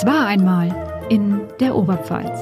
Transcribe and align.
Es 0.00 0.06
war 0.06 0.28
einmal 0.28 0.70
in 1.08 1.40
der 1.58 1.74
Oberpfalz. 1.74 2.38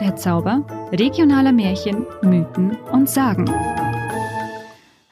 Der 0.00 0.16
Zauber 0.16 0.64
regionaler 0.90 1.52
Märchen, 1.52 2.06
Mythen 2.22 2.78
und 2.92 3.10
Sagen. 3.10 3.44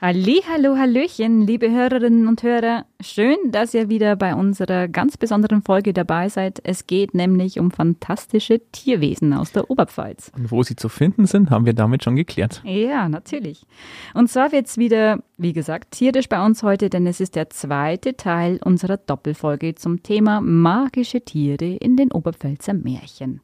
Halli, 0.00 0.42
hallo, 0.50 0.78
hallöchen, 0.78 1.42
liebe 1.42 1.70
Hörerinnen 1.70 2.28
und 2.28 2.42
Hörer. 2.42 2.86
Schön, 3.02 3.36
dass 3.50 3.74
ihr 3.74 3.90
wieder 3.90 4.16
bei 4.16 4.34
unserer 4.34 4.88
ganz 4.88 5.18
besonderen 5.18 5.60
Folge 5.60 5.92
dabei 5.92 6.30
seid. 6.30 6.60
Es 6.64 6.86
geht 6.86 7.12
nämlich 7.12 7.60
um 7.60 7.70
fantastische 7.70 8.60
Tierwesen 8.72 9.34
aus 9.34 9.52
der 9.52 9.70
Oberpfalz. 9.70 10.32
Und 10.34 10.50
wo 10.50 10.62
sie 10.62 10.76
zu 10.76 10.88
finden 10.88 11.26
sind, 11.26 11.50
haben 11.50 11.66
wir 11.66 11.74
damit 11.74 12.04
schon 12.04 12.16
geklärt. 12.16 12.62
Ja, 12.64 13.10
natürlich. 13.10 13.66
Und 14.14 14.30
zwar 14.30 14.50
wird 14.50 14.66
es 14.66 14.78
wieder, 14.78 15.22
wie 15.36 15.52
gesagt, 15.52 15.90
tierisch 15.90 16.30
bei 16.30 16.42
uns 16.42 16.62
heute, 16.62 16.88
denn 16.88 17.06
es 17.06 17.20
ist 17.20 17.36
der 17.36 17.50
zweite 17.50 18.16
Teil 18.16 18.58
unserer 18.64 18.96
Doppelfolge 18.96 19.74
zum 19.74 20.02
Thema 20.02 20.40
magische 20.40 21.20
Tiere 21.20 21.76
in 21.76 21.96
den 21.96 22.10
Oberpfälzer 22.10 22.72
Märchen. 22.72 23.42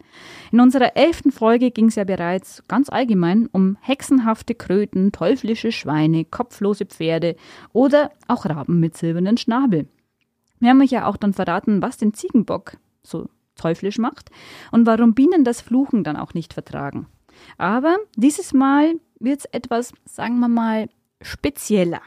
In 0.50 0.60
unserer 0.60 0.96
elften 0.96 1.30
Folge 1.30 1.72
ging 1.72 1.88
es 1.88 1.96
ja 1.96 2.04
bereits 2.04 2.62
ganz 2.68 2.88
allgemein 2.88 3.50
um 3.52 3.76
hexenhafte 3.82 4.54
Kröten, 4.54 5.12
teuflische 5.12 5.72
Schweine, 5.72 6.24
kopflose 6.24 6.86
Pferde 6.86 7.36
oder 7.74 8.12
auch 8.28 8.46
Raben 8.46 8.80
mit 8.80 8.96
silbernen 8.96 9.36
Schnabel. 9.42 9.86
Wir 10.58 10.70
haben 10.70 10.80
euch 10.80 10.90
ja 10.90 11.06
auch 11.06 11.16
dann 11.16 11.32
verraten, 11.32 11.82
was 11.82 11.98
den 11.98 12.14
Ziegenbock 12.14 12.76
so 13.02 13.28
teuflisch 13.56 13.98
macht 13.98 14.30
und 14.70 14.86
warum 14.86 15.14
Bienen 15.14 15.44
das 15.44 15.60
Fluchen 15.60 16.04
dann 16.04 16.16
auch 16.16 16.34
nicht 16.34 16.54
vertragen. 16.54 17.06
Aber 17.58 17.96
dieses 18.16 18.52
Mal 18.52 18.94
wird 19.18 19.40
es 19.40 19.44
etwas, 19.46 19.92
sagen 20.04 20.38
wir 20.38 20.48
mal, 20.48 20.88
spezieller. 21.20 22.00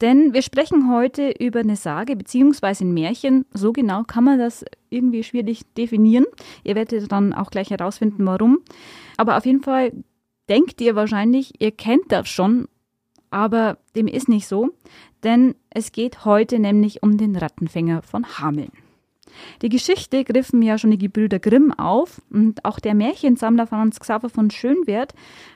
Denn 0.00 0.34
wir 0.34 0.42
sprechen 0.42 0.90
heute 0.90 1.30
über 1.38 1.60
eine 1.60 1.76
Sage 1.76 2.16
bzw. 2.16 2.84
ein 2.84 2.94
Märchen. 2.94 3.46
So 3.52 3.72
genau 3.72 4.04
kann 4.04 4.24
man 4.24 4.38
das 4.38 4.64
irgendwie 4.90 5.22
schwierig 5.22 5.62
definieren. 5.74 6.26
Ihr 6.64 6.74
werdet 6.74 7.10
dann 7.10 7.32
auch 7.32 7.50
gleich 7.50 7.70
herausfinden, 7.70 8.26
warum. 8.26 8.60
Aber 9.16 9.36
auf 9.36 9.46
jeden 9.46 9.62
Fall 9.62 9.92
denkt 10.48 10.80
ihr 10.80 10.94
wahrscheinlich, 10.94 11.60
ihr 11.60 11.72
kennt 11.72 12.12
das 12.12 12.28
schon 12.28 12.68
aber 13.30 13.78
dem 13.94 14.06
ist 14.06 14.28
nicht 14.28 14.46
so, 14.46 14.70
denn 15.22 15.54
es 15.70 15.92
geht 15.92 16.24
heute 16.24 16.58
nämlich 16.58 17.02
um 17.02 17.18
den 17.18 17.36
Rattenfänger 17.36 18.02
von 18.02 18.38
Hameln. 18.38 18.72
Die 19.62 19.68
Geschichte 19.68 20.24
griffen 20.24 20.62
ja 20.62 20.78
schon 20.78 20.90
die 20.90 20.98
Gebrüder 20.98 21.38
Grimm 21.38 21.72
auf 21.72 22.22
und 22.30 22.64
auch 22.64 22.80
der 22.80 22.94
Märchensammler 22.94 23.66
Franz 23.66 24.00
Xaver 24.00 24.30
von 24.30 24.50
Schönwert 24.50 25.14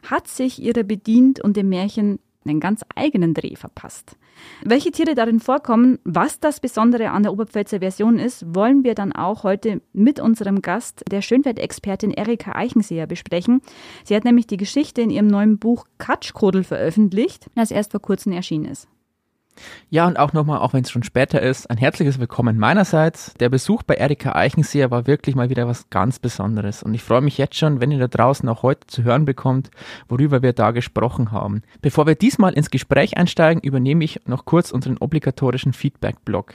hat 0.09 0.29
sich 0.29 0.61
ihrer 0.61 0.83
bedient 0.83 1.41
und 1.41 1.57
dem 1.57 1.69
Märchen 1.69 2.19
einen 2.45 2.61
ganz 2.61 2.83
eigenen 2.95 3.35
Dreh 3.35 3.57
verpasst. 3.57 4.17
Welche 4.63 4.91
Tiere 4.91 5.15
darin 5.15 5.41
vorkommen, 5.41 5.99
was 6.05 6.41
das 6.41 6.61
Besondere 6.61 7.11
an 7.11 7.23
der 7.23 7.33
Oberpfälzer 7.33 7.81
Version 7.81 8.19
ist, 8.19 8.55
wollen 8.55 8.85
wir 8.85 8.95
dann 8.95 9.13
auch 9.13 9.43
heute 9.43 9.83
mit 9.93 10.21
unserem 10.21 10.63
Gast, 10.63 11.05
der 11.11 11.23
Schönwert-Expertin 11.23 12.13
Erika 12.13 12.53
Eichenseher, 12.53 13.07
besprechen. 13.07 13.61
Sie 14.05 14.17
hat 14.17 14.25
nämlich 14.25 14.47
die 14.47 14.57
Geschichte 14.57 15.03
in 15.03 15.11
ihrem 15.11 15.27
neuen 15.27 15.59
Buch 15.59 15.87
Katschkodel 15.99 16.65
veröffentlicht, 16.65 17.51
das 17.55 17.71
erst 17.71 17.93
vor 17.93 18.01
kurzem 18.01 18.33
erschienen 18.33 18.67
ist. 18.67 18.89
Ja, 19.89 20.07
und 20.07 20.19
auch 20.19 20.33
nochmal, 20.33 20.59
auch 20.59 20.73
wenn 20.73 20.85
es 20.85 20.91
schon 20.91 21.03
später 21.03 21.43
ist, 21.43 21.69
ein 21.69 21.77
herzliches 21.77 22.19
Willkommen 22.19 22.59
meinerseits. 22.59 23.35
Der 23.35 23.49
Besuch 23.49 23.83
bei 23.83 23.95
Erika 23.95 24.35
Eichenseher 24.35 24.91
war 24.91 25.07
wirklich 25.07 25.35
mal 25.35 25.51
wieder 25.51 25.67
was 25.67 25.91
ganz 25.91 26.19
Besonderes. 26.19 26.83
Und 26.83 26.95
ich 26.95 27.03
freue 27.03 27.21
mich 27.21 27.39
jetzt 27.39 27.57
schon, 27.57 27.81
wenn 27.81 27.91
ihr 27.91 27.99
da 27.99 28.09
draußen 28.09 28.49
auch 28.49 28.63
heute 28.63 28.87
zu 28.87 29.03
hören 29.03 29.25
bekommt, 29.25 29.71
worüber 30.09 30.43
wir 30.43 30.53
da 30.53 30.71
gesprochen 30.71 31.33
haben. 31.33 31.63
Bevor 31.83 32.07
wir 32.07 32.15
diesmal 32.15 32.53
ins 32.53 32.71
Gespräch 32.71 33.17
einsteigen, 33.17 33.63
übernehme 33.63 34.05
ich 34.05 34.21
noch 34.27 34.45
kurz 34.45 34.71
unseren 34.71 34.97
obligatorischen 34.99 35.73
Feedback-Blog. 35.73 36.55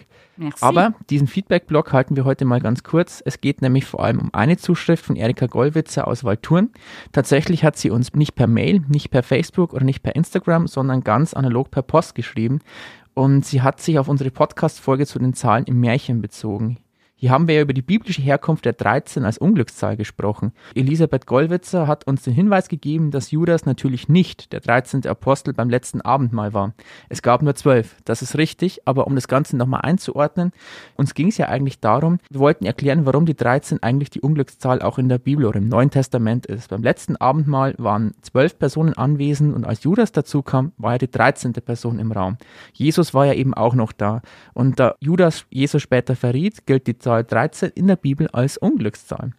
Aber 0.62 0.94
diesen 1.10 1.28
Feedback-Blog 1.28 1.94
halten 1.94 2.16
wir 2.16 2.26
heute 2.26 2.46
mal 2.46 2.60
ganz 2.60 2.84
kurz. 2.84 3.22
Es 3.26 3.42
geht 3.42 3.62
nämlich 3.62 3.86
vor 3.86 4.04
allem 4.04 4.20
um 4.20 4.34
eine 4.34 4.58
Zuschrift 4.58 5.06
von 5.06 5.16
Erika 5.16 5.48
Gollwitzer 5.48 6.08
aus 6.08 6.24
Walturen. 6.24 6.72
Tatsächlich 7.12 7.64
hat 7.64 7.78
sie 7.78 7.90
uns 7.90 8.14
nicht 8.14 8.36
per 8.36 8.48
Mail, 8.48 8.82
nicht 8.88 9.12
per 9.12 9.24
Facebook 9.24 9.74
oder 9.74 9.86
nicht 9.86 10.04
per 10.04 10.16
Instagram, 10.16 10.68
sondern 10.68 11.04
ganz 11.04 11.34
analog 11.34 11.72
per 11.72 11.84
Post 11.84 12.16
geschrieben. 12.16 12.60
Und 13.14 13.46
sie 13.46 13.62
hat 13.62 13.80
sich 13.80 13.98
auf 13.98 14.10
unsere 14.10 14.32
Podcast-Folge 14.32 15.06
zu 15.06 15.20
den 15.20 15.34
Zahlen 15.34 15.66
im 15.66 15.80
Märchen 15.80 16.22
bezogen. 16.22 16.78
Hier 17.26 17.32
haben 17.32 17.48
wir 17.48 17.56
ja 17.56 17.64
über 17.64 17.74
die 17.74 17.82
biblische 17.82 18.22
Herkunft 18.22 18.66
der 18.66 18.74
13 18.74 19.26
als 19.26 19.40
Unglückszahl 19.40 19.98
gesprochen. 19.98 20.52
Elisabeth 20.76 21.26
Gollwitzer 21.26 21.88
hat 21.88 22.06
uns 22.06 22.22
den 22.22 22.36
Hinweis 22.36 22.70
gegeben, 22.70 23.10
dass 23.10 23.32
Judas 23.32 23.66
natürlich 23.66 24.08
nicht 24.08 24.54
der 24.54 24.60
13. 24.60 25.08
Apostel 25.08 25.52
beim 25.56 25.72
letzten 25.72 26.02
Abendmahl 26.02 26.54
war. 26.54 26.76
Es 27.10 27.24
gab 27.24 27.42
nur 27.42 27.56
zwölf. 27.56 27.96
Das 28.06 28.22
ist 28.22 28.38
richtig, 28.38 28.82
aber 28.86 29.08
um 29.08 29.16
das 29.16 29.28
Ganze 29.28 29.58
nochmal 29.58 29.82
einzuordnen, 29.82 30.52
uns 30.98 31.16
ging 31.16 31.30
es 31.30 31.40
ja 31.40 31.48
eigentlich 31.48 31.80
darum, 31.80 32.20
wir 32.30 32.42
wollten 32.42 32.64
erklären, 32.64 33.08
warum 33.08 33.26
die 33.26 33.36
13 33.36 33.82
eigentlich 33.82 34.12
die 34.12 34.22
Unglückszahl 34.22 34.84
auch 34.84 35.00
in 35.00 35.10
der 35.10 35.18
Bibel 35.18 35.46
oder 35.46 35.58
im 35.58 35.68
Neuen 35.68 35.90
Testament 35.90 36.46
ist. 36.46 36.70
Beim 36.70 36.84
letzten 36.84 37.16
Abendmahl 37.16 37.74
waren 37.80 38.14
zwölf 38.22 38.60
Personen 38.60 38.94
anwesend 38.94 39.56
und 39.56 39.66
als 39.66 39.82
Judas 39.82 40.12
dazu 40.12 40.44
kam, 40.44 40.74
war 40.78 40.92
ja 40.92 40.98
die 41.00 41.10
13. 41.10 41.54
Person 41.54 41.98
im 41.98 42.12
Raum. 42.12 42.38
Jesus 42.74 43.16
war 43.16 43.26
ja 43.26 43.34
eben 43.34 43.56
auch 43.56 43.74
noch 43.74 43.94
da. 43.94 44.22
Und 44.54 44.80
da 44.80 44.94
Judas 45.00 45.48
Jesus 45.50 45.82
später 45.82 46.16
verriet, 46.16 46.68
gilt 46.68 46.86
die 46.86 47.00
Zahl 47.00 47.15
13 47.24 47.72
in 47.76 47.88
der 47.88 47.96
Bibel 47.96 48.28
als 48.30 48.58
Unglückszahl. 48.58 49.32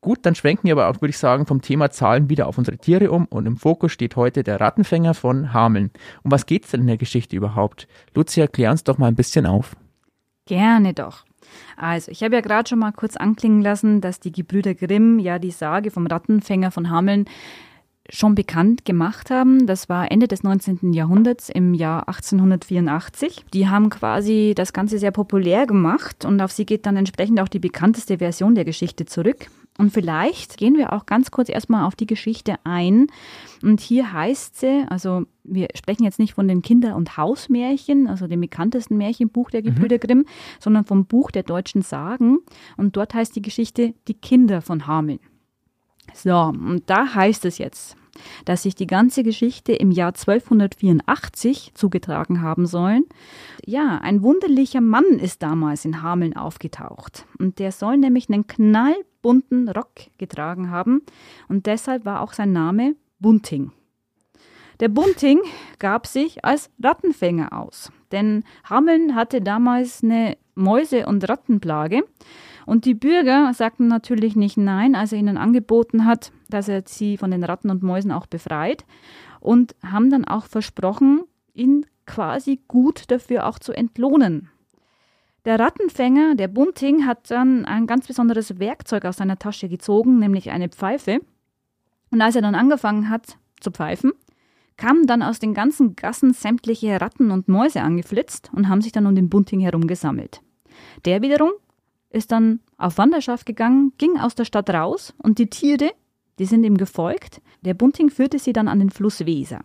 Gut, 0.00 0.18
dann 0.22 0.34
schwenken 0.34 0.66
wir 0.66 0.72
aber 0.72 0.88
auch, 0.88 1.00
würde 1.00 1.10
ich 1.10 1.18
sagen, 1.18 1.46
vom 1.46 1.62
Thema 1.62 1.90
Zahlen 1.90 2.28
wieder 2.28 2.48
auf 2.48 2.58
unsere 2.58 2.76
Tiere 2.76 3.12
um 3.12 3.26
und 3.26 3.46
im 3.46 3.56
Fokus 3.56 3.92
steht 3.92 4.16
heute 4.16 4.42
der 4.42 4.60
Rattenfänger 4.60 5.14
von 5.14 5.52
Hameln. 5.52 5.92
Um 6.24 6.32
was 6.32 6.46
geht 6.46 6.64
es 6.64 6.72
denn 6.72 6.80
in 6.80 6.88
der 6.88 6.96
Geschichte 6.96 7.36
überhaupt? 7.36 7.86
Lucia, 8.12 8.48
klär 8.48 8.72
uns 8.72 8.82
doch 8.82 8.98
mal 8.98 9.06
ein 9.06 9.14
bisschen 9.14 9.46
auf. 9.46 9.76
Gerne 10.46 10.92
doch. 10.92 11.24
Also, 11.76 12.10
ich 12.10 12.24
habe 12.24 12.34
ja 12.34 12.40
gerade 12.40 12.68
schon 12.68 12.80
mal 12.80 12.92
kurz 12.92 13.16
anklingen 13.16 13.62
lassen, 13.62 14.00
dass 14.00 14.18
die 14.18 14.32
Gebrüder 14.32 14.74
Grimm 14.74 15.20
ja 15.20 15.38
die 15.38 15.50
Sage 15.52 15.92
vom 15.92 16.06
Rattenfänger 16.06 16.72
von 16.72 16.90
Hameln 16.90 17.26
schon 18.10 18.34
bekannt 18.34 18.84
gemacht 18.84 19.30
haben. 19.30 19.66
Das 19.66 19.88
war 19.88 20.10
Ende 20.10 20.28
des 20.28 20.42
19. 20.42 20.92
Jahrhunderts 20.92 21.48
im 21.48 21.74
Jahr 21.74 22.08
1884. 22.08 23.44
Die 23.54 23.68
haben 23.68 23.90
quasi 23.90 24.52
das 24.56 24.72
Ganze 24.72 24.98
sehr 24.98 25.12
populär 25.12 25.66
gemacht 25.66 26.24
und 26.24 26.40
auf 26.40 26.52
sie 26.52 26.66
geht 26.66 26.86
dann 26.86 26.96
entsprechend 26.96 27.40
auch 27.40 27.48
die 27.48 27.60
bekannteste 27.60 28.18
Version 28.18 28.54
der 28.54 28.64
Geschichte 28.64 29.04
zurück. 29.04 29.46
Und 29.78 29.90
vielleicht 29.90 30.58
gehen 30.58 30.76
wir 30.76 30.92
auch 30.92 31.06
ganz 31.06 31.30
kurz 31.30 31.48
erstmal 31.48 31.86
auf 31.86 31.96
die 31.96 32.06
Geschichte 32.06 32.56
ein. 32.64 33.06
Und 33.62 33.80
hier 33.80 34.12
heißt 34.12 34.60
sie, 34.60 34.84
also 34.88 35.22
wir 35.44 35.68
sprechen 35.74 36.04
jetzt 36.04 36.18
nicht 36.18 36.34
von 36.34 36.46
den 36.46 36.60
Kinder- 36.60 36.94
und 36.94 37.16
Hausmärchen, 37.16 38.06
also 38.06 38.26
dem 38.26 38.40
bekanntesten 38.40 38.98
Märchenbuch 38.98 39.50
der 39.50 39.62
Gebrüder 39.62 39.96
mhm. 39.96 40.00
Grimm, 40.00 40.24
sondern 40.60 40.84
vom 40.84 41.06
Buch 41.06 41.30
der 41.30 41.42
deutschen 41.44 41.80
Sagen. 41.80 42.40
Und 42.76 42.96
dort 42.96 43.14
heißt 43.14 43.34
die 43.34 43.42
Geschichte 43.42 43.94
Die 44.08 44.14
Kinder 44.14 44.60
von 44.60 44.86
Hameln. 44.86 45.20
So, 46.14 46.36
und 46.36 46.82
da 46.86 47.14
heißt 47.14 47.44
es 47.44 47.58
jetzt, 47.58 47.96
dass 48.44 48.62
sich 48.62 48.74
die 48.74 48.86
ganze 48.86 49.22
Geschichte 49.22 49.72
im 49.72 49.90
Jahr 49.90 50.08
1284 50.08 51.72
zugetragen 51.74 52.42
haben 52.42 52.66
sollen. 52.66 53.04
Ja, 53.64 53.98
ein 54.02 54.22
wunderlicher 54.22 54.80
Mann 54.80 55.04
ist 55.04 55.42
damals 55.42 55.84
in 55.84 56.02
Hameln 56.02 56.36
aufgetaucht. 56.36 57.26
Und 57.38 57.58
der 57.58 57.72
soll 57.72 57.96
nämlich 57.96 58.28
einen 58.28 58.46
knallbunten 58.46 59.68
Rock 59.68 60.08
getragen 60.18 60.70
haben. 60.70 61.02
Und 61.48 61.66
deshalb 61.66 62.04
war 62.04 62.20
auch 62.20 62.32
sein 62.32 62.52
Name 62.52 62.96
Bunting. 63.18 63.72
Der 64.80 64.88
Bunting 64.88 65.40
gab 65.78 66.06
sich 66.06 66.44
als 66.44 66.70
Rattenfänger 66.82 67.52
aus. 67.52 67.92
Denn 68.10 68.44
Hameln 68.68 69.14
hatte 69.14 69.40
damals 69.40 70.02
eine 70.02 70.36
Mäuse- 70.54 71.06
und 71.06 71.28
Rattenplage. 71.28 72.02
Und 72.66 72.84
die 72.84 72.94
Bürger 72.94 73.52
sagten 73.54 73.88
natürlich 73.88 74.36
nicht 74.36 74.56
nein, 74.56 74.94
als 74.94 75.12
er 75.12 75.18
ihnen 75.18 75.36
angeboten 75.36 76.04
hat, 76.04 76.32
dass 76.48 76.68
er 76.68 76.82
sie 76.86 77.16
von 77.16 77.30
den 77.30 77.44
Ratten 77.44 77.70
und 77.70 77.82
Mäusen 77.82 78.12
auch 78.12 78.26
befreit 78.26 78.84
und 79.40 79.74
haben 79.84 80.10
dann 80.10 80.24
auch 80.24 80.46
versprochen, 80.46 81.22
ihn 81.54 81.86
quasi 82.06 82.60
gut 82.68 83.10
dafür 83.10 83.46
auch 83.46 83.58
zu 83.58 83.72
entlohnen. 83.72 84.48
Der 85.44 85.58
Rattenfänger, 85.58 86.36
der 86.36 86.48
Bunting, 86.48 87.04
hat 87.04 87.30
dann 87.30 87.64
ein 87.64 87.88
ganz 87.88 88.06
besonderes 88.06 88.60
Werkzeug 88.60 89.04
aus 89.04 89.16
seiner 89.16 89.38
Tasche 89.38 89.68
gezogen, 89.68 90.20
nämlich 90.20 90.50
eine 90.50 90.68
Pfeife. 90.68 91.20
Und 92.10 92.20
als 92.20 92.36
er 92.36 92.42
dann 92.42 92.54
angefangen 92.54 93.10
hat 93.10 93.38
zu 93.58 93.72
pfeifen, 93.72 94.12
kamen 94.76 95.06
dann 95.06 95.22
aus 95.22 95.40
den 95.40 95.54
ganzen 95.54 95.96
Gassen 95.96 96.32
sämtliche 96.32 97.00
Ratten 97.00 97.30
und 97.32 97.48
Mäuse 97.48 97.82
angeflitzt 97.82 98.50
und 98.54 98.68
haben 98.68 98.82
sich 98.82 98.92
dann 98.92 99.06
um 99.06 99.16
den 99.16 99.28
Bunting 99.28 99.60
herum 99.60 99.86
gesammelt. 99.86 100.42
Der 101.04 101.22
wiederum 101.22 101.50
ist 102.12 102.30
dann 102.30 102.60
auf 102.76 102.98
Wanderschaft 102.98 103.46
gegangen, 103.46 103.92
ging 103.98 104.18
aus 104.18 104.34
der 104.34 104.44
Stadt 104.44 104.70
raus 104.70 105.14
und 105.18 105.38
die 105.38 105.48
Tiere, 105.48 105.90
die 106.38 106.44
sind 106.44 106.64
ihm 106.64 106.76
gefolgt. 106.76 107.40
Der 107.62 107.74
Bunting 107.74 108.10
führte 108.10 108.38
sie 108.38 108.52
dann 108.52 108.68
an 108.68 108.78
den 108.78 108.90
Fluss 108.90 109.24
Weser. 109.26 109.60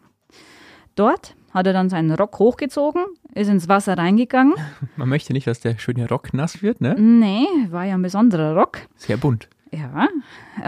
Dort 0.95 1.35
hat 1.53 1.67
er 1.67 1.73
dann 1.73 1.89
seinen 1.89 2.11
Rock 2.11 2.39
hochgezogen, 2.39 3.03
ist 3.33 3.49
ins 3.49 3.67
Wasser 3.67 3.97
reingegangen. 3.97 4.53
Man 4.95 5.09
möchte 5.09 5.33
nicht, 5.33 5.47
dass 5.47 5.59
der 5.59 5.77
schöne 5.77 6.07
Rock 6.07 6.33
nass 6.33 6.61
wird, 6.61 6.81
ne? 6.81 6.95
Nee, 6.97 7.47
war 7.69 7.85
ja 7.85 7.95
ein 7.95 8.01
besonderer 8.01 8.55
Rock. 8.55 8.79
Sehr 8.95 9.17
bunt. 9.17 9.49
Ja. 9.71 10.07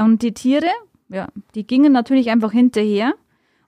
Und 0.03 0.21
die 0.21 0.33
Tiere, 0.33 0.69
ja, 1.07 1.27
die 1.55 1.65
gingen 1.65 1.93
natürlich 1.93 2.29
einfach 2.29 2.51
hinterher 2.51 3.13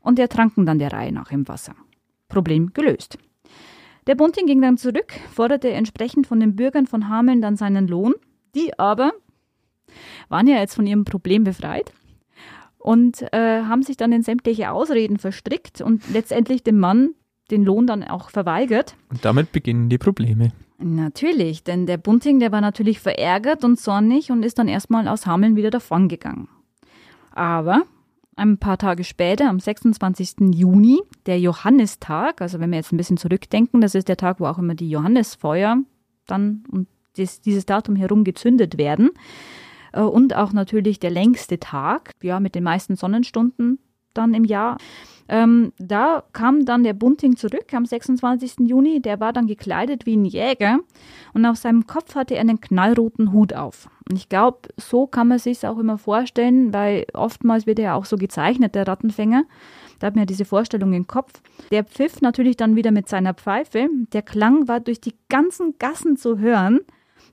und 0.02 0.20
ertranken 0.20 0.66
dann 0.66 0.80
der 0.80 0.92
Reihe 0.92 1.12
nach 1.12 1.32
im 1.32 1.48
Wasser. 1.48 1.76
Problem 2.28 2.74
gelöst. 2.74 3.18
Der 4.08 4.16
Bunting 4.16 4.48
ging 4.48 4.62
dann 4.62 4.78
zurück, 4.78 5.14
forderte 5.32 5.70
entsprechend 5.70 6.28
von 6.28 6.40
den 6.40 6.56
Bürgern 6.56 6.88
von 6.88 7.08
Hameln 7.08 7.42
dann 7.42 7.56
seinen 7.56 7.88
Lohn. 7.88 8.14
Die 8.56 8.78
aber 8.80 9.14
waren 10.30 10.48
ja 10.48 10.58
jetzt 10.58 10.76
von 10.76 10.88
ihrem 10.88 11.06
Problem 11.06 11.44
befreit 11.44 11.94
und 12.78 13.22
äh, 13.34 13.64
haben 13.64 13.84
sich 13.84 13.98
dann 13.98 14.12
in 14.12 14.24
sämtliche 14.24 14.72
Ausreden 14.72 15.18
verstrickt 15.18 15.82
und 15.82 16.10
letztendlich 16.12 16.64
dem 16.64 16.80
Mann 16.80 17.12
den 17.52 17.64
Lohn 17.64 17.86
dann 17.86 18.04
auch 18.04 18.30
verweigert. 18.30 18.96
Und 19.10 19.24
damit 19.24 19.52
beginnen 19.52 19.90
die 19.90 19.98
Probleme. 19.98 20.52
Natürlich, 20.80 21.64
denn 21.64 21.86
der 21.86 21.98
Bunting, 21.98 22.40
der 22.40 22.52
war 22.52 22.62
natürlich 22.62 23.00
verärgert 23.00 23.64
und 23.64 23.78
zornig 23.78 24.32
und 24.32 24.44
ist 24.44 24.58
dann 24.58 24.68
erstmal 24.68 25.08
aus 25.08 25.28
Hameln 25.28 25.56
wieder 25.56 25.70
davongegangen. 25.70 26.48
Aber 27.34 27.84
ein 28.36 28.58
paar 28.58 28.78
Tage 28.78 29.04
später, 29.04 29.50
am 29.50 29.60
26. 29.60 30.54
Juni, 30.54 31.02
der 31.26 31.40
Johannistag, 31.40 32.42
also 32.42 32.60
wenn 32.60 32.72
wir 32.72 32.78
jetzt 32.78 32.92
ein 32.92 32.98
bisschen 32.98 33.18
zurückdenken, 33.18 33.82
das 33.82 33.96
ist 33.96 34.08
der 34.08 34.18
Tag, 34.18 34.40
wo 34.40 34.46
auch 34.46 34.58
immer 34.58 34.76
die 34.76 34.90
Johannesfeuer 34.90 35.78
dann 36.28 36.64
um 36.72 36.88
dieses 37.18 37.66
Datum 37.66 37.96
herum 37.96 38.24
gezündet 38.24 38.78
werden. 38.78 39.12
Äh, 39.92 40.02
und 40.02 40.36
auch 40.36 40.54
natürlich 40.54 41.00
der 41.00 41.12
längste 41.12 41.60
Tag, 41.60 42.12
ja, 42.22 42.40
mit 42.40 42.56
den 42.56 42.64
meisten 42.64 42.96
Sonnenstunden 42.96 43.80
dann 44.14 44.34
im 44.34 44.46
Jahr. 44.46 44.78
Ähm, 45.32 45.72
da 45.80 46.24
kam 46.34 46.66
dann 46.66 46.84
der 46.84 46.92
Bunting 46.92 47.38
zurück 47.38 47.74
am 47.74 47.86
26. 47.86 48.68
Juni. 48.68 49.02
Der 49.02 49.22
war 49.22 49.32
dann 49.32 49.48
gekleidet 49.48 50.06
wie 50.06 50.18
ein 50.18 50.26
Jäger 50.26 50.80
und 51.34 51.46
auf 51.46 51.56
seinem 51.56 51.88
Kopf 51.88 52.16
hatte 52.16 52.36
er 52.36 52.42
einen 52.42 52.60
knallroten 52.60 53.32
Hut 53.32 53.54
auf. 53.54 53.90
Und 54.10 54.18
ich 54.18 54.28
glaube, 54.28 54.68
so 54.76 55.08
kann 55.08 55.30
man 55.30 55.40
sich 55.40 55.66
auch 55.66 55.80
immer 55.80 55.98
vorstellen, 55.98 56.74
weil 56.74 57.06
oftmals 57.14 57.66
wird 57.66 57.80
er 57.80 57.86
ja 57.86 57.96
auch 57.96 58.04
so 58.04 58.18
gezeichnet, 58.18 58.76
der 58.76 58.86
Rattenfänger. 58.86 59.46
Da 60.00 60.08
hat 60.08 60.16
man 60.16 60.24
ja 60.24 60.26
diese 60.26 60.44
Vorstellung 60.44 60.92
im 60.92 61.08
Kopf. 61.08 61.42
Der 61.72 61.86
pfiff 61.86 62.20
natürlich 62.20 62.58
dann 62.58 62.76
wieder 62.76 62.92
mit 62.92 63.08
seiner 63.08 63.34
Pfeife. 63.34 63.88
Der 64.12 64.24
Klang 64.24 64.68
war 64.68 64.82
durch 64.82 65.00
die 65.00 65.16
ganzen 65.30 65.76
Gassen 65.80 66.18
zu 66.18 66.40
hören. 66.40 66.82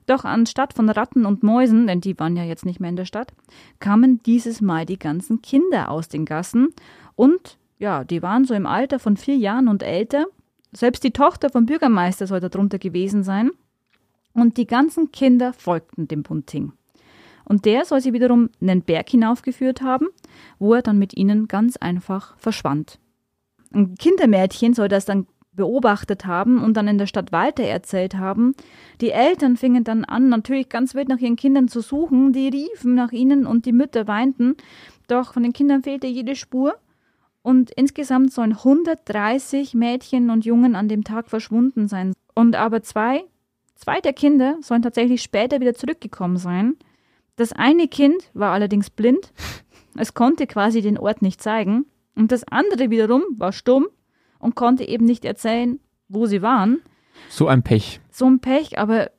Doch 0.05 0.23
anstatt 0.23 0.73
von 0.73 0.89
Ratten 0.89 1.25
und 1.25 1.43
Mäusen, 1.43 1.85
denn 1.85 1.99
die 1.99 2.17
waren 2.17 2.37
ja 2.37 2.43
jetzt 2.45 2.65
nicht 2.65 2.79
mehr 2.79 2.89
in 2.89 2.95
der 2.95 3.05
Stadt, 3.05 3.33
kamen 3.79 4.23
dieses 4.23 4.61
Mal 4.61 4.85
die 4.85 4.97
ganzen 4.97 5.41
Kinder 5.41 5.91
aus 5.91 6.07
den 6.07 6.23
Gassen 6.23 6.69
und 7.15 7.57
ja, 7.79 8.03
die 8.03 8.21
waren 8.21 8.45
so 8.45 8.53
im 8.53 8.65
Alter 8.65 8.99
von 8.99 9.17
vier 9.17 9.37
Jahren 9.37 9.67
und 9.67 9.83
älter. 9.83 10.25
Selbst 10.71 11.03
die 11.03 11.11
Tochter 11.11 11.49
vom 11.49 11.65
Bürgermeister 11.65 12.27
soll 12.27 12.41
darunter 12.41 12.77
gewesen 12.77 13.23
sein. 13.23 13.51
Und 14.33 14.57
die 14.57 14.67
ganzen 14.67 15.11
Kinder 15.11 15.53
folgten 15.53 16.07
dem 16.07 16.21
Bunting. 16.21 16.73
Und 17.45 17.65
der 17.65 17.85
soll 17.85 18.01
sie 18.01 18.13
wiederum 18.13 18.49
einen 18.61 18.83
Berg 18.83 19.09
hinaufgeführt 19.09 19.81
haben, 19.81 20.07
wo 20.59 20.75
er 20.75 20.83
dann 20.83 20.99
mit 20.99 21.17
ihnen 21.17 21.47
ganz 21.47 21.77
einfach 21.77 22.37
verschwand. 22.37 22.99
Ein 23.73 23.95
Kindermädchen 23.95 24.73
soll 24.73 24.87
das 24.87 25.05
dann 25.05 25.25
beobachtet 25.53 26.25
haben 26.25 26.63
und 26.63 26.75
dann 26.77 26.87
in 26.87 26.97
der 26.97 27.07
Stadt 27.07 27.31
weiter 27.31 27.63
erzählt 27.63 28.15
haben. 28.15 28.55
Die 29.01 29.11
Eltern 29.11 29.57
fingen 29.57 29.83
dann 29.83 30.05
an, 30.05 30.29
natürlich 30.29 30.69
ganz 30.69 30.93
wild 30.95 31.09
nach 31.09 31.17
ihren 31.17 31.35
Kindern 31.37 31.67
zu 31.67 31.81
suchen. 31.81 32.33
Die 32.33 32.49
riefen 32.49 32.93
nach 32.93 33.11
ihnen 33.11 33.47
und 33.47 33.65
die 33.65 33.73
Mütter 33.73 34.07
weinten. 34.07 34.55
Doch 35.07 35.33
von 35.33 35.43
den 35.43 35.53
Kindern 35.53 35.83
fehlte 35.83 36.07
jede 36.07 36.35
Spur. 36.35 36.75
Und 37.49 37.71
insgesamt 37.71 38.31
sollen 38.31 38.51
130 38.51 39.73
Mädchen 39.73 40.29
und 40.29 40.45
Jungen 40.45 40.75
an 40.75 40.87
dem 40.87 41.03
Tag 41.03 41.31
verschwunden 41.31 41.87
sein. 41.87 42.13
Und 42.35 42.55
aber 42.55 42.83
zwei, 42.83 43.23
zwei 43.73 44.01
der 44.01 44.13
Kinder 44.13 44.57
sollen 44.61 44.83
tatsächlich 44.83 45.23
später 45.23 45.59
wieder 45.59 45.73
zurückgekommen 45.73 46.37
sein. 46.37 46.75
Das 47.37 47.51
eine 47.51 47.87
Kind 47.87 48.29
war 48.35 48.51
allerdings 48.53 48.91
blind. 48.91 49.33
Es 49.97 50.13
konnte 50.13 50.45
quasi 50.45 50.83
den 50.83 50.99
Ort 50.99 51.23
nicht 51.23 51.41
zeigen. 51.41 51.87
Und 52.13 52.31
das 52.31 52.43
andere 52.43 52.91
wiederum 52.91 53.23
war 53.35 53.51
stumm 53.51 53.87
und 54.37 54.53
konnte 54.53 54.87
eben 54.87 55.05
nicht 55.05 55.25
erzählen, 55.25 55.79
wo 56.07 56.27
sie 56.27 56.43
waren. 56.43 56.81
So 57.29 57.47
ein 57.47 57.63
Pech. 57.63 57.99
So 58.11 58.27
ein 58.27 58.41
Pech, 58.41 58.77
aber 58.77 59.09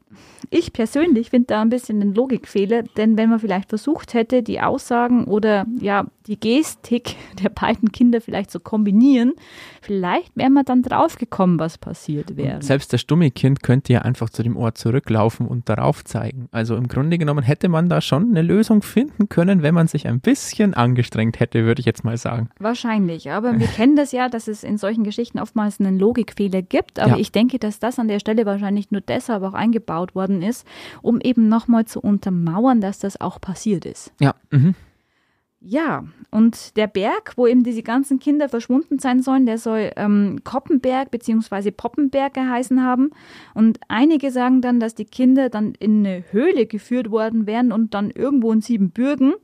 ich 0.50 0.72
persönlich 0.72 1.30
finde 1.30 1.46
da 1.46 1.62
ein 1.62 1.68
bisschen 1.68 2.00
einen 2.00 2.14
Logikfehler, 2.14 2.82
denn 2.82 3.16
wenn 3.16 3.30
man 3.30 3.38
vielleicht 3.38 3.68
versucht 3.68 4.14
hätte, 4.14 4.42
die 4.42 4.60
Aussagen 4.60 5.24
oder 5.24 5.66
ja, 5.80 6.06
die 6.30 6.40
Gestik 6.40 7.16
der 7.42 7.50
beiden 7.50 7.92
Kinder 7.92 8.22
vielleicht 8.22 8.50
zu 8.50 8.60
kombinieren, 8.60 9.34
vielleicht 9.82 10.34
wäre 10.36 10.48
man 10.48 10.64
dann 10.64 10.82
draufgekommen, 10.82 11.58
was 11.58 11.76
passiert 11.76 12.36
wäre. 12.36 12.54
Und 12.54 12.64
selbst 12.64 12.92
das 12.92 13.02
stumme 13.02 13.30
Kind 13.30 13.62
könnte 13.62 13.92
ja 13.92 14.02
einfach 14.02 14.30
zu 14.30 14.42
dem 14.42 14.56
Ort 14.56 14.78
zurücklaufen 14.78 15.46
und 15.46 15.68
darauf 15.68 16.04
zeigen. 16.04 16.48
Also 16.52 16.76
im 16.76 16.88
Grunde 16.88 17.18
genommen 17.18 17.42
hätte 17.42 17.68
man 17.68 17.88
da 17.88 18.00
schon 18.00 18.30
eine 18.30 18.42
Lösung 18.42 18.80
finden 18.82 19.28
können, 19.28 19.62
wenn 19.62 19.74
man 19.74 19.88
sich 19.88 20.06
ein 20.06 20.20
bisschen 20.20 20.72
angestrengt 20.72 21.40
hätte, 21.40 21.64
würde 21.64 21.80
ich 21.80 21.86
jetzt 21.86 22.04
mal 22.04 22.16
sagen. 22.16 22.48
Wahrscheinlich, 22.58 23.30
aber 23.30 23.58
wir 23.58 23.66
kennen 23.76 23.96
das 23.96 24.12
ja, 24.12 24.28
dass 24.28 24.48
es 24.48 24.64
in 24.64 24.78
solchen 24.78 25.04
Geschichten 25.04 25.38
oftmals 25.38 25.80
einen 25.80 25.98
Logikfehler 25.98 26.62
gibt, 26.62 26.98
aber 26.98 27.12
ja. 27.12 27.18
ich 27.18 27.32
denke, 27.32 27.58
dass 27.58 27.78
das 27.78 27.98
an 27.98 28.08
der 28.08 28.20
Stelle 28.20 28.46
wahrscheinlich 28.46 28.90
nur 28.90 29.02
deshalb 29.02 29.42
auch 29.42 29.54
eingebaut 29.54 30.14
worden 30.14 30.30
worden 30.30 30.42
ist, 30.42 30.66
um 31.02 31.20
eben 31.20 31.48
nochmal 31.48 31.86
zu 31.86 32.00
untermauern, 32.00 32.80
dass 32.80 32.98
das 32.98 33.20
auch 33.20 33.40
passiert 33.40 33.84
ist. 33.84 34.12
Ja. 34.20 34.34
Mhm. 34.50 34.74
Ja, 35.62 36.04
und 36.30 36.76
der 36.76 36.86
Berg, 36.86 37.34
wo 37.36 37.46
eben 37.46 37.64
diese 37.64 37.82
ganzen 37.82 38.18
Kinder 38.18 38.48
verschwunden 38.48 38.98
sein 38.98 39.22
sollen, 39.22 39.44
der 39.44 39.58
soll 39.58 39.90
ähm, 39.96 40.40
Koppenberg 40.42 41.10
bzw. 41.10 41.70
Poppenberg 41.70 42.32
geheißen 42.32 42.82
haben. 42.82 43.10
Und 43.52 43.78
einige 43.88 44.30
sagen 44.30 44.62
dann, 44.62 44.80
dass 44.80 44.94
die 44.94 45.04
Kinder 45.04 45.50
dann 45.50 45.74
in 45.78 46.06
eine 46.06 46.24
Höhle 46.30 46.66
geführt 46.66 47.10
worden 47.10 47.46
wären 47.46 47.72
und 47.72 47.92
dann 47.92 48.10
irgendwo 48.10 48.52
in 48.52 48.62
Siebenbürgen 48.62 49.34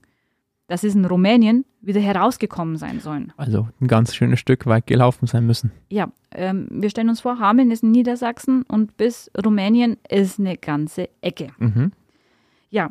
das 0.68 0.82
ist 0.82 0.96
in 0.96 1.04
Rumänien, 1.04 1.64
wieder 1.80 2.00
herausgekommen 2.00 2.76
sein 2.76 2.98
sollen. 2.98 3.32
Also 3.36 3.68
ein 3.80 3.86
ganz 3.86 4.14
schönes 4.14 4.40
Stück 4.40 4.66
weit 4.66 4.86
gelaufen 4.86 5.26
sein 5.26 5.46
müssen. 5.46 5.70
Ja, 5.88 6.10
ähm, 6.32 6.66
wir 6.70 6.90
stellen 6.90 7.08
uns 7.08 7.20
vor, 7.20 7.38
Hameln 7.38 7.70
ist 7.70 7.84
in 7.84 7.92
Niedersachsen 7.92 8.62
und 8.62 8.96
bis 8.96 9.30
Rumänien 9.44 9.96
ist 10.08 10.40
eine 10.40 10.56
ganze 10.56 11.08
Ecke. 11.20 11.48
Mhm. 11.58 11.92
Ja, 12.70 12.90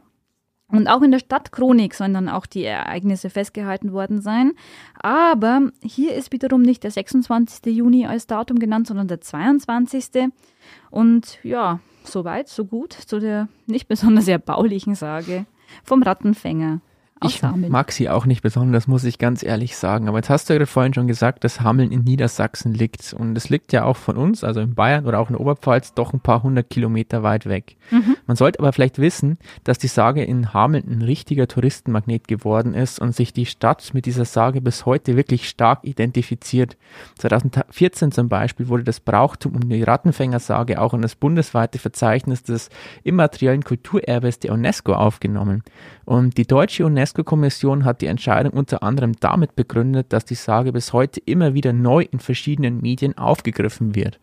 und 0.77 0.87
auch 0.87 1.01
in 1.01 1.11
der 1.11 1.19
Stadtchronik 1.19 1.93
sollen 1.93 2.13
dann 2.13 2.29
auch 2.29 2.45
die 2.45 2.63
Ereignisse 2.63 3.29
festgehalten 3.29 3.93
worden 3.93 4.21
sein. 4.21 4.53
Aber 5.01 5.69
hier 5.81 6.13
ist 6.15 6.31
wiederum 6.31 6.61
nicht 6.61 6.83
der 6.83 6.91
26. 6.91 7.65
Juni 7.75 8.05
als 8.05 8.27
Datum 8.27 8.59
genannt, 8.59 8.87
sondern 8.87 9.07
der 9.07 9.21
22. 9.21 10.31
Und 10.91 11.39
ja, 11.43 11.79
soweit, 12.03 12.47
so 12.47 12.65
gut 12.65 12.93
zu 12.93 13.19
der 13.19 13.47
nicht 13.65 13.87
besonders 13.87 14.27
erbaulichen 14.27 14.95
Sage 14.95 15.45
vom 15.83 16.03
Rattenfänger 16.03 16.81
ich 17.23 17.41
mag 17.41 17.93
sie 17.93 18.09
auch 18.09 18.25
nicht 18.25 18.41
besonders, 18.41 18.87
muss 18.87 19.05
ich 19.05 19.17
ganz 19.17 19.41
ehrlich 19.41 19.77
sagen. 19.77 20.09
Aber 20.09 20.17
jetzt 20.17 20.29
hast 20.29 20.49
du 20.49 20.53
ja 20.53 20.65
vorhin 20.65 20.93
schon 20.93 21.07
gesagt, 21.07 21.45
dass 21.45 21.61
Hameln 21.61 21.91
in 21.91 22.03
Niedersachsen 22.03 22.73
liegt. 22.73 23.13
Und 23.13 23.37
es 23.37 23.49
liegt 23.49 23.71
ja 23.71 23.85
auch 23.85 23.95
von 23.95 24.17
uns, 24.17 24.43
also 24.43 24.59
in 24.59 24.75
Bayern 24.75 25.05
oder 25.05 25.19
auch 25.19 25.29
in 25.29 25.37
Oberpfalz, 25.37 25.93
doch 25.93 26.11
ein 26.11 26.19
paar 26.19 26.43
hundert 26.43 26.69
Kilometer 26.69 27.23
weit 27.23 27.45
weg. 27.45 27.77
Mhm. 27.89 28.17
Man 28.27 28.35
sollte 28.35 28.59
aber 28.59 28.73
vielleicht 28.73 28.99
wissen, 28.99 29.37
dass 29.63 29.77
die 29.77 29.87
Sage 29.87 30.25
in 30.25 30.53
Hameln 30.53 30.83
ein 30.89 31.01
richtiger 31.01 31.47
Touristenmagnet 31.47 32.27
geworden 32.27 32.73
ist 32.73 32.99
und 32.99 33.15
sich 33.15 33.31
die 33.31 33.45
Stadt 33.45 33.93
mit 33.93 34.05
dieser 34.05 34.25
Sage 34.25 34.59
bis 34.59 34.85
heute 34.85 35.15
wirklich 35.15 35.47
stark 35.47 35.79
identifiziert. 35.83 36.75
2014 37.19 38.11
zum 38.11 38.27
Beispiel 38.27 38.67
wurde 38.67 38.83
das 38.83 38.99
Brauchtum 38.99 39.55
um 39.55 39.69
die 39.69 39.83
Rattenfängersage 39.83 40.81
auch 40.81 40.93
in 40.93 41.01
das 41.01 41.15
bundesweite 41.15 41.79
Verzeichnis 41.79 42.43
des 42.43 42.69
immateriellen 43.03 43.63
Kulturerbes 43.63 44.39
der 44.39 44.51
UNESCO 44.51 44.93
aufgenommen. 44.93 45.63
Und 46.03 46.37
die 46.37 46.45
deutsche 46.45 46.85
UNESCO-Kommission 47.05 47.85
hat 47.85 48.01
die 48.01 48.07
Entscheidung 48.07 48.53
unter 48.53 48.81
anderem 48.81 49.13
damit 49.19 49.55
begründet, 49.55 50.07
dass 50.09 50.25
die 50.25 50.35
Sage 50.35 50.71
bis 50.71 50.91
heute 50.91 51.21
immer 51.25 51.53
wieder 51.53 51.71
neu 51.71 52.01
in 52.09 52.19
verschiedenen 52.19 52.81
Medien 52.81 53.15
aufgegriffen 53.15 53.93
wird. 53.93 54.19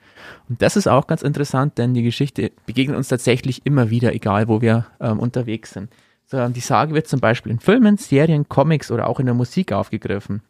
Und 0.48 0.62
das 0.62 0.76
ist 0.76 0.88
auch 0.88 1.06
ganz 1.06 1.22
interessant, 1.22 1.78
denn 1.78 1.94
die 1.94 2.02
Geschichte 2.02 2.50
begegnet 2.66 2.96
uns 2.96 3.06
tatsächlich 3.06 3.64
immer 3.64 3.90
wieder, 3.90 4.12
egal 4.14 4.48
wo 4.48 4.60
wir 4.60 4.86
ähm, 5.00 5.20
unterwegs 5.20 5.70
sind. 5.72 5.90
So, 6.26 6.48
die 6.48 6.60
Sage 6.60 6.94
wird 6.94 7.06
zum 7.06 7.20
Beispiel 7.20 7.52
in 7.52 7.60
Filmen, 7.60 7.98
Serien, 7.98 8.48
Comics 8.48 8.90
oder 8.90 9.06
auch 9.06 9.20
in 9.20 9.26
der 9.26 9.34
Musik 9.34 9.72
aufgegriffen. 9.72 10.42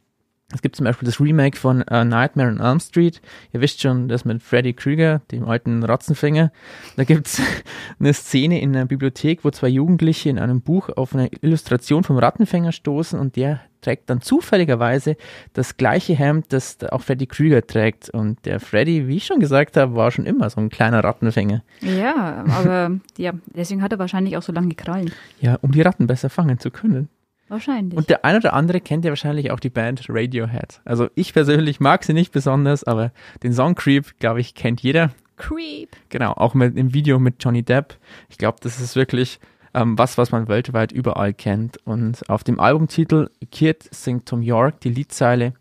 Es 0.55 0.63
gibt 0.63 0.77
zum 0.77 0.85
Beispiel 0.85 1.07
das 1.07 1.21
Remake 1.21 1.57
von 1.57 1.85
uh, 1.91 2.05
Nightmare 2.05 2.49
on 2.49 2.61
Elm 2.61 2.81
Street. 2.81 3.21
Ihr 3.53 3.61
wisst 3.61 3.81
schon, 3.81 4.09
das 4.09 4.25
mit 4.25 4.43
Freddy 4.43 4.73
Krüger, 4.73 5.21
dem 5.31 5.45
alten 5.45 5.83
Ratzenfänger. 5.83 6.53
Da 6.97 7.05
gibt's 7.05 7.41
eine 7.99 8.13
Szene 8.13 8.61
in 8.61 8.75
einer 8.75 8.87
Bibliothek, 8.87 9.45
wo 9.45 9.51
zwei 9.51 9.69
Jugendliche 9.69 10.31
in 10.31 10.39
einem 10.39 10.61
Buch 10.61 10.89
auf 10.97 11.15
eine 11.15 11.29
Illustration 11.41 12.05
vom 12.05 12.19
Rattenfänger 12.19 12.73
stoßen 12.73 13.19
und 13.19 13.37
der 13.37 13.61
trägt 13.83 14.09
dann 14.09 14.21
zufälligerweise 14.21 15.17
das 15.53 15.77
gleiche 15.77 16.15
Hemd, 16.15 16.53
das 16.53 16.79
auch 16.85 17.03
Freddy 17.03 17.27
Krüger 17.27 17.67
trägt. 17.67 18.11
Und 18.11 18.45
der 18.47 18.61
Freddy, 18.61 19.09
wie 19.09 19.17
ich 19.17 19.27
schon 19.27 19.41
gesagt 19.41 19.77
habe, 19.77 19.95
war 19.95 20.11
schon 20.11 20.25
immer 20.25 20.49
so 20.49 20.61
ein 20.61 20.71
kleiner 20.71 21.05
Rattenfänger. 21.05 21.63
Ja, 21.81 22.45
aber 22.49 22.93
ja, 23.19 23.33
deswegen 23.47 23.83
hat 23.83 23.93
er 23.93 23.99
wahrscheinlich 23.99 24.37
auch 24.37 24.43
so 24.43 24.53
lange 24.53 24.75
Krallen. 24.75 25.13
Ja, 25.41 25.59
um 25.61 25.73
die 25.73 25.83
Ratten 25.83 26.07
besser 26.07 26.31
fangen 26.31 26.59
zu 26.59 26.71
können. 26.71 27.09
Wahrscheinlich. 27.53 27.99
Und 27.99 28.09
der 28.09 28.25
eine 28.25 28.39
oder 28.39 28.55
andere 28.55 28.81
kennt 28.81 29.05
ja 29.05 29.11
wahrscheinlich 29.11 29.51
auch 29.51 29.61
die 29.61 29.69
Band 29.69 30.07
Radiohead. 30.09 30.81
Also 30.87 31.09
ich 31.15 31.35
persönlich 31.35 31.81
mag 31.81 32.03
sie 32.03 32.15
nicht 32.15 32.33
besonders, 32.33 32.83
aber 32.83 33.13
den 33.43 33.53
Song 33.53 33.75
Creep, 33.75 34.19
glaube 34.21 34.41
ich, 34.41 34.55
kennt 34.55 34.81
jeder. 34.81 35.11
Creep. 35.37 35.91
Genau, 36.09 36.33
auch 36.33 36.55
mit 36.55 36.79
im 36.79 36.95
Video 36.95 37.19
mit 37.19 37.45
Johnny 37.45 37.63
Depp. 37.63 37.99
Ich 38.31 38.39
glaube, 38.39 38.57
das 38.63 38.81
ist 38.81 38.97
wirklich 38.97 39.39
ähm, 39.75 39.99
was, 39.99 40.17
was 40.17 40.33
man 40.33 40.49
weltweit 40.49 40.93
überall 40.93 41.35
kennt. 41.35 41.77
Und 41.85 42.27
auf 42.31 42.43
dem 42.43 42.59
Albumtitel 42.59 43.29
Kid 43.51 43.87
singt 43.91 44.25
Tom 44.25 44.41
York 44.41 44.81
die 44.81 44.91
Liedzeile 44.91 45.53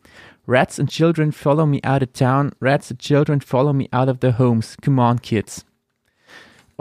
Rats 0.48 0.80
and 0.80 0.90
children 0.90 1.34
follow 1.34 1.66
me 1.66 1.82
out 1.84 2.02
of 2.02 2.14
town, 2.14 2.54
rats 2.62 2.90
and 2.90 3.00
children 3.00 3.42
follow 3.42 3.74
me 3.74 3.90
out 3.92 4.08
of 4.08 4.22
their 4.22 4.38
homes. 4.40 4.78
Come 4.82 4.98
on, 4.98 5.20
kids. 5.20 5.66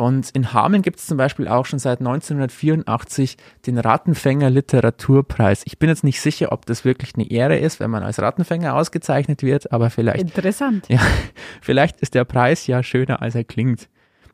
Und 0.00 0.30
in 0.30 0.54
Hameln 0.54 0.80
gibt 0.80 0.98
es 0.98 1.04
zum 1.04 1.18
Beispiel 1.18 1.46
auch 1.46 1.66
schon 1.66 1.78
seit 1.78 1.98
1984 1.98 3.36
den 3.66 3.76
Rattenfänger 3.76 4.48
Literaturpreis. 4.48 5.60
Ich 5.66 5.78
bin 5.78 5.90
jetzt 5.90 6.04
nicht 6.04 6.22
sicher, 6.22 6.52
ob 6.52 6.64
das 6.64 6.86
wirklich 6.86 7.16
eine 7.16 7.30
Ehre 7.30 7.58
ist, 7.58 7.80
wenn 7.80 7.90
man 7.90 8.02
als 8.02 8.18
Rattenfänger 8.18 8.74
ausgezeichnet 8.74 9.42
wird, 9.42 9.72
aber 9.72 9.90
vielleicht. 9.90 10.22
Interessant. 10.22 10.88
Ja, 10.88 11.00
vielleicht 11.60 12.00
ist 12.00 12.14
der 12.14 12.24
Preis 12.24 12.66
ja 12.66 12.82
schöner, 12.82 13.20
als 13.20 13.34
er 13.34 13.44
klingt. 13.44 13.90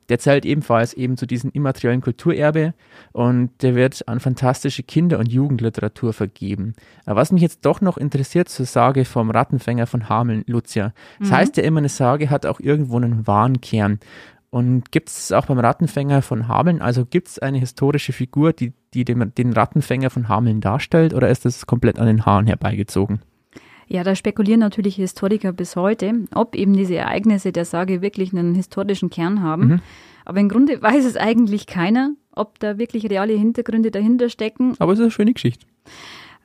Der 0.08 0.20
zählt 0.20 0.44
ebenfalls 0.44 0.94
eben 0.94 1.16
zu 1.16 1.26
diesem 1.26 1.50
immateriellen 1.50 2.00
Kulturerbe 2.00 2.74
und 3.10 3.50
der 3.62 3.74
wird 3.74 4.06
an 4.06 4.20
fantastische 4.20 4.84
Kinder- 4.84 5.18
und 5.18 5.32
Jugendliteratur 5.32 6.12
vergeben. 6.12 6.74
Aber 7.06 7.20
was 7.20 7.32
mich 7.32 7.42
jetzt 7.42 7.66
doch 7.66 7.80
noch 7.80 7.96
interessiert 7.96 8.48
zur 8.48 8.66
Sage 8.66 9.04
vom 9.04 9.32
Rattenfänger 9.32 9.88
von 9.88 10.08
Hameln, 10.08 10.44
Lucia. 10.46 10.92
Das 11.18 11.30
mhm. 11.30 11.34
heißt 11.34 11.56
ja 11.56 11.64
immer, 11.64 11.78
eine 11.78 11.88
Sage 11.88 12.30
hat 12.30 12.46
auch 12.46 12.60
irgendwo 12.60 12.98
einen 12.98 13.26
wahren 13.26 13.60
Kern. 13.60 13.98
Und 14.56 14.90
gibt 14.90 15.10
es 15.10 15.32
auch 15.32 15.44
beim 15.44 15.58
Rattenfänger 15.58 16.22
von 16.22 16.48
Hameln, 16.48 16.80
also 16.80 17.04
gibt 17.04 17.28
es 17.28 17.38
eine 17.38 17.58
historische 17.58 18.14
Figur, 18.14 18.54
die, 18.54 18.72
die 18.94 19.04
den, 19.04 19.34
den 19.36 19.52
Rattenfänger 19.52 20.08
von 20.08 20.30
Hameln 20.30 20.62
darstellt, 20.62 21.12
oder 21.12 21.28
ist 21.28 21.44
das 21.44 21.66
komplett 21.66 21.98
an 21.98 22.06
den 22.06 22.24
Haaren 22.24 22.46
herbeigezogen? 22.46 23.20
Ja, 23.86 24.02
da 24.02 24.14
spekulieren 24.14 24.60
natürlich 24.60 24.96
Historiker 24.96 25.52
bis 25.52 25.76
heute, 25.76 26.24
ob 26.34 26.54
eben 26.54 26.72
diese 26.72 26.94
Ereignisse 26.96 27.52
der 27.52 27.66
Sage 27.66 28.00
wirklich 28.00 28.32
einen 28.32 28.54
historischen 28.54 29.10
Kern 29.10 29.42
haben. 29.42 29.66
Mhm. 29.66 29.80
Aber 30.24 30.40
im 30.40 30.48
Grunde 30.48 30.80
weiß 30.82 31.04
es 31.04 31.18
eigentlich 31.18 31.66
keiner, 31.66 32.12
ob 32.32 32.58
da 32.58 32.78
wirklich 32.78 33.10
reale 33.10 33.34
Hintergründe 33.34 33.90
dahinter 33.90 34.30
stecken. 34.30 34.74
Aber 34.78 34.94
es 34.94 34.98
ist 34.98 35.02
eine 35.02 35.10
schöne 35.10 35.34
Geschichte. 35.34 35.66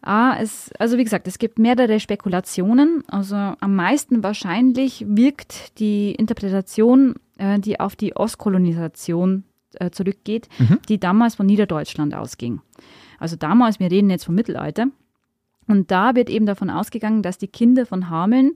Ah, 0.02 0.36
es, 0.40 0.72
also 0.80 0.98
wie 0.98 1.04
gesagt, 1.04 1.28
es 1.28 1.38
gibt 1.38 1.60
mehrere 1.60 2.00
Spekulationen. 2.00 3.04
Also 3.08 3.36
am 3.36 3.76
meisten 3.76 4.24
wahrscheinlich 4.24 5.06
wirkt 5.08 5.80
die 5.80 6.14
Interpretation 6.14 7.16
äh, 7.42 7.60
die 7.60 7.80
auf 7.80 7.96
die 7.96 8.16
Ostkolonisation 8.16 9.44
äh, 9.74 9.90
zurückgeht, 9.90 10.48
mhm. 10.60 10.80
die 10.88 11.00
damals 11.00 11.36
von 11.36 11.46
Niederdeutschland 11.46 12.14
ausging. 12.14 12.62
Also 13.20 13.36
damals, 13.36 13.80
wir 13.80 13.90
reden 13.90 14.10
jetzt 14.10 14.26
vom 14.26 14.36
Mittelalter. 14.36 14.88
Und 15.68 15.92
da 15.92 16.16
wird 16.16 16.30
eben 16.30 16.46
davon 16.46 16.70
ausgegangen, 16.70 17.24
dass 17.24 17.38
die 17.38 17.48
Kinder 17.48 17.86
von 17.86 18.10
Hameln 18.10 18.54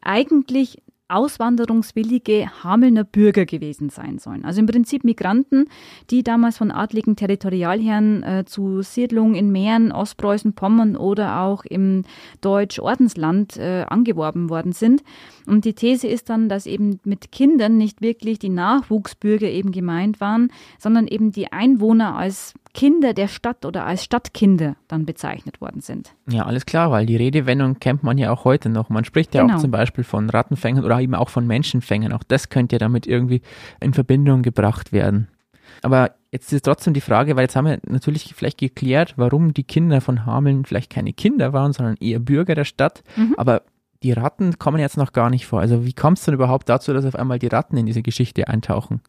eigentlich 0.00 0.82
auswanderungswillige 1.08 2.48
Hamelner 2.62 3.04
Bürger 3.04 3.44
gewesen 3.44 3.90
sein 3.90 4.18
sollen. 4.18 4.44
Also 4.44 4.60
im 4.60 4.66
Prinzip 4.66 5.04
Migranten, 5.04 5.66
die 6.10 6.22
damals 6.22 6.58
von 6.58 6.70
adligen 6.70 7.16
Territorialherren 7.16 8.22
äh, 8.22 8.44
zu 8.46 8.82
Siedlungen 8.82 9.34
in 9.34 9.52
Mähren, 9.52 9.92
Ostpreußen, 9.92 10.54
Pommern 10.54 10.96
oder 10.96 11.40
auch 11.40 11.64
im 11.64 12.04
Deutsch-Ordensland 12.40 13.56
äh, 13.58 13.84
angeworben 13.88 14.48
worden 14.48 14.72
sind. 14.72 15.02
Und 15.46 15.64
die 15.64 15.74
These 15.74 16.08
ist 16.08 16.30
dann, 16.30 16.48
dass 16.48 16.66
eben 16.66 17.00
mit 17.04 17.32
Kindern 17.32 17.76
nicht 17.76 18.00
wirklich 18.00 18.38
die 18.38 18.48
Nachwuchsbürger 18.48 19.48
eben 19.48 19.72
gemeint 19.72 20.20
waren, 20.20 20.50
sondern 20.78 21.06
eben 21.06 21.32
die 21.32 21.52
Einwohner 21.52 22.16
als 22.16 22.54
Kinder 22.74 23.14
der 23.14 23.28
Stadt 23.28 23.64
oder 23.64 23.86
als 23.86 24.04
Stadtkinder 24.04 24.76
dann 24.88 25.06
bezeichnet 25.06 25.60
worden 25.60 25.80
sind. 25.80 26.12
Ja, 26.28 26.44
alles 26.44 26.66
klar, 26.66 26.90
weil 26.90 27.06
die 27.06 27.16
Redewendung 27.16 27.78
kennt 27.78 28.02
man 28.02 28.18
ja 28.18 28.32
auch 28.32 28.44
heute 28.44 28.68
noch. 28.68 28.90
Man 28.90 29.04
spricht 29.04 29.34
ja 29.34 29.42
genau. 29.42 29.54
auch 29.54 29.60
zum 29.60 29.70
Beispiel 29.70 30.04
von 30.04 30.28
Rattenfängern 30.28 30.84
oder 30.84 31.00
eben 31.00 31.14
auch 31.14 31.28
von 31.28 31.46
Menschenfängern. 31.46 32.12
Auch 32.12 32.24
das 32.24 32.48
könnte 32.48 32.74
ja 32.74 32.78
damit 32.78 33.06
irgendwie 33.06 33.42
in 33.80 33.94
Verbindung 33.94 34.42
gebracht 34.42 34.92
werden. 34.92 35.28
Aber 35.82 36.12
jetzt 36.32 36.52
ist 36.52 36.64
trotzdem 36.64 36.94
die 36.94 37.00
Frage, 37.00 37.36
weil 37.36 37.44
jetzt 37.44 37.56
haben 37.56 37.66
wir 37.66 37.78
natürlich 37.86 38.34
vielleicht 38.34 38.58
geklärt, 38.58 39.14
warum 39.16 39.54
die 39.54 39.64
Kinder 39.64 40.00
von 40.00 40.26
Hameln 40.26 40.64
vielleicht 40.64 40.90
keine 40.90 41.12
Kinder 41.12 41.52
waren, 41.52 41.72
sondern 41.72 41.96
eher 42.00 42.18
Bürger 42.18 42.54
der 42.54 42.64
Stadt. 42.64 43.04
Mhm. 43.16 43.34
Aber 43.36 43.62
die 44.02 44.12
Ratten 44.12 44.58
kommen 44.58 44.80
jetzt 44.80 44.96
noch 44.96 45.12
gar 45.12 45.30
nicht 45.30 45.46
vor. 45.46 45.60
Also 45.60 45.86
wie 45.86 45.92
kommt 45.92 46.18
es 46.18 46.24
denn 46.24 46.34
überhaupt 46.34 46.68
dazu, 46.68 46.92
dass 46.92 47.06
auf 47.06 47.14
einmal 47.14 47.38
die 47.38 47.46
Ratten 47.46 47.76
in 47.76 47.86
diese 47.86 48.02
Geschichte 48.02 48.48
eintauchen? 48.48 49.00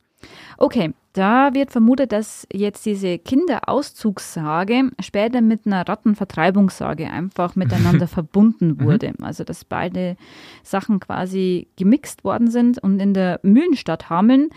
Okay, 0.57 0.93
da 1.13 1.53
wird 1.53 1.71
vermutet, 1.71 2.11
dass 2.11 2.45
jetzt 2.51 2.85
diese 2.85 3.17
Kinderauszugssage 3.17 4.91
später 4.99 5.41
mit 5.41 5.65
einer 5.65 5.87
Rattenvertreibungssage 5.87 7.09
einfach 7.09 7.55
miteinander 7.55 8.07
verbunden 8.09 8.67
mhm. 8.67 8.81
wurde. 8.83 9.13
Also 9.21 9.43
dass 9.43 9.63
beide 9.63 10.17
Sachen 10.63 10.99
quasi 10.99 11.67
gemixt 11.77 12.25
worden 12.25 12.49
sind. 12.51 12.83
Und 12.83 12.99
in 12.99 13.13
der 13.13 13.39
Mühlenstadt 13.43 14.09
Hameln 14.09 14.49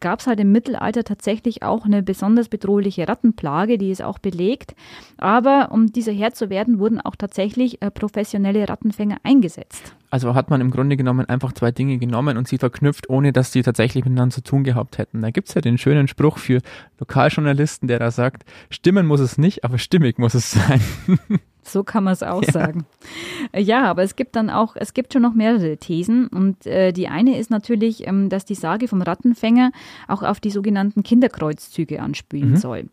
gab 0.00 0.20
es 0.20 0.26
halt 0.26 0.40
im 0.40 0.52
Mittelalter 0.52 1.04
tatsächlich 1.04 1.62
auch 1.62 1.84
eine 1.84 2.02
besonders 2.02 2.48
bedrohliche 2.48 3.08
Rattenplage, 3.08 3.78
die 3.78 3.90
ist 3.90 4.02
auch 4.02 4.18
belegt. 4.18 4.74
Aber 5.16 5.70
um 5.72 5.92
dieser 5.92 6.12
Herr 6.12 6.32
zu 6.32 6.50
werden, 6.50 6.78
wurden 6.78 7.00
auch 7.00 7.16
tatsächlich 7.16 7.82
äh, 7.82 7.90
professionelle 7.90 8.68
Rattenfänger 8.68 9.18
eingesetzt. 9.22 9.94
Also 10.10 10.34
hat 10.34 10.50
man 10.50 10.60
im 10.60 10.70
Grunde 10.70 10.96
genommen 10.96 11.26
einfach 11.26 11.52
zwei 11.52 11.70
Dinge 11.70 11.98
genommen 11.98 12.38
und 12.38 12.48
sie 12.48 12.58
verknüpft, 12.58 13.10
ohne 13.10 13.32
dass 13.32 13.52
sie 13.52 13.62
tatsächlich 13.62 14.04
miteinander 14.04 14.34
zu 14.34 14.42
tun 14.42 14.64
gehabt 14.64 14.98
hätten. 14.98 15.20
Da 15.20 15.30
gibt 15.30 15.48
es 15.48 15.54
ja 15.54 15.60
den 15.60 15.76
schönen 15.76 16.08
Spruch 16.08 16.38
für 16.38 16.60
Lokaljournalisten, 16.98 17.88
der 17.88 17.98
da 17.98 18.10
sagt, 18.10 18.44
stimmen 18.70 19.06
muss 19.06 19.20
es 19.20 19.36
nicht, 19.36 19.64
aber 19.64 19.78
stimmig 19.78 20.18
muss 20.18 20.34
es 20.34 20.50
sein. 20.52 20.80
So 21.68 21.84
kann 21.84 22.04
man 22.04 22.12
es 22.12 22.22
auch 22.22 22.42
ja. 22.46 22.52
sagen. 22.52 22.86
Ja, 23.56 23.84
aber 23.84 24.02
es 24.02 24.16
gibt 24.16 24.36
dann 24.36 24.50
auch, 24.50 24.76
es 24.76 24.94
gibt 24.94 25.12
schon 25.12 25.22
noch 25.22 25.34
mehrere 25.34 25.76
Thesen. 25.76 26.28
Und 26.28 26.66
äh, 26.66 26.92
die 26.92 27.08
eine 27.08 27.38
ist 27.38 27.50
natürlich, 27.50 28.06
ähm, 28.06 28.28
dass 28.28 28.44
die 28.44 28.54
Sage 28.54 28.88
vom 28.88 29.02
Rattenfänger 29.02 29.72
auch 30.06 30.22
auf 30.22 30.40
die 30.40 30.50
sogenannten 30.50 31.02
Kinderkreuzzüge 31.02 32.00
anspielen 32.00 32.52
mhm. 32.52 32.56
soll. 32.56 32.84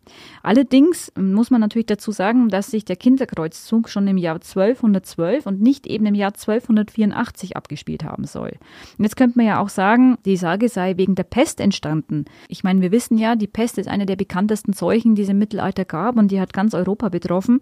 Allerdings 0.44 1.12
ähm, 1.17 1.34
muss 1.34 1.51
man 1.51 1.62
natürlich 1.62 1.88
dazu 1.88 2.12
sagen, 2.12 2.50
dass 2.50 2.72
sich 2.72 2.86
der 2.86 2.96
Kinderkreuzzug 2.96 3.89
schon 3.89 4.08
im 4.08 4.17
Jahr 4.17 4.36
1212 4.36 5.46
und 5.46 5.62
nicht 5.62 5.88
eben 5.88 6.05
im 6.05 6.15
Jahr 6.15 6.34
1284 6.34 7.58
abgespielt 7.58 8.03
haben 8.03 8.25
soll. 8.25 8.53
Und 8.98 9.03
jetzt 9.03 9.15
könnte 9.15 9.38
man 9.38 9.48
ja 9.48 9.60
auch 9.60 9.70
sagen, 9.70 10.17
die 10.25 10.38
Sage 10.38 10.70
sei 10.70 10.98
wegen 10.98 11.15
der 11.15 11.24
Pest 11.24 11.60
entstanden. 11.60 12.25
Ich 12.48 12.63
meine, 12.63 12.82
wir 12.82 12.91
wissen 12.91 13.17
ja, 13.17 13.36
die 13.36 13.48
Pest 13.48 13.77
ist 13.77 13.88
eine 13.88 14.05
der 14.05 14.15
bekanntesten 14.15 14.74
Seuchen, 14.74 15.15
die 15.15 15.24
es 15.24 15.29
im 15.29 15.39
Mittelalter 15.39 15.86
gab 15.86 16.17
und 16.17 16.32
die 16.32 16.39
hat 16.39 16.53
ganz 16.53 16.74
Europa 16.74 17.10
betroffen. 17.10 17.62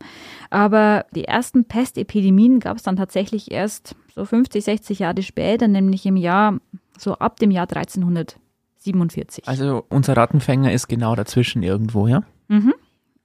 Aber 0.49 1.02
die 1.11 1.25
ersten 1.25 1.65
Pestepidemien 1.65 2.59
gab 2.59 2.77
es 2.77 2.83
dann 2.83 2.95
tatsächlich 2.95 3.51
erst 3.51 3.95
so 4.13 4.25
50, 4.25 4.63
60 4.63 4.99
Jahre 4.99 5.23
später, 5.23 5.67
nämlich 5.67 6.05
im 6.05 6.17
Jahr, 6.17 6.59
so 6.97 7.13
ab 7.15 7.39
dem 7.39 7.51
Jahr 7.51 7.67
1347. 7.69 9.47
Also 9.47 9.85
unser 9.89 10.15
Rattenfänger 10.17 10.71
ist 10.71 10.87
genau 10.87 11.15
dazwischen 11.15 11.63
irgendwo, 11.63 12.07
ja? 12.07 12.23
Mhm. 12.47 12.73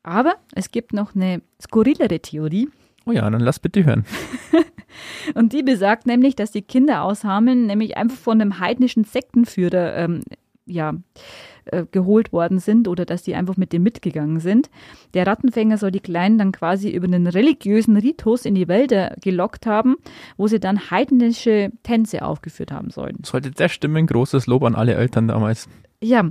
Aber 0.03 0.37
es 0.55 0.71
gibt 0.71 0.93
noch 0.93 1.15
eine 1.15 1.43
skurrilere 1.61 2.21
Theorie. 2.21 2.69
Oh 3.05 3.13
ja, 3.13 3.29
dann 3.29 3.41
lass 3.41 3.59
bitte 3.59 3.85
hören. 3.85 4.05
Und 5.35 5.53
die 5.53 5.63
besagt 5.63 6.07
nämlich, 6.07 6.37
dass 6.37 6.51
die 6.51 6.63
Kinder 6.63 7.03
aus 7.03 7.25
Hameln 7.25 7.67
nämlich 7.67 7.97
einfach 7.97 8.17
von 8.17 8.41
einem 8.41 8.59
heidnischen 8.59 9.05
Sektenführer 9.05 9.97
ähm, 9.97 10.23
ja, 10.69 10.95
äh, 11.67 11.85
geholt 11.91 12.33
worden 12.33 12.59
sind 12.59 12.89
oder 12.89 13.05
dass 13.05 13.23
die 13.23 13.35
einfach 13.35 13.57
mit 13.57 13.73
dem 13.73 13.83
mitgegangen 13.83 14.41
sind. 14.41 14.71
Der 15.15 15.27
Rattenfänger 15.27 15.79
soll 15.79 15.91
die 15.91 16.01
Kleinen 16.01 16.39
dann 16.39 16.53
quasi 16.53 16.91
über 16.91 17.07
einen 17.07 17.27
religiösen 17.27 17.97
Ritus 17.97 18.45
in 18.45 18.55
die 18.55 18.69
Wälder 18.69 19.15
gelockt 19.21 19.67
haben, 19.67 19.97
wo 20.37 20.47
sie 20.47 20.61
dann 20.61 20.91
heidnische 20.91 21.71
Tänze 21.83 22.23
aufgeführt 22.23 22.73
haben 22.73 22.91
sollen. 22.91 23.19
Sollte 23.25 23.51
der 23.51 23.69
stimmen, 23.69 24.07
großes 24.07 24.47
Lob 24.47 24.63
an 24.63 24.75
alle 24.75 24.95
Eltern 24.95 25.29
damals. 25.29 25.69
Ja. 26.03 26.31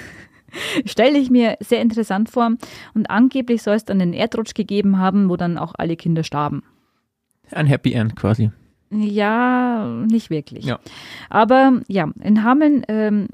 Stelle 0.84 1.18
ich 1.18 1.30
mir 1.30 1.56
sehr 1.60 1.80
interessant 1.80 2.28
vor. 2.28 2.52
Und 2.94 3.10
angeblich 3.10 3.62
soll 3.62 3.76
es 3.76 3.84
dann 3.84 4.00
einen 4.00 4.12
Erdrutsch 4.12 4.54
gegeben 4.54 4.98
haben, 4.98 5.28
wo 5.28 5.36
dann 5.36 5.58
auch 5.58 5.74
alle 5.76 5.96
Kinder 5.96 6.24
starben. 6.24 6.62
Ein 7.52 7.66
Happy 7.66 7.92
End 7.92 8.16
quasi. 8.16 8.50
Ja, 8.90 9.86
nicht 9.86 10.30
wirklich. 10.30 10.64
Ja. 10.64 10.80
Aber 11.28 11.80
ja, 11.88 12.10
in 12.22 12.42
Hameln 12.42 12.84
ähm, 12.88 13.28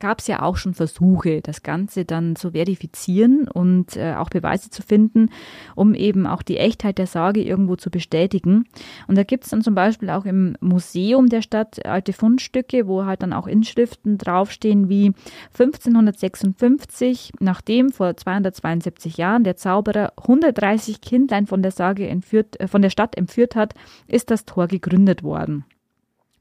gab 0.00 0.20
es 0.20 0.26
ja 0.26 0.42
auch 0.42 0.56
schon 0.56 0.74
Versuche, 0.74 1.40
das 1.42 1.62
Ganze 1.62 2.04
dann 2.04 2.36
zu 2.36 2.52
verifizieren 2.52 3.48
und 3.48 3.96
äh, 3.96 4.14
auch 4.14 4.30
Beweise 4.30 4.70
zu 4.70 4.82
finden, 4.82 5.30
um 5.74 5.94
eben 5.94 6.26
auch 6.26 6.42
die 6.42 6.58
Echtheit 6.58 6.98
der 6.98 7.06
Sage 7.06 7.42
irgendwo 7.42 7.76
zu 7.76 7.90
bestätigen. 7.90 8.64
Und 9.06 9.18
da 9.18 9.24
gibt 9.24 9.44
es 9.44 9.50
dann 9.50 9.62
zum 9.62 9.74
Beispiel 9.74 10.10
auch 10.10 10.24
im 10.24 10.56
Museum 10.60 11.28
der 11.28 11.42
Stadt 11.42 11.84
alte 11.84 12.12
Fundstücke, 12.12 12.86
wo 12.86 13.04
halt 13.04 13.22
dann 13.22 13.32
auch 13.32 13.46
Inschriften 13.46 14.18
draufstehen 14.18 14.88
wie 14.88 15.12
1556, 15.58 17.32
nachdem 17.40 17.90
vor 17.90 18.16
272 18.16 19.16
Jahren 19.16 19.44
der 19.44 19.56
Zauberer 19.56 20.12
130 20.16 21.00
Kindlein 21.00 21.46
von 21.46 21.62
der 21.62 21.72
Sage 21.72 22.08
entführt, 22.08 22.60
äh, 22.60 22.68
von 22.68 22.82
der 22.82 22.90
Stadt 22.90 23.16
entführt 23.16 23.56
hat, 23.56 23.74
ist 24.06 24.30
das 24.30 24.44
Tor 24.44 24.68
gegründet 24.68 25.22
worden. 25.22 25.64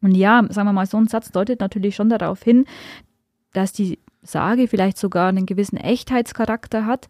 Und 0.01 0.15
ja, 0.15 0.45
sagen 0.49 0.67
wir 0.67 0.73
mal, 0.73 0.85
so 0.85 0.97
ein 0.97 1.07
Satz 1.07 1.31
deutet 1.31 1.59
natürlich 1.59 1.95
schon 1.95 2.09
darauf 2.09 2.43
hin, 2.43 2.65
dass 3.53 3.73
die 3.73 3.99
Sage 4.21 4.67
vielleicht 4.67 4.97
sogar 4.97 5.29
einen 5.29 5.45
gewissen 5.45 5.77
Echtheitscharakter 5.77 6.85
hat. 6.85 7.07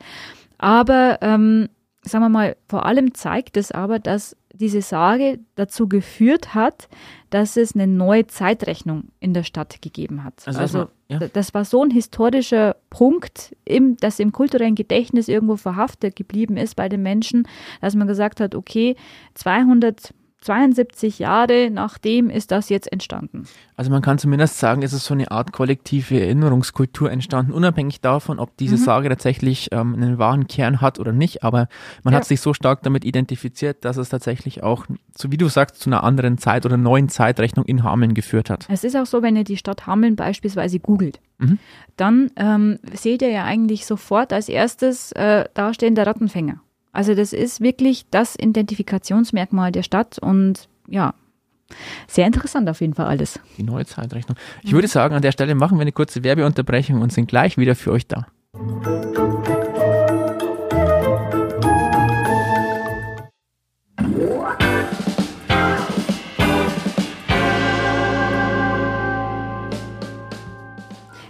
Aber 0.57 1.19
ähm, 1.21 1.69
sagen 2.03 2.23
wir 2.23 2.29
mal, 2.29 2.55
vor 2.67 2.85
allem 2.85 3.13
zeigt 3.13 3.57
es 3.57 3.71
aber, 3.71 3.99
dass 3.99 4.35
diese 4.53 4.81
Sage 4.81 5.39
dazu 5.55 5.87
geführt 5.87 6.55
hat, 6.55 6.89
dass 7.29 7.57
es 7.57 7.75
eine 7.75 7.85
neue 7.85 8.25
Zeitrechnung 8.27 9.09
in 9.19 9.33
der 9.33 9.43
Stadt 9.43 9.81
gegeben 9.81 10.23
hat. 10.23 10.41
Also, 10.45 10.59
also 10.59 10.79
war, 10.79 10.89
ja. 11.09 11.19
das 11.19 11.53
war 11.53 11.63
so 11.63 11.83
ein 11.83 11.91
historischer 11.91 12.75
Punkt, 12.89 13.55
im, 13.65 13.97
das 13.97 14.19
im 14.19 14.31
kulturellen 14.31 14.75
Gedächtnis 14.75 15.27
irgendwo 15.27 15.57
verhaftet 15.57 16.15
geblieben 16.15 16.57
ist 16.57 16.75
bei 16.75 16.89
den 16.89 17.03
Menschen, 17.03 17.47
dass 17.81 17.95
man 17.95 18.07
gesagt 18.07 18.39
hat, 18.39 18.55
okay, 18.55 18.95
200 19.35 20.13
72 20.41 21.19
Jahre 21.19 21.69
nachdem 21.71 22.29
ist 22.29 22.51
das 22.51 22.69
jetzt 22.69 22.91
entstanden. 22.91 23.47
Also 23.75 23.91
man 23.91 24.01
kann 24.01 24.17
zumindest 24.17 24.59
sagen, 24.59 24.81
es 24.83 24.93
ist 24.93 25.05
so 25.05 25.13
eine 25.13 25.31
Art 25.31 25.51
kollektive 25.51 26.19
Erinnerungskultur 26.19 27.11
entstanden, 27.11 27.51
unabhängig 27.51 28.01
davon, 28.01 28.39
ob 28.39 28.55
diese 28.57 28.75
mhm. 28.75 28.81
Sage 28.81 29.09
tatsächlich 29.09 29.69
ähm, 29.71 29.93
einen 29.93 30.17
wahren 30.19 30.47
Kern 30.47 30.79
hat 30.79 30.99
oder 30.99 31.11
nicht. 31.11 31.43
Aber 31.43 31.67
man 32.03 32.13
ja. 32.13 32.19
hat 32.19 32.25
sich 32.25 32.39
so 32.39 32.53
stark 32.53 32.83
damit 32.83 33.03
identifiziert, 33.03 33.83
dass 33.83 33.97
es 33.97 34.09
tatsächlich 34.09 34.63
auch, 34.63 34.85
so 35.15 35.31
wie 35.31 35.37
du 35.37 35.47
sagst, 35.47 35.79
zu 35.79 35.89
einer 35.89 36.03
anderen 36.03 36.37
Zeit 36.37 36.65
oder 36.65 36.77
neuen 36.77 37.09
Zeitrechnung 37.09 37.65
in 37.65 37.83
Hameln 37.83 38.13
geführt 38.13 38.49
hat. 38.49 38.67
Es 38.69 38.83
ist 38.83 38.95
auch 38.95 39.05
so, 39.05 39.21
wenn 39.21 39.35
ihr 39.35 39.43
die 39.43 39.57
Stadt 39.57 39.87
Hameln 39.87 40.15
beispielsweise 40.15 40.79
googelt, 40.79 41.19
mhm. 41.39 41.59
dann 41.97 42.31
ähm, 42.35 42.79
seht 42.93 43.21
ihr 43.21 43.31
ja 43.31 43.43
eigentlich 43.43 43.85
sofort 43.85 44.31
als 44.33 44.49
erstes 44.49 45.11
äh, 45.13 45.45
dastehen 45.53 45.95
der 45.95 46.07
Rattenfänger. 46.07 46.61
Also 46.97 47.13
das 47.13 47.31
ist 47.31 47.61
wirklich 47.61 48.09
das 48.09 48.35
Identifikationsmerkmal 48.39 49.71
der 49.71 49.83
Stadt 49.83 50.17
und 50.17 50.67
ja, 50.87 51.13
sehr 52.07 52.25
interessant 52.25 52.67
auf 52.71 52.81
jeden 52.81 52.95
Fall 52.95 53.05
alles. 53.05 53.39
Die 53.55 53.61
neue 53.61 53.85
Zeitrechnung. 53.85 54.35
Ich 54.63 54.73
würde 54.73 54.87
sagen, 54.87 55.13
an 55.13 55.21
der 55.21 55.31
Stelle 55.31 55.53
machen 55.53 55.77
wir 55.77 55.83
eine 55.83 55.91
kurze 55.91 56.23
Werbeunterbrechung 56.23 57.03
und 57.03 57.13
sind 57.13 57.27
gleich 57.27 57.55
wieder 57.59 57.75
für 57.75 57.91
euch 57.91 58.07
da. 58.07 58.25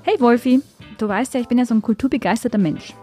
Hey 0.04 0.16
Wolfi, 0.22 0.62
du 0.98 1.10
weißt 1.10 1.34
ja, 1.34 1.42
ich 1.42 1.50
bin 1.50 1.58
ja 1.58 1.66
so 1.66 1.74
ein 1.74 1.82
kulturbegeisterter 1.82 2.58
Mensch. 2.58 2.94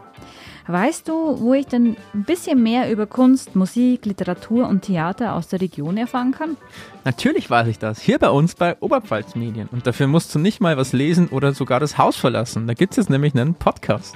Weißt 0.66 1.08
du, 1.08 1.40
wo 1.40 1.52
ich 1.52 1.66
denn 1.66 1.96
ein 2.14 2.24
bisschen 2.24 2.62
mehr 2.62 2.90
über 2.90 3.06
Kunst, 3.06 3.54
Musik, 3.54 4.06
Literatur 4.06 4.66
und 4.66 4.82
Theater 4.82 5.34
aus 5.34 5.48
der 5.48 5.60
Region 5.60 5.98
erfahren 5.98 6.32
kann? 6.32 6.56
Natürlich 7.04 7.50
weiß 7.50 7.68
ich 7.68 7.78
das. 7.78 8.00
Hier 8.00 8.18
bei 8.18 8.30
uns 8.30 8.54
bei 8.54 8.76
Oberpfalz 8.80 9.34
Medien. 9.34 9.68
Und 9.72 9.86
dafür 9.86 10.06
musst 10.06 10.34
du 10.34 10.38
nicht 10.38 10.60
mal 10.60 10.78
was 10.78 10.94
lesen 10.94 11.28
oder 11.28 11.52
sogar 11.52 11.80
das 11.80 11.98
Haus 11.98 12.16
verlassen. 12.16 12.66
Da 12.66 12.72
gibt 12.72 12.92
es 12.92 12.96
jetzt 12.96 13.10
nämlich 13.10 13.34
einen 13.34 13.54
Podcast. 13.54 14.14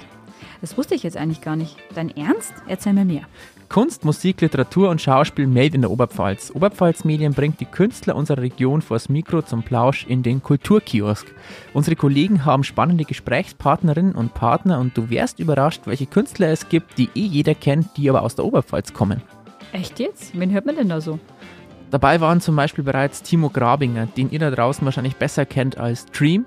Das 0.62 0.78
wusste 0.78 0.94
ich 0.94 1.02
jetzt 1.02 1.18
eigentlich 1.18 1.42
gar 1.42 1.54
nicht. 1.54 1.76
Dein 1.94 2.16
Ernst? 2.16 2.54
Erzähl 2.66 2.94
mir 2.94 3.04
mehr. 3.04 3.22
Kunst, 3.68 4.06
Musik, 4.06 4.40
Literatur 4.40 4.88
und 4.88 5.02
Schauspiel 5.02 5.46
made 5.46 5.74
in 5.74 5.82
der 5.82 5.90
Oberpfalz. 5.90 6.50
Oberpfalz 6.54 7.04
Medien 7.04 7.34
bringt 7.34 7.60
die 7.60 7.66
Künstler 7.66 8.16
unserer 8.16 8.40
Region 8.40 8.80
vors 8.80 9.10
Mikro 9.10 9.42
zum 9.42 9.62
Plausch 9.62 10.06
in 10.06 10.22
den 10.22 10.42
Kulturkiosk. 10.42 11.26
Unsere 11.74 11.94
Kollegen 11.94 12.46
haben 12.46 12.64
spannende 12.64 13.04
Gesprächspartnerinnen 13.04 14.14
und 14.14 14.32
Partner 14.32 14.78
und 14.78 14.96
du 14.96 15.10
wärst 15.10 15.38
überrascht, 15.38 15.82
welche 15.84 16.06
Künstler 16.06 16.48
es 16.48 16.70
gibt, 16.70 16.96
die 16.96 17.10
eh 17.14 17.26
jeder 17.26 17.54
kennt, 17.54 17.96
die 17.98 18.08
aber 18.08 18.22
aus 18.22 18.34
der 18.34 18.46
Oberpfalz 18.46 18.94
kommen. 18.94 19.22
Echt 19.72 20.00
jetzt? 20.00 20.38
Wen 20.38 20.50
hört 20.50 20.64
man 20.64 20.76
denn 20.76 20.88
da 20.88 21.02
so? 21.02 21.18
Dabei 21.90 22.22
waren 22.22 22.40
zum 22.40 22.56
Beispiel 22.56 22.84
bereits 22.84 23.22
Timo 23.22 23.50
Grabinger, 23.50 24.06
den 24.06 24.30
ihr 24.30 24.38
da 24.38 24.50
draußen 24.50 24.84
wahrscheinlich 24.86 25.16
besser 25.16 25.44
kennt 25.44 25.76
als 25.76 26.06
Dream, 26.06 26.46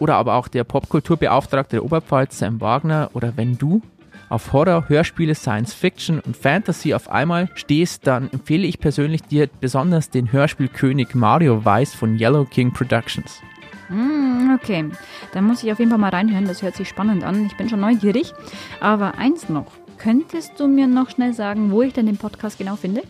oder 0.00 0.16
aber 0.16 0.34
auch 0.34 0.48
der 0.48 0.64
Popkulturbeauftragte 0.64 1.76
der 1.76 1.84
Oberpfalz 1.84 2.38
Sam 2.38 2.60
Wagner 2.60 3.10
oder 3.14 3.36
Wenn 3.36 3.56
du, 3.56 3.82
auf 4.30 4.52
Horror, 4.52 4.88
Hörspiele, 4.88 5.34
Science 5.34 5.74
Fiction 5.74 6.20
und 6.20 6.36
Fantasy 6.36 6.94
auf 6.94 7.10
einmal 7.10 7.50
stehst, 7.54 8.06
dann 8.06 8.30
empfehle 8.32 8.66
ich 8.66 8.78
persönlich 8.80 9.22
dir 9.22 9.48
besonders 9.60 10.08
den 10.08 10.32
Hörspielkönig 10.32 11.14
Mario 11.14 11.64
Weiss 11.64 11.94
von 11.94 12.18
Yellow 12.18 12.44
King 12.46 12.72
Productions. 12.72 13.42
Mm, 13.90 14.54
okay, 14.54 14.88
dann 15.34 15.44
muss 15.44 15.62
ich 15.62 15.72
auf 15.72 15.80
jeden 15.80 15.90
Fall 15.90 15.98
mal 15.98 16.10
reinhören, 16.10 16.46
das 16.46 16.62
hört 16.62 16.76
sich 16.76 16.88
spannend 16.88 17.24
an. 17.24 17.44
Ich 17.44 17.56
bin 17.56 17.68
schon 17.68 17.80
neugierig. 17.80 18.32
Aber 18.80 19.18
eins 19.18 19.48
noch, 19.48 19.72
könntest 19.98 20.58
du 20.58 20.68
mir 20.68 20.86
noch 20.86 21.10
schnell 21.10 21.34
sagen, 21.34 21.72
wo 21.72 21.82
ich 21.82 21.92
denn 21.92 22.06
den 22.06 22.16
Podcast 22.16 22.56
genau 22.56 22.76
finde? 22.76 23.02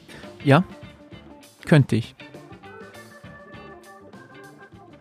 Ja, 0.43 0.65
könnte 1.67 1.97
ich. 1.97 2.15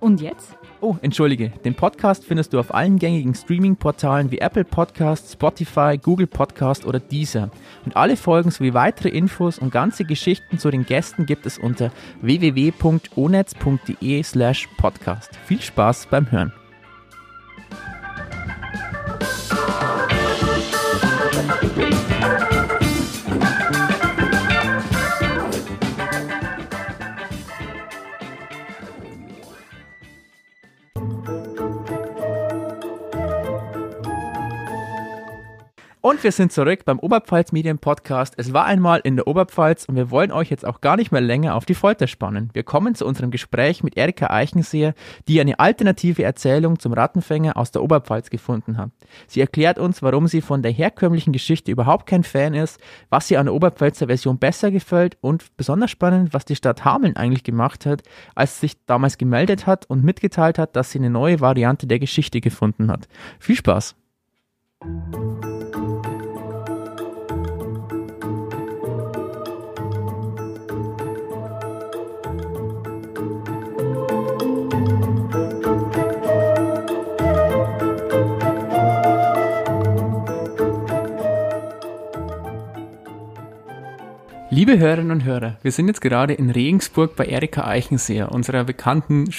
Und 0.01 0.21
jetzt? 0.21 0.58
Oh, 0.81 0.95
entschuldige. 1.01 1.49
Den 1.65 1.75
Podcast 1.75 2.23
findest 2.23 2.53
du 2.53 2.59
auf 2.59 2.73
allen 2.73 2.99
gängigen 2.99 3.35
Streaming-Portalen 3.35 4.31
wie 4.31 4.37
Apple 4.37 4.63
Podcasts, 4.63 5.33
Spotify, 5.33 5.99
Google 6.01 6.27
Podcast 6.27 6.85
oder 6.85 7.01
Deezer. 7.01 7.49
Und 7.83 7.97
alle 7.97 8.15
Folgen 8.15 8.49
sowie 8.49 8.73
weitere 8.73 9.09
Infos 9.09 9.59
und 9.59 9.73
ganze 9.73 10.05
Geschichten 10.05 10.57
zu 10.57 10.71
den 10.71 10.85
Gästen 10.85 11.25
gibt 11.25 11.45
es 11.45 11.57
unter 11.57 11.91
www.onetz.de 12.21 14.23
slash 14.23 14.69
podcast. 14.77 15.31
Viel 15.45 15.61
Spaß 15.61 16.07
beim 16.09 16.31
Hören. 16.31 16.53
Und 36.01 36.23
wir 36.23 36.31
sind 36.31 36.53
zurück 36.53 36.85
beim 36.85 36.97
Oberpfalz 36.97 37.51
Medien 37.51 37.77
Podcast. 37.77 38.35
Es 38.37 38.53
war 38.53 38.63
einmal 38.63 39.01
in 39.03 39.17
der 39.17 39.27
Oberpfalz 39.27 39.83
und 39.83 39.97
wir 39.97 40.09
wollen 40.11 40.31
euch 40.31 40.49
jetzt 40.49 40.65
auch 40.65 40.79
gar 40.79 40.95
nicht 40.95 41.11
mehr 41.11 41.19
länger 41.19 41.55
auf 41.55 41.65
die 41.65 41.73
Folter 41.73 42.07
spannen. 42.07 42.51
Wir 42.53 42.63
kommen 42.63 42.95
zu 42.95 43.05
unserem 43.05 43.31
Gespräch 43.31 43.83
mit 43.83 43.97
Erika 43.97 44.27
Eichenseher, 44.27 44.93
die 45.27 45.41
eine 45.41 45.59
alternative 45.59 46.23
Erzählung 46.23 46.79
zum 46.79 46.93
Rattenfänger 46.93 47.57
aus 47.57 47.71
der 47.71 47.83
Oberpfalz 47.83 48.29
gefunden 48.29 48.77
hat. 48.77 48.91
Sie 49.27 49.41
erklärt 49.41 49.77
uns, 49.77 50.01
warum 50.01 50.27
sie 50.27 50.39
von 50.39 50.61
der 50.61 50.71
herkömmlichen 50.71 51.33
Geschichte 51.33 51.69
überhaupt 51.69 52.05
kein 52.05 52.23
Fan 52.23 52.53
ist, 52.53 52.79
was 53.09 53.27
sie 53.27 53.35
an 53.35 53.47
der 53.47 53.53
Oberpfälzer 53.53 54.07
Version 54.07 54.39
besser 54.39 54.71
gefällt 54.71 55.17
und 55.19 55.57
besonders 55.57 55.91
spannend, 55.91 56.33
was 56.33 56.45
die 56.45 56.55
Stadt 56.55 56.85
Hameln 56.85 57.17
eigentlich 57.17 57.43
gemacht 57.43 57.85
hat, 57.85 58.03
als 58.35 58.55
sie 58.55 58.67
sich 58.67 58.85
damals 58.85 59.17
gemeldet 59.17 59.67
hat 59.67 59.85
und 59.89 60.05
mitgeteilt 60.05 60.59
hat, 60.59 60.77
dass 60.77 60.91
sie 60.91 60.99
eine 60.99 61.09
neue 61.09 61.41
Variante 61.41 61.87
der 61.87 61.99
Geschichte 61.99 62.39
gefunden 62.39 62.89
hat. 62.89 63.09
Viel 63.37 63.57
Spaß! 63.57 63.95
Liebe 84.51 84.79
Hörerinnen 84.79 85.11
und 85.11 85.23
Hörer, 85.25 85.57
wir 85.61 85.71
sind 85.71 85.87
jetzt 85.87 86.01
gerade 86.01 86.33
in 86.33 86.49
Regensburg 86.49 87.15
bei 87.15 87.25
Erika 87.25 87.67
Eichenseher, 87.67 88.31
unserer 88.31 88.63
bekannten 88.63 89.31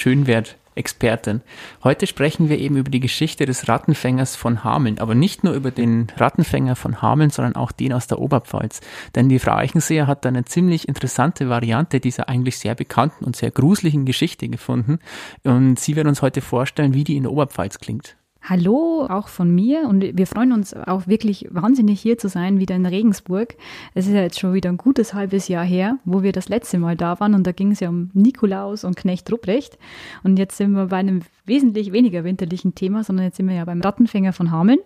Schönwert-Expertin. 0.71 1.41
Heute 1.83 2.07
sprechen 2.07 2.49
wir 2.49 2.59
eben 2.59 2.77
über 2.77 2.89
die 2.89 2.99
Geschichte 2.99 3.45
des 3.45 3.67
Rattenfängers 3.67 4.35
von 4.35 4.63
Hameln, 4.63 4.99
aber 4.99 5.15
nicht 5.15 5.43
nur 5.43 5.53
über 5.53 5.71
den 5.71 6.07
Rattenfänger 6.15 6.75
von 6.75 7.01
Hameln, 7.01 7.29
sondern 7.29 7.55
auch 7.55 7.71
den 7.71 7.93
aus 7.93 8.07
der 8.07 8.19
Oberpfalz. 8.19 8.81
Denn 9.15 9.29
die 9.29 9.39
Frau 9.39 9.55
Eichenseher 9.55 10.07
hat 10.07 10.25
da 10.25 10.29
eine 10.29 10.45
ziemlich 10.45 10.87
interessante 10.87 11.49
Variante 11.49 11.99
dieser 11.99 12.29
eigentlich 12.29 12.57
sehr 12.57 12.75
bekannten 12.75 13.25
und 13.25 13.35
sehr 13.35 13.51
gruseligen 13.51 14.05
Geschichte 14.05 14.47
gefunden. 14.47 14.99
Und 15.43 15.79
sie 15.79 15.95
wird 15.95 16.07
uns 16.07 16.21
heute 16.21 16.41
vorstellen, 16.41 16.93
wie 16.93 17.03
die 17.03 17.17
in 17.17 17.23
der 17.23 17.31
Oberpfalz 17.31 17.79
klingt. 17.79 18.15
Hallo 18.43 19.05
auch 19.07 19.27
von 19.27 19.53
mir 19.53 19.87
und 19.87 20.17
wir 20.17 20.25
freuen 20.25 20.51
uns 20.51 20.73
auch 20.73 21.05
wirklich 21.05 21.47
wahnsinnig 21.51 22.01
hier 22.01 22.17
zu 22.17 22.27
sein, 22.27 22.57
wieder 22.57 22.75
in 22.75 22.87
Regensburg. 22.87 23.55
Es 23.93 24.07
ist 24.07 24.13
ja 24.13 24.21
jetzt 24.21 24.39
schon 24.39 24.55
wieder 24.55 24.69
ein 24.69 24.77
gutes 24.77 25.13
halbes 25.13 25.47
Jahr 25.47 25.63
her, 25.63 25.99
wo 26.05 26.23
wir 26.23 26.31
das 26.31 26.49
letzte 26.49 26.79
Mal 26.79 26.97
da 26.97 27.19
waren 27.19 27.35
und 27.35 27.45
da 27.45 27.51
ging 27.51 27.71
es 27.71 27.81
ja 27.81 27.89
um 27.89 28.09
Nikolaus 28.13 28.83
und 28.83 28.95
Knecht 28.95 29.31
Rupprecht 29.31 29.77
und 30.23 30.39
jetzt 30.39 30.57
sind 30.57 30.71
wir 30.71 30.87
bei 30.87 30.97
einem 30.97 31.21
wesentlich 31.45 31.91
weniger 31.91 32.23
winterlichen 32.23 32.73
Thema, 32.73 33.03
sondern 33.03 33.25
jetzt 33.25 33.37
sind 33.37 33.47
wir 33.47 33.55
ja 33.55 33.65
beim 33.65 33.81
Rattenfänger 33.81 34.33
von 34.33 34.49
Hameln. 34.49 34.79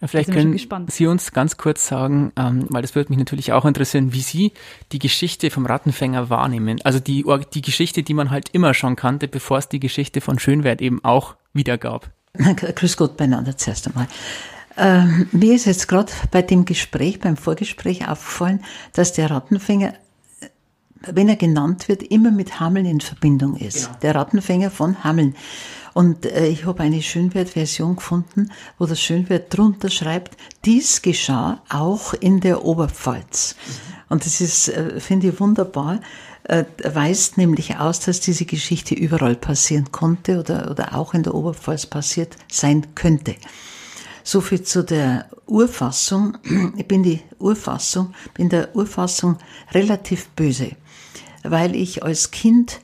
Ja, 0.00 0.08
vielleicht 0.08 0.32
können 0.32 0.58
Sie 0.88 1.06
uns 1.06 1.32
ganz 1.32 1.56
kurz 1.56 1.86
sagen, 1.86 2.32
ähm, 2.36 2.66
weil 2.68 2.82
das 2.82 2.96
würde 2.96 3.10
mich 3.10 3.18
natürlich 3.18 3.52
auch 3.52 3.64
interessieren, 3.64 4.12
wie 4.12 4.22
Sie 4.22 4.52
die 4.90 4.98
Geschichte 4.98 5.50
vom 5.50 5.66
Rattenfänger 5.66 6.30
wahrnehmen. 6.30 6.80
Also 6.82 6.98
die, 6.98 7.24
die 7.54 7.62
Geschichte, 7.62 8.02
die 8.02 8.14
man 8.14 8.30
halt 8.30 8.48
immer 8.52 8.74
schon 8.74 8.96
kannte, 8.96 9.28
bevor 9.28 9.58
es 9.58 9.68
die 9.68 9.80
Geschichte 9.80 10.20
von 10.20 10.38
Schönwert 10.38 10.80
eben 10.80 11.04
auch 11.04 11.36
wieder 11.52 11.78
gab. 11.78 12.10
Grüß 12.38 12.96
Gott 12.96 13.16
beieinander 13.16 13.56
zuerst 13.56 13.86
einmal. 13.86 14.06
Ähm, 14.76 15.28
mir 15.32 15.54
ist 15.54 15.66
jetzt 15.66 15.88
gerade 15.88 16.12
bei 16.30 16.42
dem 16.42 16.64
Gespräch, 16.64 17.18
beim 17.18 17.36
Vorgespräch 17.36 18.08
aufgefallen, 18.08 18.64
dass 18.92 19.12
der 19.12 19.30
Rattenfänger, 19.30 19.94
wenn 21.00 21.28
er 21.28 21.36
genannt 21.36 21.88
wird, 21.88 22.02
immer 22.04 22.30
mit 22.30 22.60
Hameln 22.60 22.86
in 22.86 23.00
Verbindung 23.00 23.56
ist. 23.56 23.86
Genau. 23.86 23.98
Der 24.02 24.14
Rattenfänger 24.14 24.70
von 24.70 25.02
Hameln. 25.02 25.34
Und 25.94 26.26
äh, 26.26 26.46
ich 26.46 26.64
habe 26.64 26.84
eine 26.84 27.02
Schönwert-Version 27.02 27.96
gefunden, 27.96 28.52
wo 28.78 28.86
das 28.86 29.00
Schönwert 29.00 29.56
drunter 29.56 29.90
schreibt, 29.90 30.36
dies 30.64 31.02
geschah 31.02 31.60
auch 31.68 32.14
in 32.14 32.38
der 32.40 32.64
Oberpfalz. 32.64 33.56
Mhm. 33.56 33.72
Und 34.10 34.24
das 34.26 34.40
ist, 34.40 34.68
äh, 34.68 35.00
finde 35.00 35.28
ich, 35.28 35.40
wunderbar, 35.40 35.96
äh, 35.96 35.98
weist 36.48 37.36
nämlich 37.36 37.76
aus, 37.76 38.00
dass 38.00 38.20
diese 38.20 38.46
Geschichte 38.46 38.94
überall 38.94 39.36
passieren 39.36 39.92
konnte 39.92 40.40
oder, 40.40 40.70
oder 40.70 40.94
auch 40.94 41.12
in 41.12 41.22
der 41.22 41.34
Oberpfalz 41.34 41.86
passiert 41.86 42.36
sein 42.50 42.94
könnte. 42.94 43.34
So 44.24 44.40
viel 44.40 44.62
zu 44.62 44.82
der 44.82 45.28
Urfassung. 45.46 46.38
Ich 46.76 46.86
bin 46.86 47.02
die 47.02 47.20
Urfassung, 47.38 48.14
bin 48.34 48.48
der 48.48 48.74
Urfassung 48.74 49.38
relativ 49.72 50.28
böse, 50.30 50.72
weil 51.42 51.74
ich 51.76 52.02
als 52.02 52.30
Kind 52.30 52.80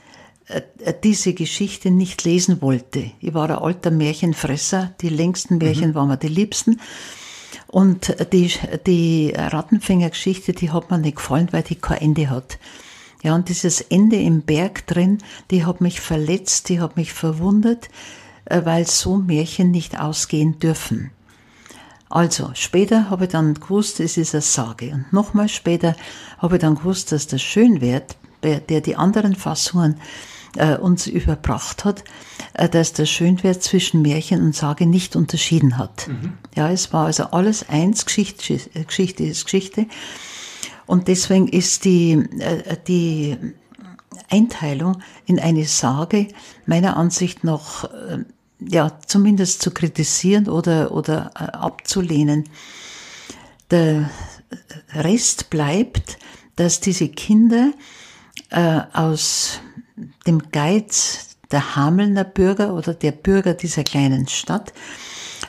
äh, 0.46 0.62
diese 1.03 1.33
Geschichte 1.33 1.90
nicht 1.90 2.24
lesen 2.24 2.61
wollte. 2.61 3.12
Ich 3.20 3.33
war 3.33 3.48
ein 3.48 3.57
alter 3.57 3.90
Märchenfresser, 3.90 4.94
die 5.00 5.09
längsten 5.09 5.59
Märchen 5.59 5.90
mhm. 5.90 5.94
waren 5.94 6.09
mir 6.09 6.16
die 6.18 6.29
liebsten. 6.29 6.81
Und 7.66 8.14
die, 8.33 8.53
die 8.87 9.33
Rattenfängergeschichte, 9.35 10.53
die 10.53 10.70
hat 10.70 10.90
mir 10.90 10.98
nicht 10.98 11.16
gefallen, 11.16 11.48
weil 11.50 11.62
die 11.62 11.77
kein 11.77 11.98
Ende 11.98 12.31
hat. 12.31 12.59
Ja, 13.24 13.34
und 13.34 13.48
dieses 13.48 13.80
Ende 13.80 14.16
im 14.16 14.42
Berg 14.42 14.87
drin, 14.87 15.16
die 15.50 15.64
hat 15.64 15.80
mich 15.80 16.02
verletzt, 16.02 16.68
die 16.68 16.78
hat 16.80 16.98
mich 16.98 17.14
verwundert, 17.14 17.88
äh, 18.44 18.60
weil 18.64 18.87
so 18.87 19.16
Märchen 19.16 19.70
nicht 19.70 19.98
ausgehen 19.98 20.58
dürfen. 20.58 21.10
Also, 22.10 22.50
später 22.52 23.08
habe 23.08 23.24
ich 23.24 23.30
dann 23.30 23.54
gewusst, 23.54 23.98
es 23.98 24.18
ist 24.18 24.34
eine 24.34 24.42
Sage. 24.42 24.90
Und 24.90 25.12
nochmal 25.12 25.48
später 25.48 25.96
habe 26.37 26.56
ich 26.56 26.60
dann 26.60 26.74
gewusst, 26.74 27.12
dass 27.12 27.26
der 27.26 27.38
Schönwert, 27.38 28.16
der 28.42 28.82
die 28.82 28.94
anderen 28.94 29.34
Fassungen 29.34 29.96
äh, 30.56 30.76
uns 30.76 31.06
überbracht 31.06 31.87
hat, 31.87 32.04
äh, 32.52 32.68
dass 32.68 32.92
der 32.92 33.06
Schönwert 33.06 33.62
zwischen 33.62 34.02
Märchen 34.02 34.42
und 34.42 34.54
Sage 34.54 34.84
nicht 34.84 35.16
unterschieden 35.16 35.78
hat. 35.78 36.08
Mhm. 36.08 36.34
Ja, 36.54 36.70
es 36.70 36.92
war 36.92 37.06
also 37.06 37.24
alles 37.30 37.70
eins, 37.70 38.04
Geschichte, 38.04 38.60
Geschichte 38.87 39.24
ist 39.24 39.44
Geschichte. 39.44 39.87
Und 40.87 41.09
deswegen 41.09 41.49
ist 41.49 41.85
die, 41.85 42.12
äh, 42.38 42.77
die 42.87 43.37
Einteilung 44.31 45.03
in 45.27 45.38
eine 45.38 45.64
Sage 45.64 46.29
meiner 46.66 46.97
Ansicht 46.97 47.44
nach 47.44 47.85
äh, 47.85 48.25
ja, 48.61 48.99
zumindest 49.07 49.62
zu 49.62 49.70
kritisieren 49.70 50.49
oder, 50.49 50.92
oder 50.92 51.31
äh, 51.35 51.44
abzulehnen. 51.44 52.44
Der 53.70 54.11
Rest 54.92 55.51
bleibt, 55.51 56.18
dass 56.57 56.81
diese 56.81 57.09
Kinder 57.09 57.73
äh, 58.51 58.81
aus 58.92 59.61
dem 60.27 60.51
Geiz 60.51 61.37
der 61.51 61.77
Hamelner 61.77 62.25
Bürger 62.25 62.75
oder 62.75 62.94
der 62.94 63.12
Bürger 63.12 63.55
dieser 63.55 63.85
kleinen 63.85 64.29
Stadt 64.29 64.73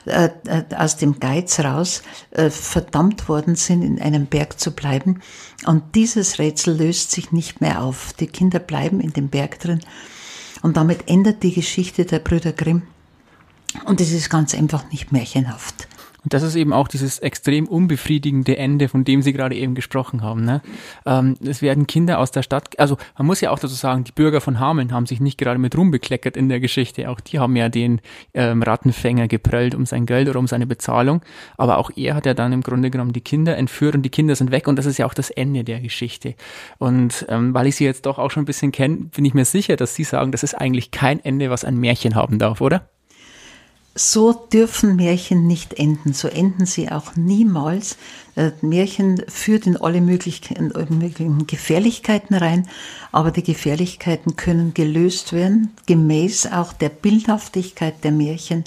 äh, 0.05 0.29
aus 0.75 0.97
dem 0.97 1.19
Geiz 1.19 1.59
raus 1.59 2.03
äh, 2.31 2.49
verdammt 2.49 3.27
worden 3.27 3.55
sind, 3.55 3.81
in 3.81 4.01
einem 4.01 4.27
Berg 4.27 4.59
zu 4.59 4.71
bleiben. 4.71 5.21
Und 5.65 5.95
dieses 5.95 6.39
Rätsel 6.39 6.77
löst 6.77 7.11
sich 7.11 7.31
nicht 7.31 7.61
mehr 7.61 7.81
auf. 7.81 8.13
Die 8.13 8.27
Kinder 8.27 8.59
bleiben 8.59 8.99
in 8.99 9.13
dem 9.13 9.29
Berg 9.29 9.59
drin. 9.59 9.79
Und 10.61 10.77
damit 10.77 11.09
endet 11.09 11.43
die 11.43 11.53
Geschichte 11.53 12.05
der 12.05 12.19
Brüder 12.19 12.51
Grimm. 12.51 12.83
Und 13.85 13.99
es 13.99 14.11
ist 14.11 14.29
ganz 14.29 14.53
einfach 14.53 14.89
nicht 14.91 15.11
märchenhaft. 15.11 15.87
Und 16.25 16.33
das 16.33 16.41
ist 16.41 16.55
eben 16.55 16.73
auch 16.73 16.87
dieses 16.87 17.19
extrem 17.19 17.67
unbefriedigende 17.67 18.57
Ende, 18.57 18.89
von 18.89 19.03
dem 19.03 19.21
Sie 19.21 19.31
gerade 19.31 19.55
eben 19.55 19.75
gesprochen 19.75 20.23
haben. 20.23 20.43
Ne? 20.43 20.61
Ähm, 21.05 21.35
es 21.45 21.61
werden 21.61 21.85
Kinder 21.85 22.17
aus 22.17 22.31
der 22.31 22.41
Stadt, 22.41 22.79
also 22.79 22.97
man 23.15 23.27
muss 23.27 23.41
ja 23.41 23.51
auch 23.51 23.59
dazu 23.59 23.75
sagen, 23.75 24.03
die 24.03 24.11
Bürger 24.11 24.41
von 24.41 24.59
Hameln 24.59 24.91
haben 24.91 25.05
sich 25.05 25.19
nicht 25.19 25.37
gerade 25.37 25.59
mit 25.59 25.77
rumbekleckert 25.77 26.35
in 26.35 26.49
der 26.49 26.59
Geschichte. 26.59 27.09
Auch 27.11 27.19
die 27.19 27.37
haben 27.37 27.55
ja 27.55 27.69
den 27.69 28.01
ähm, 28.33 28.63
Rattenfänger 28.63 29.27
geprellt 29.27 29.75
um 29.75 29.85
sein 29.85 30.07
Geld 30.07 30.27
oder 30.27 30.39
um 30.39 30.47
seine 30.47 30.65
Bezahlung. 30.65 31.21
Aber 31.57 31.77
auch 31.77 31.91
er 31.95 32.15
hat 32.15 32.25
ja 32.25 32.33
dann 32.33 32.53
im 32.53 32.61
Grunde 32.61 32.89
genommen 32.89 33.13
die 33.13 33.21
Kinder 33.21 33.55
entführt 33.55 33.93
und 33.93 34.01
die 34.01 34.09
Kinder 34.09 34.35
sind 34.35 34.49
weg 34.49 34.67
und 34.67 34.77
das 34.77 34.87
ist 34.87 34.97
ja 34.97 35.05
auch 35.05 35.13
das 35.13 35.29
Ende 35.29 35.63
der 35.63 35.79
Geschichte. 35.79 36.33
Und 36.79 37.27
ähm, 37.29 37.53
weil 37.53 37.67
ich 37.67 37.75
Sie 37.75 37.85
jetzt 37.85 38.07
doch 38.07 38.17
auch 38.17 38.31
schon 38.31 38.43
ein 38.43 38.47
bisschen 38.47 38.71
kenne, 38.71 39.09
bin 39.15 39.25
ich 39.25 39.35
mir 39.35 39.45
sicher, 39.45 39.75
dass 39.75 39.93
Sie 39.93 40.03
sagen, 40.03 40.31
das 40.31 40.41
ist 40.41 40.55
eigentlich 40.55 40.89
kein 40.89 41.23
Ende, 41.23 41.51
was 41.51 41.63
ein 41.63 41.77
Märchen 41.77 42.15
haben 42.15 42.39
darf, 42.39 42.61
oder? 42.61 42.89
So 43.97 44.33
dürfen 44.33 44.97
Märchen 44.97 45.47
nicht 45.47 45.75
enden. 45.75 46.11
So 46.11 46.27
enden 46.27 46.65
sie 46.65 46.91
auch 46.91 47.15
niemals. 47.15 47.95
Äh, 48.35 48.51
Märchen 48.61 49.23
führt 49.29 49.65
in 49.65 49.77
alle 49.77 50.01
möglichen, 50.01 50.73
möglichen 50.89 51.47
Gefährlichkeiten 51.47 52.35
rein, 52.35 52.67
aber 53.13 53.31
die 53.31 53.43
Gefährlichkeiten 53.43 54.35
können 54.35 54.73
gelöst 54.73 55.31
werden, 55.31 55.73
gemäß 55.85 56.47
auch 56.47 56.73
der 56.73 56.89
Bildhaftigkeit 56.89 58.03
der 58.03 58.11
Märchen. 58.11 58.65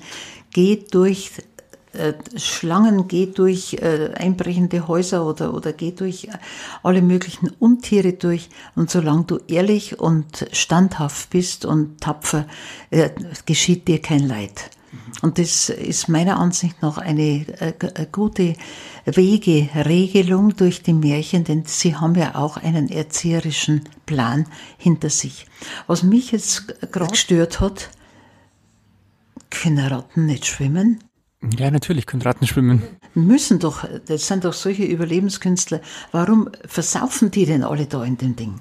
Geht 0.54 0.94
durch 0.94 1.32
äh, 1.92 2.14
Schlangen, 2.36 3.06
geht 3.06 3.38
durch 3.38 3.74
äh, 3.74 4.14
einbrechende 4.14 4.88
Häuser 4.88 5.26
oder, 5.26 5.52
oder 5.52 5.74
geht 5.74 6.00
durch 6.00 6.28
alle 6.82 7.02
möglichen 7.02 7.50
Untiere 7.58 8.14
durch. 8.14 8.48
Und 8.74 8.90
solange 8.90 9.24
du 9.24 9.40
ehrlich 9.46 10.00
und 10.00 10.46
standhaft 10.52 11.28
bist 11.28 11.66
und 11.66 12.00
tapfer, 12.00 12.46
äh, 12.88 13.10
geschieht 13.44 13.88
dir 13.88 14.00
kein 14.00 14.26
Leid. 14.26 14.70
Und 15.20 15.38
das 15.38 15.68
ist 15.68 16.08
meiner 16.08 16.38
Ansicht 16.38 16.80
nach 16.80 16.98
eine, 16.98 17.44
eine 17.58 17.74
äh, 17.80 18.06
gute 18.10 18.54
Wegeregelung 19.04 20.56
durch 20.56 20.82
die 20.82 20.92
Märchen, 20.92 21.44
denn 21.44 21.64
sie 21.66 21.96
haben 21.96 22.14
ja 22.14 22.34
auch 22.34 22.56
einen 22.56 22.88
erzieherischen 22.88 23.82
Plan 24.06 24.46
hinter 24.76 25.10
sich. 25.10 25.46
Was 25.86 26.02
mich 26.02 26.32
jetzt 26.32 26.80
gerade 26.92 27.10
gestört 27.10 27.60
hat, 27.60 27.90
können 29.50 29.86
Ratten 29.86 30.26
nicht 30.26 30.46
schwimmen? 30.46 31.02
Ja, 31.56 31.70
natürlich 31.70 32.06
können 32.06 32.22
Ratten 32.22 32.46
schwimmen. 32.46 32.82
Müssen 33.14 33.58
doch, 33.58 33.84
das 34.06 34.26
sind 34.26 34.44
doch 34.44 34.52
solche 34.52 34.84
Überlebenskünstler. 34.84 35.80
Warum 36.10 36.50
versaufen 36.66 37.30
die 37.30 37.46
denn 37.46 37.62
alle 37.62 37.86
da 37.86 38.04
in 38.04 38.18
dem 38.18 38.34
Ding? 38.34 38.54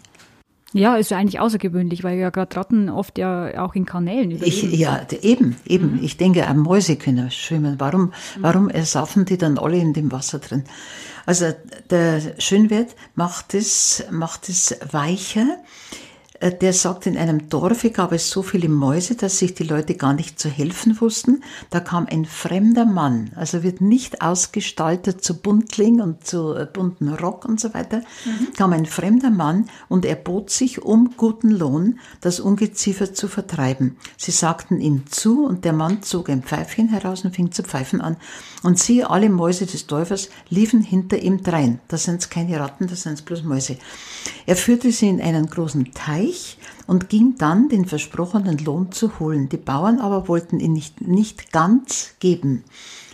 Ja, 0.77 0.95
ist 0.95 1.11
ja 1.11 1.17
eigentlich 1.17 1.39
außergewöhnlich, 1.39 2.03
weil 2.03 2.17
ja 2.17 2.29
gerade 2.29 2.55
Ratten 2.55 2.89
oft 2.89 3.17
ja 3.17 3.63
auch 3.63 3.75
in 3.75 3.85
Kanälen 3.85 4.31
überleben. 4.31 4.71
Ich, 4.71 4.79
ja, 4.79 5.05
eben, 5.21 5.55
eben. 5.65 5.97
Mhm. 5.97 6.03
Ich 6.03 6.17
denke, 6.17 6.47
auch 6.47 6.53
Mäuse 6.53 6.95
können 6.95 7.31
schwimmen. 7.31 7.75
Warum, 7.79 8.01
mhm. 8.01 8.11
warum 8.39 8.69
ersaufen 8.69 9.25
die 9.25 9.37
dann 9.37 9.57
alle 9.57 9.77
in 9.77 9.93
dem 9.93 10.11
Wasser 10.11 10.39
drin? 10.39 10.63
Also 11.25 11.47
der 11.89 12.21
Schönwert 12.39 12.95
macht 13.15 13.53
es, 13.53 14.05
macht 14.11 14.49
es 14.49 14.77
weicher. 14.91 15.57
Äh, 16.39 16.53
der 16.53 16.73
sagt, 16.73 17.05
in 17.05 17.17
einem 17.17 17.49
Dorfe 17.49 17.89
gab 17.89 18.11
es 18.11 18.29
so 18.29 18.41
viele 18.41 18.69
Mäuse, 18.69 19.15
dass 19.15 19.39
sich 19.39 19.53
die 19.53 19.63
Leute 19.63 19.95
gar 19.95 20.13
nicht 20.13 20.39
zu 20.39 20.49
helfen 20.49 20.99
wussten. 21.01 21.43
Da 21.69 21.79
kam 21.79 22.07
ein 22.09 22.25
fremder 22.25 22.85
Mann, 22.85 23.31
also 23.35 23.63
wird 23.63 23.81
nicht 23.81 24.21
ausgestaltet 24.21 25.23
zu 25.23 25.39
Buntling 25.39 26.01
und 26.01 26.25
zu 26.25 26.53
äh, 26.53 26.67
bunten 26.71 27.09
Rock 27.09 27.45
und 27.45 27.59
so 27.59 27.73
weiter, 27.73 27.99
mhm. 28.25 28.53
kam 28.55 28.73
ein 28.73 28.85
fremder 28.85 29.29
Mann 29.29 29.69
und 29.89 30.05
er 30.05 30.15
bot 30.15 30.49
sich 30.49 30.83
um 30.83 31.15
guten 31.17 31.49
Lohn, 31.49 31.99
das 32.21 32.39
Ungeziefer 32.39 33.13
zu 33.13 33.27
vertreiben. 33.27 33.97
Sie 34.17 34.31
sagten 34.31 34.79
ihm 34.79 35.07
zu 35.09 35.45
und 35.45 35.65
der 35.65 35.73
Mann 35.73 36.03
zog 36.03 36.29
ein 36.29 36.43
Pfeifchen 36.43 36.89
heraus 36.89 37.25
und 37.25 37.35
fing 37.35 37.51
zu 37.51 37.63
pfeifen 37.63 38.01
an. 38.01 38.17
Und 38.63 38.79
siehe, 38.79 39.09
alle 39.09 39.29
Mäuse 39.29 39.65
des 39.65 39.87
Dorfes 39.87 40.29
liefen 40.49 40.81
hinter 40.81 41.19
ihm 41.19 41.41
drein. 41.41 41.79
Das 41.87 42.03
sind 42.03 42.29
keine 42.29 42.59
Ratten, 42.59 42.87
das 42.87 43.03
sind 43.03 43.23
bloß 43.25 43.43
Mäuse. 43.43 43.77
Er 44.45 44.55
führte 44.55 44.91
sie 44.91 45.09
in 45.09 45.21
einen 45.21 45.47
großen 45.47 45.93
Teich 45.93 46.26
und 46.87 47.09
ging 47.09 47.35
dann 47.37 47.69
den 47.69 47.85
versprochenen 47.85 48.57
Lohn 48.57 48.91
zu 48.91 49.19
holen. 49.19 49.49
Die 49.49 49.57
Bauern 49.57 49.99
aber 49.99 50.27
wollten 50.27 50.59
ihn 50.59 50.73
nicht, 50.73 51.01
nicht 51.01 51.51
ganz 51.51 52.15
geben. 52.19 52.63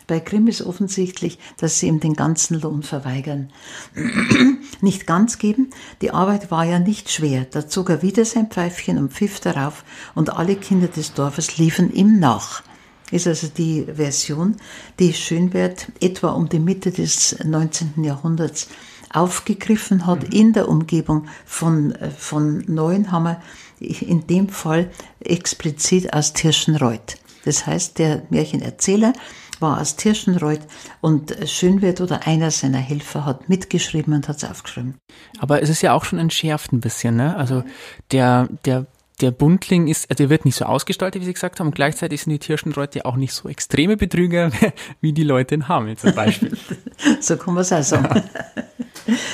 Bei 0.08 0.20
Grimm 0.20 0.48
ist 0.48 0.62
offensichtlich, 0.62 1.40
dass 1.58 1.80
sie 1.80 1.88
ihm 1.88 2.00
den 2.00 2.14
ganzen 2.14 2.60
Lohn 2.60 2.84
verweigern. 2.84 3.52
nicht 4.82 5.08
ganz 5.08 5.38
geben, 5.38 5.70
die 6.02 6.12
Arbeit 6.12 6.52
war 6.52 6.66
ja 6.66 6.80
nicht 6.80 7.10
schwer. 7.10 7.46
Da 7.50 7.68
zog 7.68 7.90
er 7.90 8.02
wieder 8.02 8.26
sein 8.26 8.48
Pfeifchen 8.48 8.98
und 8.98 9.14
pfiff 9.14 9.40
darauf 9.40 9.84
und 10.14 10.32
alle 10.32 10.56
Kinder 10.56 10.88
des 10.88 11.14
Dorfes 11.14 11.58
liefen 11.58 11.94
ihm 11.94 12.20
nach. 12.20 12.64
Ist 13.12 13.28
also 13.28 13.48
die 13.48 13.84
Version, 13.84 14.56
die 15.00 15.14
Schönwert 15.14 15.88
etwa 16.02 16.32
um 16.32 16.50
die 16.50 16.60
Mitte 16.60 16.92
des 16.92 17.38
19. 17.44 18.04
Jahrhunderts 18.04 18.68
aufgegriffen 19.14 20.06
hat 20.06 20.24
mhm. 20.24 20.32
in 20.32 20.54
der 20.54 20.68
Umgebung 20.68 21.28
von, 21.46 21.94
äh, 21.94 22.10
von 22.10 22.64
Neuenhammer, 22.68 23.42
in 23.80 24.28
dem 24.28 24.50
Fall 24.50 24.90
explizit 25.20 26.14
aus 26.14 26.34
Tirschenreuth. 26.34 27.18
Das 27.46 27.66
heißt, 27.68 28.00
der 28.00 28.24
Märchenerzähler 28.30 29.14
war 29.60 29.80
aus 29.82 29.96
Tirschenreuth 29.96 30.62
und 31.02 31.36
Schönwert 31.46 32.02
oder 32.02 32.28
einer 32.28 32.52
seiner 32.52 32.78
Helfer 32.78 33.26
hat 33.26 33.50
mitgeschrieben 33.50 34.14
und 34.14 34.28
hat 34.28 34.38
es 34.38 34.44
aufgeschrieben. 34.44 34.96
Aber 35.40 35.62
es 35.62 35.70
ist 35.70 35.82
ja 35.82 35.94
auch 35.94 36.06
schon 36.06 36.20
entschärft 36.20 36.72
ein 36.72 36.80
bisschen, 36.80 37.16
ne? 37.16 37.36
Also 37.36 37.64
der, 38.12 38.50
der 38.66 38.86
der 39.22 39.32
Buntling 39.32 39.88
ist, 39.88 40.10
also 40.10 40.24
er 40.24 40.30
wird 40.30 40.46
nicht 40.46 40.56
so 40.56 40.66
ausgestaltet, 40.66 41.22
wie 41.22 41.26
Sie 41.26 41.34
gesagt 41.34 41.60
haben, 41.60 41.68
und 41.68 41.76
gleichzeitig 41.76 42.22
sind 42.22 42.32
die 42.32 42.40
Tirschenreute 42.40 43.06
auch 43.06 43.16
nicht 43.16 43.34
so 43.34 43.48
extreme 43.48 43.98
Betrüger 43.98 44.52
wie 45.02 45.14
die 45.14 45.24
Leute 45.24 45.56
in 45.56 45.68
Hameln 45.68 45.98
zum 45.98 46.14
Beispiel. 46.16 46.58
so 47.20 47.38
kann 47.38 47.54
man 47.54 47.62
es 47.62 47.72
auch 47.72 47.84
sagen. 47.84 48.24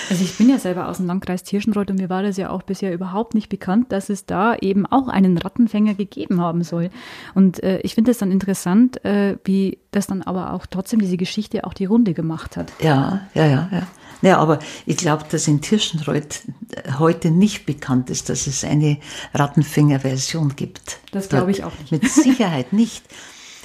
Also 0.09 0.23
ich 0.23 0.37
bin 0.37 0.49
ja 0.49 0.57
selber 0.57 0.87
aus 0.87 0.97
dem 0.97 1.05
Landkreis 1.05 1.43
Tirschenreuth 1.43 1.91
und 1.91 1.99
mir 1.99 2.09
war 2.09 2.23
das 2.23 2.37
ja 2.37 2.49
auch 2.49 2.63
bisher 2.63 2.93
überhaupt 2.93 3.35
nicht 3.35 3.49
bekannt, 3.49 3.91
dass 3.91 4.09
es 4.09 4.25
da 4.25 4.55
eben 4.55 4.85
auch 4.85 5.07
einen 5.07 5.37
Rattenfänger 5.37 5.93
gegeben 5.93 6.41
haben 6.41 6.63
soll. 6.63 6.89
Und 7.35 7.61
äh, 7.63 7.79
ich 7.81 7.95
finde 7.95 8.11
es 8.11 8.17
dann 8.17 8.31
interessant, 8.31 9.03
äh, 9.05 9.37
wie 9.43 9.77
das 9.91 10.07
dann 10.07 10.23
aber 10.23 10.53
auch 10.53 10.65
trotzdem 10.65 10.99
diese 10.99 11.17
Geschichte 11.17 11.65
auch 11.65 11.73
die 11.73 11.85
Runde 11.85 12.13
gemacht 12.13 12.57
hat. 12.57 12.71
Ja, 12.81 13.27
ja, 13.33 13.45
ja, 13.45 13.69
ja. 13.71 13.87
Ja, 14.21 14.37
aber 14.37 14.59
ich 14.85 14.97
glaube, 14.97 15.25
dass 15.29 15.47
in 15.47 15.61
Tirschenreuth 15.61 16.41
heute 16.97 17.31
nicht 17.31 17.65
bekannt 17.65 18.09
ist, 18.09 18.29
dass 18.29 18.47
es 18.47 18.63
eine 18.63 18.97
Rattenfänger-Version 19.33 20.55
gibt. 20.55 20.99
Das 21.11 21.29
glaube 21.29 21.51
ich 21.51 21.63
auch 21.63 21.71
nicht. 21.79 21.91
Mit 21.91 22.09
Sicherheit 22.09 22.73
nicht. 22.73 23.03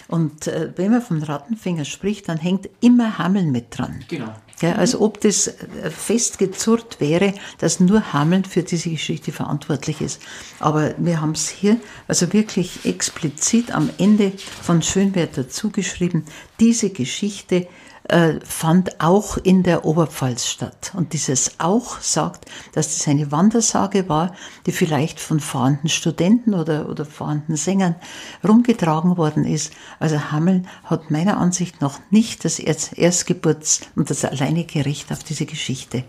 Und 0.06 0.46
äh, 0.46 0.72
wenn 0.76 0.90
man 0.90 1.02
vom 1.02 1.22
Rattenfänger 1.22 1.84
spricht, 1.84 2.28
dann 2.28 2.38
hängt 2.38 2.68
immer 2.80 3.18
Hameln 3.18 3.50
mit 3.50 3.76
dran. 3.76 4.04
Genau. 4.08 4.32
Ja, 4.60 4.76
als 4.76 4.94
ob 4.94 5.20
das 5.20 5.48
äh, 5.48 5.90
festgezurrt 5.90 7.00
wäre, 7.00 7.34
dass 7.58 7.80
nur 7.80 8.12
Hameln 8.12 8.44
für 8.44 8.62
diese 8.62 8.90
Geschichte 8.90 9.32
verantwortlich 9.32 10.00
ist. 10.00 10.22
Aber 10.60 10.94
wir 10.98 11.20
haben 11.20 11.32
es 11.32 11.48
hier 11.48 11.78
also 12.06 12.32
wirklich 12.32 12.84
explizit 12.84 13.74
am 13.74 13.90
Ende 13.98 14.32
von 14.62 14.82
Schönwert 14.82 15.36
dazu 15.36 15.70
geschrieben, 15.70 16.24
diese 16.60 16.90
Geschichte 16.90 17.66
äh, 18.08 18.40
fand 18.44 19.00
auch 19.00 19.38
in 19.38 19.62
der 19.62 19.84
Oberpfalz 19.84 20.46
statt. 20.46 20.92
Und 20.94 21.12
dieses 21.12 21.58
auch 21.58 22.00
sagt, 22.00 22.46
dass 22.72 22.96
das 22.96 23.08
eine 23.08 23.32
Wandersage 23.32 24.08
war, 24.08 24.34
die 24.66 24.72
vielleicht 24.72 25.20
von 25.20 25.40
fahrenden 25.40 25.88
Studenten 25.88 26.54
oder, 26.54 26.88
oder 26.88 27.06
fahrenden 27.06 27.56
Sängern 27.56 27.96
rumgetragen 28.46 29.16
worden 29.16 29.44
ist. 29.44 29.72
Also 29.98 30.30
Hameln 30.30 30.68
hat 30.84 31.10
meiner 31.10 31.38
Ansicht 31.38 31.80
nach 31.80 31.98
nicht 32.10 32.44
das 32.44 32.60
Erstgeburts- 32.60 33.82
und 33.96 34.10
das 34.10 34.24
alleinige 34.24 34.84
Recht 34.84 35.10
auf 35.10 35.24
diese 35.24 35.46
Geschichte 35.46 36.04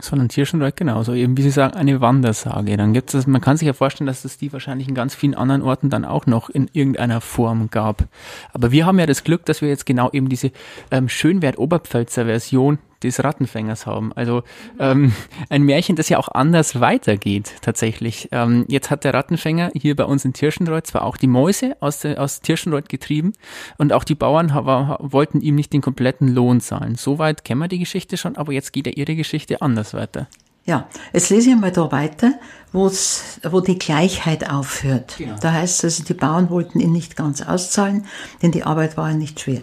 sondern 0.00 0.28
Tirschenreuth 0.28 0.76
genauso. 0.76 1.14
Eben, 1.14 1.36
wie 1.36 1.42
Sie 1.42 1.50
sagen, 1.50 1.74
eine 1.74 2.00
Wandersage. 2.00 2.76
Dann 2.76 2.92
gibt 2.92 3.14
es, 3.14 3.26
man 3.26 3.40
kann 3.40 3.56
sich 3.56 3.66
ja 3.66 3.72
vorstellen, 3.72 4.06
dass 4.06 4.24
es 4.24 4.38
die 4.38 4.52
wahrscheinlich 4.52 4.88
in 4.88 4.94
ganz 4.94 5.14
vielen 5.14 5.34
anderen 5.34 5.62
Orten 5.62 5.90
dann 5.90 6.04
auch 6.04 6.26
noch 6.26 6.50
in 6.50 6.68
irgendeiner 6.72 7.20
Form 7.20 7.70
gab. 7.70 8.08
Aber 8.52 8.72
wir 8.72 8.86
haben 8.86 8.98
ja 8.98 9.06
das 9.06 9.24
Glück, 9.24 9.44
dass 9.44 9.60
wir 9.60 9.68
jetzt 9.68 9.86
genau 9.86 10.10
eben 10.12 10.28
diese 10.28 10.50
ähm, 10.90 11.08
Schönwert-Oberpfälzer 11.08 12.24
Version 12.24 12.78
des 13.04 13.22
Rattenfängers 13.22 13.86
haben. 13.86 14.12
Also 14.14 14.42
ähm, 14.78 15.12
ein 15.48 15.62
Märchen, 15.62 15.96
das 15.96 16.08
ja 16.08 16.18
auch 16.18 16.28
anders 16.28 16.80
weitergeht 16.80 17.54
tatsächlich. 17.60 18.28
Ähm, 18.32 18.64
jetzt 18.68 18.90
hat 18.90 19.04
der 19.04 19.14
Rattenfänger 19.14 19.70
hier 19.74 19.96
bei 19.96 20.04
uns 20.04 20.24
in 20.24 20.32
Tirschenreuth 20.32 20.86
zwar 20.86 21.04
auch 21.04 21.16
die 21.16 21.26
Mäuse 21.26 21.76
aus, 21.80 22.00
der, 22.00 22.20
aus 22.20 22.40
Tirschenreuth 22.40 22.88
getrieben 22.88 23.32
und 23.78 23.92
auch 23.92 24.04
die 24.04 24.14
Bauern 24.14 24.52
wollten 24.54 25.40
ihm 25.40 25.54
nicht 25.54 25.72
den 25.72 25.80
kompletten 25.80 26.34
Lohn 26.34 26.60
zahlen. 26.60 26.96
Soweit 26.96 27.44
kennen 27.44 27.60
wir 27.60 27.68
die 27.68 27.78
Geschichte 27.78 28.16
schon, 28.16 28.36
aber 28.36 28.52
jetzt 28.52 28.72
geht 28.72 28.86
ja 28.86 28.92
ihre 28.92 29.14
Geschichte 29.14 29.62
anders 29.62 29.94
weiter. 29.94 30.26
Ja, 30.66 30.88
jetzt 31.12 31.28
lese 31.28 31.50
ich 31.50 31.56
mal 31.56 31.72
da 31.72 31.92
weiter, 31.92 32.32
wo's, 32.72 33.38
wo 33.42 33.60
die 33.60 33.78
Gleichheit 33.78 34.48
aufhört. 34.48 35.16
Genau. 35.18 35.36
Da 35.38 35.52
heißt 35.52 35.84
es, 35.84 36.00
also, 36.00 36.04
die 36.04 36.14
Bauern 36.14 36.48
wollten 36.48 36.80
ihn 36.80 36.92
nicht 36.92 37.16
ganz 37.16 37.42
auszahlen, 37.42 38.06
denn 38.40 38.50
die 38.50 38.64
Arbeit 38.64 38.96
war 38.96 39.12
nicht 39.12 39.40
schwer. 39.40 39.60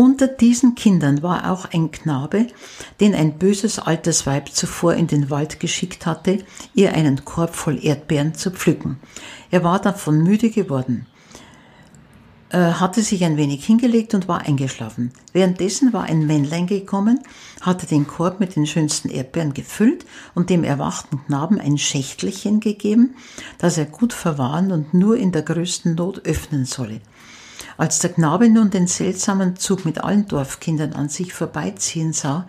Unter 0.00 0.28
diesen 0.28 0.76
Kindern 0.76 1.22
war 1.22 1.52
auch 1.52 1.66
ein 1.74 1.90
Knabe, 1.90 2.46
den 3.00 3.14
ein 3.14 3.36
böses 3.36 3.78
altes 3.78 4.24
Weib 4.24 4.48
zuvor 4.48 4.94
in 4.94 5.08
den 5.08 5.28
Wald 5.28 5.60
geschickt 5.60 6.06
hatte, 6.06 6.38
ihr 6.72 6.94
einen 6.94 7.26
Korb 7.26 7.54
voll 7.54 7.78
Erdbeeren 7.84 8.32
zu 8.32 8.50
pflücken. 8.50 8.98
Er 9.50 9.62
war 9.62 9.78
davon 9.78 10.22
müde 10.22 10.48
geworden, 10.48 11.06
äh, 12.48 12.56
hatte 12.56 13.02
sich 13.02 13.22
ein 13.24 13.36
wenig 13.36 13.66
hingelegt 13.66 14.14
und 14.14 14.26
war 14.26 14.40
eingeschlafen. 14.40 15.12
Währenddessen 15.34 15.92
war 15.92 16.04
ein 16.04 16.26
Männlein 16.26 16.66
gekommen, 16.66 17.20
hatte 17.60 17.86
den 17.86 18.06
Korb 18.06 18.40
mit 18.40 18.56
den 18.56 18.66
schönsten 18.66 19.10
Erdbeeren 19.10 19.52
gefüllt 19.52 20.06
und 20.34 20.48
dem 20.48 20.64
erwachten 20.64 21.20
Knaben 21.26 21.60
ein 21.60 21.76
Schächtelchen 21.76 22.60
gegeben, 22.60 23.16
das 23.58 23.76
er 23.76 23.84
gut 23.84 24.14
verwahren 24.14 24.72
und 24.72 24.94
nur 24.94 25.18
in 25.18 25.30
der 25.30 25.42
größten 25.42 25.94
Not 25.94 26.24
öffnen 26.24 26.64
solle. 26.64 27.02
Als 27.80 28.00
der 28.00 28.12
Knabe 28.12 28.50
nun 28.50 28.68
den 28.68 28.86
seltsamen 28.86 29.56
Zug 29.56 29.86
mit 29.86 30.04
allen 30.04 30.28
Dorfkindern 30.28 30.92
an 30.92 31.08
sich 31.08 31.32
vorbeiziehen 31.32 32.12
sah, 32.12 32.46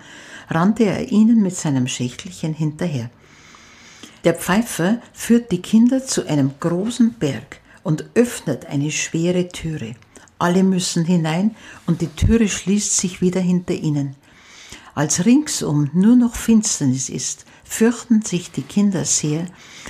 rannte 0.50 0.84
er 0.84 1.10
ihnen 1.10 1.42
mit 1.42 1.56
seinem 1.56 1.88
Schächtelchen 1.88 2.54
hinterher. 2.54 3.10
Der 4.26 4.34
Pfeifer 4.34 5.00
führt 5.14 5.54
die 5.54 5.62
Kinder 5.62 6.06
zu 6.06 6.28
einem 6.28 6.52
großen 6.60 7.14
Berg 7.14 7.62
und 7.82 8.10
öffnet 8.14 8.66
eine 8.66 8.92
schwere 8.92 9.48
Türe. 9.48 9.96
Alle 10.38 10.64
müssen 10.64 11.06
hinein 11.06 11.56
und 11.88 12.02
die 12.02 12.10
Türe 12.10 12.50
schließt 12.50 12.98
sich 12.98 13.22
wieder 13.22 13.40
hinter 13.40 13.76
ihnen. 13.76 14.18
Als 14.96 15.24
ringsum 15.24 15.90
nur 15.94 16.18
noch 16.18 16.36
Finsternis 16.36 17.08
ist, 17.08 17.46
fürchten 17.64 18.22
sich 18.22 18.52
die 18.52 18.64
Kinder 18.64 19.06
sehr, 19.06 19.46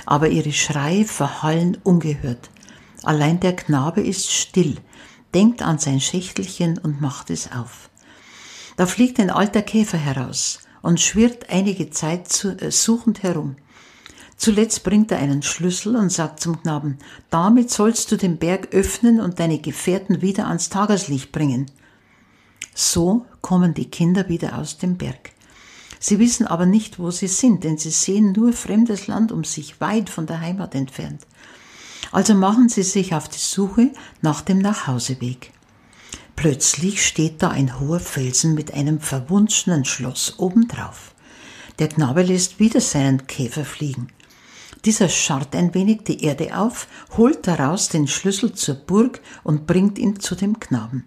aber 0.06 0.28
ihre 0.28 0.52
Schreie 0.52 1.04
verhallen 1.04 1.78
ungehört. 1.82 2.48
Allein 3.02 3.40
der 3.40 3.56
Knabe 3.56 4.02
ist 4.02 4.30
still, 4.30 4.76
denkt 5.34 5.62
an 5.62 5.78
sein 5.78 6.00
Schächtelchen 6.00 6.78
und 6.78 7.00
macht 7.00 7.30
es 7.30 7.50
auf. 7.52 7.90
Da 8.76 8.86
fliegt 8.86 9.20
ein 9.20 9.30
alter 9.30 9.62
Käfer 9.62 9.98
heraus 9.98 10.60
und 10.82 11.00
schwirrt 11.00 11.50
einige 11.50 11.90
Zeit 11.90 12.28
zu, 12.28 12.58
äh, 12.60 12.70
suchend 12.70 13.22
herum. 13.22 13.56
Zuletzt 14.36 14.82
bringt 14.82 15.12
er 15.12 15.18
einen 15.18 15.42
Schlüssel 15.42 15.94
und 15.94 16.10
sagt 16.10 16.40
zum 16.40 16.60
Knaben, 16.60 16.98
damit 17.30 17.70
sollst 17.70 18.10
du 18.10 18.16
den 18.16 18.38
Berg 18.38 18.74
öffnen 18.74 19.20
und 19.20 19.38
deine 19.38 19.60
Gefährten 19.60 20.20
wieder 20.20 20.48
ans 20.48 20.68
Tageslicht 20.68 21.30
bringen. 21.30 21.70
So 22.74 23.26
kommen 23.40 23.74
die 23.74 23.90
Kinder 23.90 24.28
wieder 24.28 24.58
aus 24.58 24.78
dem 24.78 24.96
Berg. 24.96 25.30
Sie 26.00 26.18
wissen 26.18 26.46
aber 26.48 26.66
nicht, 26.66 26.98
wo 26.98 27.12
sie 27.12 27.28
sind, 27.28 27.62
denn 27.62 27.78
sie 27.78 27.90
sehen 27.90 28.32
nur 28.32 28.52
fremdes 28.52 29.06
Land 29.06 29.30
um 29.30 29.44
sich, 29.44 29.80
weit 29.80 30.10
von 30.10 30.26
der 30.26 30.40
Heimat 30.40 30.74
entfernt. 30.74 31.24
Also 32.12 32.34
machen 32.34 32.68
sie 32.68 32.82
sich 32.82 33.14
auf 33.14 33.28
die 33.28 33.38
Suche 33.38 33.90
nach 34.20 34.42
dem 34.42 34.58
Nachhauseweg. 34.58 35.50
Plötzlich 36.36 37.04
steht 37.06 37.42
da 37.42 37.48
ein 37.48 37.80
hoher 37.80 38.00
Felsen 38.00 38.54
mit 38.54 38.74
einem 38.74 39.00
verwunschenen 39.00 39.84
Schloss 39.84 40.38
obendrauf. 40.38 41.14
Der 41.78 41.88
Knabe 41.88 42.22
lässt 42.22 42.60
wieder 42.60 42.80
seinen 42.80 43.26
Käfer 43.26 43.64
fliegen. 43.64 44.08
Dieser 44.84 45.08
scharrt 45.08 45.54
ein 45.54 45.74
wenig 45.74 46.02
die 46.02 46.24
Erde 46.24 46.56
auf, 46.58 46.86
holt 47.16 47.46
daraus 47.46 47.88
den 47.88 48.08
Schlüssel 48.08 48.52
zur 48.52 48.74
Burg 48.74 49.20
und 49.42 49.66
bringt 49.66 49.98
ihn 49.98 50.20
zu 50.20 50.34
dem 50.34 50.60
Knaben. 50.60 51.04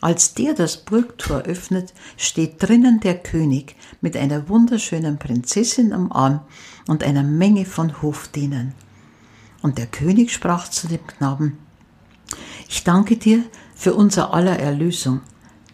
Als 0.00 0.34
der 0.34 0.54
das 0.54 0.78
Burgtor 0.78 1.42
öffnet, 1.42 1.92
steht 2.16 2.60
drinnen 2.60 2.98
der 3.00 3.18
König 3.18 3.76
mit 4.00 4.16
einer 4.16 4.48
wunderschönen 4.48 5.18
Prinzessin 5.18 5.92
am 5.92 6.10
Arm 6.10 6.40
und 6.88 7.04
einer 7.04 7.22
Menge 7.22 7.66
von 7.66 8.02
Hofdienern. 8.02 8.74
Und 9.62 9.78
der 9.78 9.86
König 9.86 10.32
sprach 10.32 10.68
zu 10.68 10.88
dem 10.88 11.06
Knaben, 11.06 11.56
ich 12.68 12.84
danke 12.84 13.16
dir 13.16 13.44
für 13.74 13.94
unser 13.94 14.34
aller 14.34 14.58
Erlösung. 14.58 15.20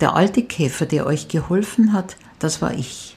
Der 0.00 0.14
alte 0.14 0.42
Käfer, 0.42 0.86
der 0.86 1.06
euch 1.06 1.26
geholfen 1.28 1.92
hat, 1.92 2.16
das 2.38 2.62
war 2.62 2.74
ich. 2.74 3.16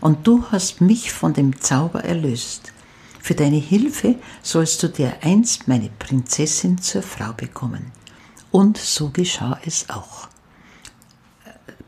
Und 0.00 0.26
du 0.26 0.46
hast 0.50 0.80
mich 0.80 1.12
von 1.12 1.34
dem 1.34 1.60
Zauber 1.60 2.04
erlöst. 2.04 2.72
Für 3.20 3.34
deine 3.34 3.56
Hilfe 3.56 4.14
sollst 4.42 4.82
du 4.82 4.88
dir 4.88 5.18
einst 5.22 5.68
meine 5.68 5.90
Prinzessin 5.98 6.78
zur 6.78 7.02
Frau 7.02 7.32
bekommen. 7.32 7.92
Und 8.50 8.78
so 8.78 9.10
geschah 9.10 9.60
es 9.64 9.90
auch. 9.90 10.28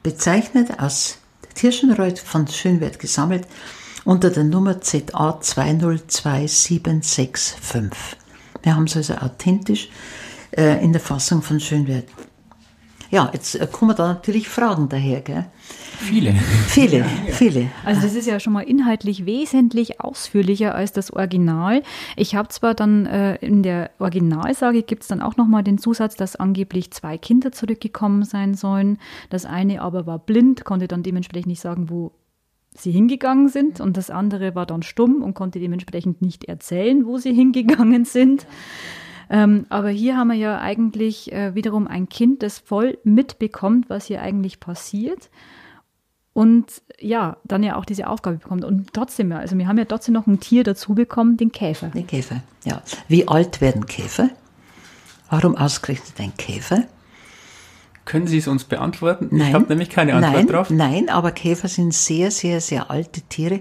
Bezeichnet 0.03 0.79
aus 0.79 1.19
Tirschenreuth 1.55 2.19
von 2.19 2.47
Schönwert 2.49 2.99
gesammelt 2.99 3.47
unter 4.05 4.31
der 4.31 4.45
Nummer 4.45 4.81
ZA 4.81 5.41
202765. 5.41 8.24
Wir 8.65 8.75
haben 8.75 8.85
es 8.85 8.97
also 8.97 9.15
authentisch 9.15 9.89
äh, 10.57 10.83
in 10.83 10.93
der 10.93 11.01
Fassung 11.01 11.43
von 11.43 11.61
Schönwert. 11.61 12.09
Ja, 13.11 13.31
jetzt 13.33 13.55
äh, 13.55 13.69
kommen 13.71 13.95
da 13.95 14.09
natürlich 14.09 14.49
Fragen 14.49 14.89
daher, 14.89 15.21
gell? 15.21 15.45
Viele. 15.99 16.33
Viele, 16.67 16.99
ja, 16.99 17.05
ja. 17.05 17.33
viele. 17.33 17.71
Also 17.85 18.01
das 18.01 18.15
ist 18.15 18.27
ja 18.27 18.41
schon 18.41 18.53
mal 18.53 18.63
inhaltlich 18.63 19.27
wesentlich 19.27 20.01
ausführlicher 20.01 20.75
als 20.75 20.93
das 20.93 21.13
Original. 21.13 21.83
Ich 22.17 22.35
habe 22.35 22.49
zwar 22.49 22.75
dann 22.75 23.07
äh, 23.07 23.37
in 23.37 23.63
der 23.63 23.91
Originalsage 23.99 24.83
gibt 24.83 25.03
es 25.03 25.09
dann 25.09 25.23
auch 25.23 25.37
nochmal 25.37 25.63
den 25.63 25.79
Zusatz, 25.79 26.17
dass 26.17 26.35
angeblich 26.35 26.91
zwei 26.91 27.17
Kinder 27.17 27.53
zurückgekommen 27.53 28.25
sein 28.25 28.55
sollen. 28.55 28.99
Das 29.31 29.45
eine 29.47 29.81
aber 29.83 30.07
war 30.07 30.19
blind, 30.19 30.65
konnte 30.65 30.89
dann 30.89 31.03
dementsprechend 31.03 31.47
nicht 31.47 31.61
sagen, 31.61 31.91
wo 31.91 32.13
sie 32.75 32.91
hingegangen 32.91 33.49
sind 33.49 33.81
und 33.81 33.97
das 33.97 34.11
andere 34.11 34.55
war 34.55 34.67
dann 34.67 34.83
stumm 34.83 35.23
und 35.23 35.35
konnte 35.35 35.61
dementsprechend 35.61 36.23
nicht 36.23 36.45
erzählen, 36.45 37.07
wo 37.07 37.19
sie 37.19 37.33
hingegangen 37.35 38.05
sind. 38.05 38.47
Ähm, 39.31 39.67
aber 39.71 39.89
hier 39.89 40.17
haben 40.17 40.29
wir 40.29 40.37
ja 40.37 40.61
eigentlich 40.61 41.33
äh, 41.33 41.55
wiederum 41.55 41.87
ein 41.87 42.09
Kind, 42.09 42.43
das 42.43 42.59
voll 42.59 42.99
mitbekommt, 43.05 43.89
was 43.89 44.07
hier 44.07 44.21
eigentlich 44.21 44.61
passiert 44.61 45.31
und 46.35 46.83
ja, 46.99 47.39
dann 47.45 47.63
ja 47.63 47.77
auch 47.77 47.85
diese 47.85 48.09
Aufgabe 48.09 48.37
bekommt. 48.37 48.65
Und 48.65 48.93
trotzdem, 48.93 49.31
ja, 49.31 49.39
also 49.39 49.57
wir 49.57 49.67
haben 49.67 49.79
ja 49.79 49.87
trotzdem 49.87 50.15
noch 50.15 50.27
ein 50.27 50.41
Tier 50.41 50.65
dazu 50.65 50.95
bekommen, 50.95 51.37
den 51.37 51.53
Käfer. 51.53 51.89
Den 51.89 52.07
Käfer, 52.07 52.43
ja. 52.65 52.83
Wie 53.09 53.27
alt 53.27 53.61
werden 53.61 53.87
Käfer? 53.87 54.31
Warum 55.31 55.57
ausgerechnet 55.57 56.21
ein 56.21 56.37
Käfer? 56.37 56.85
Können 58.05 58.27
Sie 58.27 58.39
es 58.39 58.49
uns 58.49 58.65
beantworten? 58.65 59.29
Nein, 59.31 59.49
ich 59.49 59.55
habe 59.55 59.67
nämlich 59.67 59.91
keine 59.91 60.15
Antwort 60.15 60.35
nein, 60.35 60.47
drauf. 60.47 60.71
Nein, 60.71 61.09
aber 61.09 61.33
Käfer 61.33 61.69
sind 61.69 61.95
sehr, 61.95 62.31
sehr, 62.31 62.61
sehr 62.61 62.91
alte 62.91 63.23
Tiere, 63.23 63.61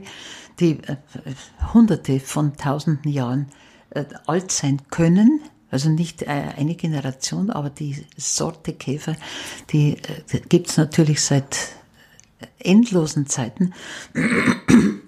die 0.59 0.79
äh, 0.83 0.97
hunderte 1.73 2.19
von 2.19 2.55
tausenden 2.57 3.11
Jahren 3.11 3.47
äh, 3.91 4.05
alt 4.27 4.51
sein 4.51 4.81
können. 4.89 5.41
Also 5.71 5.89
nicht 5.89 6.21
äh, 6.21 6.27
eine 6.27 6.75
Generation, 6.75 7.49
aber 7.49 7.69
die 7.69 8.05
Sorte 8.17 8.73
Käfer, 8.73 9.15
die 9.71 9.97
äh, 10.31 10.39
gibt 10.49 10.69
es 10.69 10.77
natürlich 10.77 11.21
seit 11.21 11.57
endlosen 12.59 13.27
Zeiten. 13.27 13.73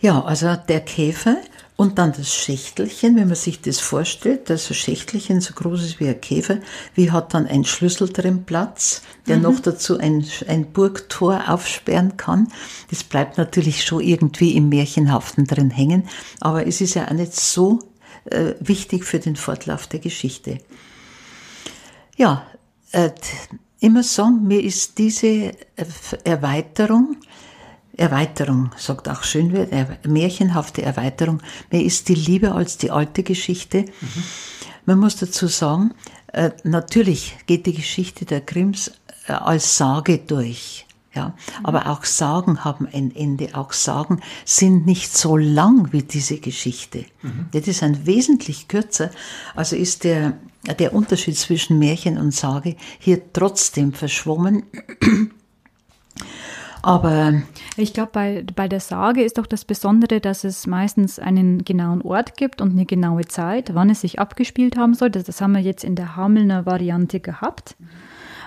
Ja, 0.00 0.22
also 0.22 0.54
der 0.54 0.82
Käfer 0.82 1.38
Und 1.76 1.98
dann 1.98 2.12
das 2.12 2.32
Schächtelchen, 2.32 3.16
wenn 3.16 3.26
man 3.26 3.36
sich 3.36 3.60
das 3.60 3.80
vorstellt, 3.80 4.48
das 4.48 4.68
Schächtelchen 4.74 5.40
so 5.40 5.54
groß 5.54 5.82
ist 5.82 5.98
wie 5.98 6.06
ein 6.06 6.20
Käfer, 6.20 6.58
wie 6.94 7.10
hat 7.10 7.34
dann 7.34 7.48
ein 7.48 7.64
Schlüssel 7.64 8.08
drin 8.08 8.44
Platz, 8.44 9.02
der 9.26 9.38
mhm. 9.38 9.42
noch 9.42 9.58
dazu 9.58 9.98
ein, 9.98 10.24
ein 10.46 10.72
Burgtor 10.72 11.48
aufsperren 11.48 12.16
kann. 12.16 12.46
Das 12.90 13.02
bleibt 13.02 13.38
natürlich 13.38 13.84
schon 13.84 14.02
irgendwie 14.02 14.56
im 14.56 14.68
Märchenhaften 14.68 15.46
drin 15.46 15.70
hängen, 15.70 16.08
aber 16.40 16.64
es 16.64 16.80
ist 16.80 16.94
ja 16.94 17.08
auch 17.08 17.12
nicht 17.12 17.34
so 17.34 17.80
äh, 18.26 18.54
wichtig 18.60 19.04
für 19.04 19.18
den 19.18 19.34
Fortlauf 19.34 19.88
der 19.88 19.98
Geschichte. 19.98 20.60
Ja, 22.16 22.46
äh, 22.92 23.10
immer 23.80 24.04
sagen, 24.04 24.46
mir 24.46 24.62
ist 24.62 24.98
diese 24.98 25.26
äh, 25.26 25.54
Erweiterung 26.22 27.16
Erweiterung, 27.96 28.70
sagt 28.76 29.08
auch 29.08 29.22
Schönwert, 29.22 29.70
märchenhafte 30.06 30.82
Erweiterung. 30.82 31.40
Mir 31.70 31.82
ist 31.82 32.08
die 32.08 32.14
Liebe 32.14 32.52
als 32.52 32.76
die 32.76 32.90
alte 32.90 33.22
Geschichte. 33.22 33.82
Mhm. 33.82 34.22
Man 34.86 34.98
muss 34.98 35.16
dazu 35.16 35.46
sagen, 35.46 35.94
äh, 36.32 36.50
natürlich 36.64 37.36
geht 37.46 37.66
die 37.66 37.74
Geschichte 37.74 38.24
der 38.24 38.40
Grimms 38.40 38.90
äh, 39.28 39.32
als 39.32 39.76
Sage 39.76 40.18
durch. 40.18 40.86
Ja, 41.14 41.28
mhm. 41.28 41.34
aber 41.66 41.86
auch 41.88 42.04
Sagen 42.04 42.64
haben 42.64 42.88
ein 42.92 43.14
Ende. 43.14 43.54
Auch 43.54 43.72
Sagen 43.72 44.20
sind 44.44 44.84
nicht 44.84 45.16
so 45.16 45.36
lang 45.36 45.92
wie 45.92 46.02
diese 46.02 46.38
Geschichte. 46.38 47.04
Mhm. 47.22 47.46
Das 47.52 47.68
ist 47.68 47.84
ein 47.84 48.06
wesentlich 48.06 48.66
kürzer. 48.66 49.10
Also 49.54 49.76
ist 49.76 50.02
der, 50.02 50.36
der 50.78 50.92
Unterschied 50.92 51.38
zwischen 51.38 51.78
Märchen 51.78 52.18
und 52.18 52.34
Sage 52.34 52.76
hier 52.98 53.32
trotzdem 53.32 53.92
verschwommen. 53.92 54.64
Aber 56.84 57.32
ich 57.78 57.94
glaube, 57.94 58.10
bei, 58.12 58.44
bei 58.54 58.68
der 58.68 58.80
Sage 58.80 59.22
ist 59.22 59.38
doch 59.38 59.46
das 59.46 59.64
Besondere, 59.64 60.20
dass 60.20 60.44
es 60.44 60.66
meistens 60.66 61.18
einen 61.18 61.64
genauen 61.64 62.02
Ort 62.02 62.36
gibt 62.36 62.60
und 62.60 62.72
eine 62.72 62.84
genaue 62.84 63.24
Zeit, 63.24 63.74
wann 63.74 63.88
es 63.88 64.02
sich 64.02 64.18
abgespielt 64.18 64.76
haben 64.76 64.92
soll. 64.92 65.08
Das, 65.08 65.24
das 65.24 65.40
haben 65.40 65.52
wir 65.52 65.62
jetzt 65.62 65.82
in 65.82 65.96
der 65.96 66.14
Hamelner 66.14 66.66
Variante 66.66 67.20
gehabt. 67.20 67.74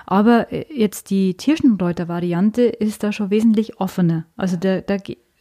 Aber 0.06 0.52
äh, 0.52 0.66
jetzt 0.72 1.10
die 1.10 1.36
Tirschenreuter-Variante 1.36 2.62
ist 2.62 3.02
da 3.02 3.10
schon 3.10 3.30
wesentlich 3.30 3.80
offener. 3.80 4.24
Also 4.36 4.56
da, 4.56 4.82
da 4.82 4.98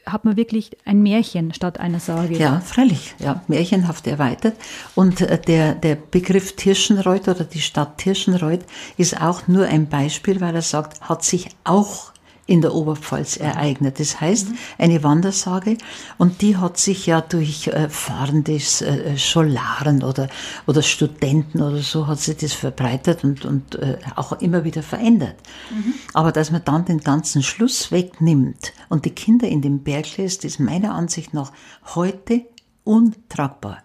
hat 0.07 0.25
man 0.25 0.35
wirklich 0.35 0.71
ein 0.83 1.03
Märchen 1.03 1.53
statt 1.53 1.79
einer 1.79 1.99
Sage. 1.99 2.35
Ja, 2.35 2.61
freilich, 2.61 3.13
ja, 3.19 3.43
märchenhaft 3.47 4.07
erweitert. 4.07 4.55
Und 4.95 5.21
äh, 5.21 5.39
der, 5.39 5.75
der 5.75 5.95
Begriff 5.95 6.55
Tirschenreuth 6.55 7.27
oder 7.27 7.43
die 7.43 7.61
Stadt 7.61 7.99
Tirschenreuth 7.99 8.65
ist 8.97 9.21
auch 9.21 9.47
nur 9.47 9.67
ein 9.67 9.87
Beispiel, 9.87 10.41
weil 10.41 10.55
er 10.55 10.63
sagt, 10.63 10.99
hat 11.01 11.23
sich 11.23 11.49
auch 11.63 12.11
in 12.47 12.61
der 12.61 12.73
Oberpfalz 12.73 13.37
ereignet. 13.37 13.99
Das 13.99 14.19
heißt, 14.19 14.47
eine 14.77 15.03
Wandersage 15.03 15.77
und 16.17 16.41
die 16.41 16.57
hat 16.57 16.77
sich 16.77 17.05
ja 17.05 17.21
durch 17.21 17.67
äh, 17.67 17.89
fahrende 17.89 18.53
äh, 18.53 19.17
Scholaren 19.17 20.01
oder, 20.01 20.29
oder 20.65 20.81
Studenten 20.81 21.61
oder 21.61 21.79
so 21.79 22.07
hat 22.07 22.19
sich 22.19 22.37
das 22.37 22.53
verbreitet 22.53 23.23
und, 23.23 23.45
und 23.45 23.75
äh, 23.75 23.97
auch 24.15 24.31
immer 24.39 24.63
wieder 24.63 24.81
verändert. 24.81 25.35
Mhm. 25.69 25.93
Aber 26.13 26.31
dass 26.31 26.49
man 26.49 26.63
dann 26.63 26.85
den 26.85 27.01
ganzen 27.01 27.43
Schluss 27.43 27.91
wegnimmt 27.91 28.73
und 28.89 29.05
die 29.05 29.11
Kinder 29.11 29.47
in 29.47 29.61
den 29.61 29.83
Berg 29.83 30.17
lässt, 30.17 30.45
ist 30.45 30.59
meiner 30.59 30.95
Ansicht 30.95 31.33
nach 31.33 31.51
heute 31.95 32.45
untragbar. 32.85 33.83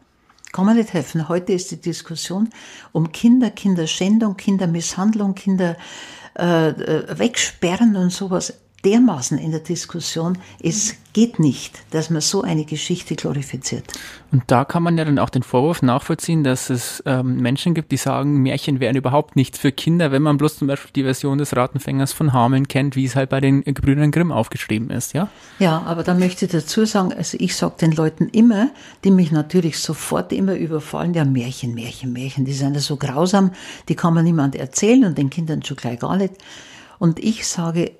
Kann 0.52 0.66
man 0.66 0.76
nicht 0.76 0.92
helfen. 0.92 1.28
Heute 1.28 1.54
ist 1.54 1.70
die 1.70 1.80
Diskussion 1.80 2.50
um 2.92 3.10
Kinder, 3.10 3.50
Kinderschändung, 3.50 4.36
Kindermisshandlung, 4.36 5.34
Kinder 5.34 5.76
äh, 6.38 6.68
äh, 6.68 7.18
wegsperren 7.18 7.96
und 7.96 8.10
sowas 8.10 8.54
dermaßen 8.84 9.38
in 9.38 9.50
der 9.52 9.60
Diskussion, 9.60 10.38
es 10.60 10.96
geht 11.12 11.38
nicht, 11.38 11.78
dass 11.90 12.10
man 12.10 12.22
so 12.22 12.42
eine 12.42 12.64
Geschichte 12.64 13.16
glorifiziert. 13.16 13.84
Und 14.32 14.44
da 14.46 14.64
kann 14.64 14.82
man 14.82 14.96
ja 14.96 15.04
dann 15.04 15.18
auch 15.18 15.28
den 15.28 15.42
Vorwurf 15.42 15.82
nachvollziehen, 15.82 16.42
dass 16.42 16.70
es 16.70 17.02
ähm, 17.04 17.36
Menschen 17.36 17.74
gibt, 17.74 17.92
die 17.92 17.98
sagen, 17.98 18.38
Märchen 18.42 18.80
wären 18.80 18.96
überhaupt 18.96 19.36
nichts 19.36 19.58
für 19.58 19.72
Kinder, 19.72 20.10
wenn 20.10 20.22
man 20.22 20.38
bloß 20.38 20.56
zum 20.56 20.68
Beispiel 20.68 20.90
die 20.96 21.02
Version 21.02 21.38
des 21.38 21.54
Ratenfängers 21.54 22.12
von 22.12 22.32
Hameln 22.32 22.66
kennt, 22.66 22.96
wie 22.96 23.04
es 23.04 23.14
halt 23.14 23.28
bei 23.28 23.40
den 23.40 23.62
Gebrüdern 23.62 24.10
Grimm 24.10 24.32
aufgeschrieben 24.32 24.90
ist, 24.90 25.12
ja? 25.12 25.28
Ja, 25.58 25.82
aber 25.82 26.02
da 26.02 26.14
möchte 26.14 26.46
ich 26.46 26.52
dazu 26.52 26.86
sagen, 26.86 27.12
also 27.12 27.36
ich 27.38 27.54
sage 27.54 27.74
den 27.80 27.92
Leuten 27.92 28.28
immer, 28.28 28.70
die 29.04 29.10
mich 29.10 29.32
natürlich 29.32 29.78
sofort 29.78 30.32
immer 30.32 30.54
überfallen, 30.54 31.12
ja 31.12 31.24
Märchen, 31.24 31.74
Märchen, 31.74 32.12
Märchen, 32.12 32.46
die 32.46 32.54
sind 32.54 32.74
ja 32.74 32.80
so 32.80 32.96
grausam, 32.96 33.52
die 33.88 33.94
kann 33.94 34.14
man 34.14 34.24
niemand 34.24 34.56
erzählen 34.56 35.04
und 35.04 35.18
den 35.18 35.28
Kindern 35.28 35.62
schon 35.62 35.76
gleich 35.76 35.98
gar 35.98 36.16
nicht. 36.16 36.34
Und 36.98 37.18
ich 37.18 37.46
sage, 37.46 37.92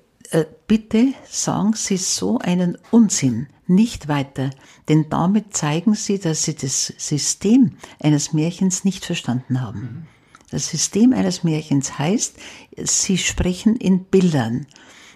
bitte 0.67 1.13
sagen 1.29 1.73
Sie 1.73 1.97
so 1.97 2.39
einen 2.39 2.77
Unsinn 2.91 3.47
nicht 3.67 4.07
weiter, 4.07 4.49
denn 4.89 5.09
damit 5.09 5.55
zeigen 5.55 5.93
Sie, 5.93 6.19
dass 6.19 6.43
Sie 6.43 6.55
das 6.55 6.93
System 6.97 7.77
eines 7.99 8.33
Märchens 8.33 8.83
nicht 8.83 9.05
verstanden 9.05 9.61
haben. 9.61 10.07
Das 10.49 10.69
System 10.69 11.13
eines 11.13 11.43
Märchens 11.43 11.97
heißt, 11.97 12.35
Sie 12.77 13.17
sprechen 13.17 13.75
in 13.75 14.03
Bildern. 14.03 14.67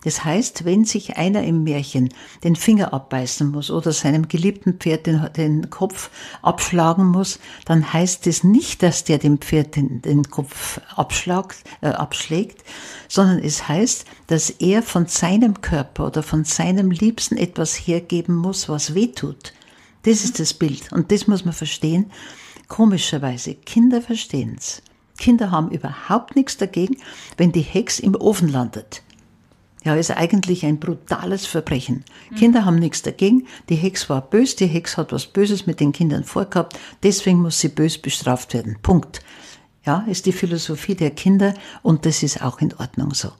Das 0.03 0.23
heißt, 0.23 0.65
wenn 0.65 0.85
sich 0.85 1.17
einer 1.17 1.43
im 1.43 1.63
Märchen 1.63 2.09
den 2.43 2.55
Finger 2.55 2.93
abbeißen 2.93 3.49
muss 3.49 3.71
oder 3.71 3.91
seinem 3.91 4.27
geliebten 4.27 4.75
Pferd 4.75 5.07
den, 5.07 5.29
den 5.35 5.69
Kopf 5.69 6.09
abschlagen 6.41 7.05
muss, 7.05 7.39
dann 7.65 7.91
heißt 7.93 8.27
es 8.27 8.43
nicht, 8.43 8.83
dass 8.83 9.03
der 9.03 9.17
dem 9.17 9.39
Pferd 9.39 9.75
den, 9.75 10.01
den 10.01 10.29
Kopf 10.29 10.79
abschlagt, 10.95 11.57
äh, 11.81 11.87
abschlägt, 11.87 12.63
sondern 13.07 13.39
es 13.39 13.67
heißt, 13.67 14.05
dass 14.27 14.49
er 14.49 14.83
von 14.83 15.07
seinem 15.07 15.61
Körper 15.61 16.07
oder 16.07 16.23
von 16.23 16.43
seinem 16.43 16.91
Liebsten 16.91 17.37
etwas 17.37 17.75
hergeben 17.75 18.35
muss, 18.35 18.69
was 18.69 18.93
weh 18.93 19.07
tut. 19.07 19.53
Das 20.03 20.23
ist 20.23 20.39
das 20.39 20.53
Bild 20.53 20.91
und 20.93 21.11
das 21.11 21.27
muss 21.27 21.43
man 21.43 21.53
verstehen. 21.53 22.11
Komischerweise, 22.67 23.55
Kinder 23.55 24.01
verstehen's. 24.01 24.81
Kinder 25.17 25.51
haben 25.51 25.71
überhaupt 25.71 26.35
nichts 26.35 26.57
dagegen, 26.57 26.97
wenn 27.37 27.51
die 27.51 27.61
Hex 27.61 27.99
im 27.99 28.15
Ofen 28.15 28.49
landet. 28.49 29.01
Ja, 29.87 29.95
ist 29.95 30.11
eigentlich 30.11 30.65
ein 30.65 30.79
brutales 30.79 31.45
Verbrechen. 31.45 32.03
Kinder 32.35 32.65
haben 32.65 32.77
nichts 32.77 33.03
dagegen. 33.03 33.47
Die 33.69 33.75
Hex 33.75 34.09
war 34.09 34.19
bös, 34.19 34.57
die 34.57 34.67
Hex 34.67 34.97
hat 34.97 35.13
was 35.13 35.27
Böses 35.27 35.65
mit 35.65 35.79
den 35.79 35.93
Kindern 35.93 36.25
vorgehabt, 36.25 36.77
deswegen 37.03 37.41
muss 37.41 37.61
sie 37.61 37.69
bös 37.69 37.97
bestraft 37.97 38.53
werden. 38.53 38.79
Punkt. 38.81 39.21
Ja, 39.85 40.03
ist 40.05 40.25
die 40.25 40.33
Philosophie 40.33 40.95
der 40.95 41.11
Kinder 41.11 41.53
und 41.83 42.05
das 42.05 42.21
ist 42.21 42.43
auch 42.43 42.59
in 42.59 42.73
Ordnung 42.73 43.13
so. 43.13 43.31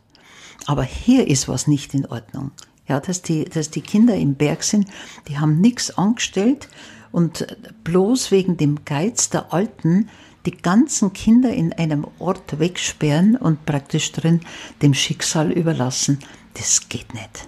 Aber 0.67 0.83
hier 0.83 1.27
ist 1.27 1.49
was 1.49 1.67
nicht 1.67 1.93
in 1.93 2.05
Ordnung. 2.05 2.51
Ja, 2.87 3.01
dass 3.01 3.21
die, 3.21 3.43
dass 3.43 3.69
die 3.69 3.81
Kinder 3.81 4.15
im 4.15 4.35
Berg 4.35 4.63
sind, 4.63 4.87
die 5.27 5.39
haben 5.39 5.59
nichts 5.59 5.97
angestellt 5.97 6.69
und 7.11 7.45
bloß 7.83 8.31
wegen 8.31 8.55
dem 8.55 8.85
Geiz 8.85 9.29
der 9.29 9.53
Alten 9.53 10.07
die 10.47 10.55
ganzen 10.55 11.11
Kinder 11.11 11.53
in 11.53 11.73
einem 11.73 12.07
Ort 12.19 12.57
wegsperren 12.57 13.35
und 13.35 13.65
praktisch 13.65 14.13
drin 14.13 14.39
dem 14.81 14.93
Schicksal 14.93 15.51
überlassen, 15.51 16.19
das 16.57 16.89
geht 16.89 17.13
nicht. 17.13 17.47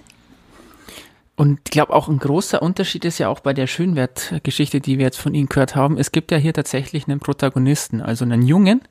Und 1.40 1.60
ich 1.64 1.70
glaube 1.70 1.94
auch 1.94 2.06
ein 2.06 2.18
großer 2.18 2.60
Unterschied 2.60 3.06
ist 3.06 3.16
ja 3.16 3.30
auch 3.30 3.40
bei 3.40 3.54
der 3.54 3.66
Schönwert-Geschichte, 3.66 4.78
die 4.78 4.98
wir 4.98 5.06
jetzt 5.06 5.16
von 5.16 5.32
Ihnen 5.32 5.48
gehört 5.48 5.74
haben. 5.74 5.96
Es 5.96 6.12
gibt 6.12 6.32
ja 6.32 6.36
hier 6.36 6.52
tatsächlich 6.52 7.08
einen 7.08 7.18
Protagonisten, 7.18 8.02
also 8.02 8.26
einen 8.26 8.42
Jungen, 8.42 8.82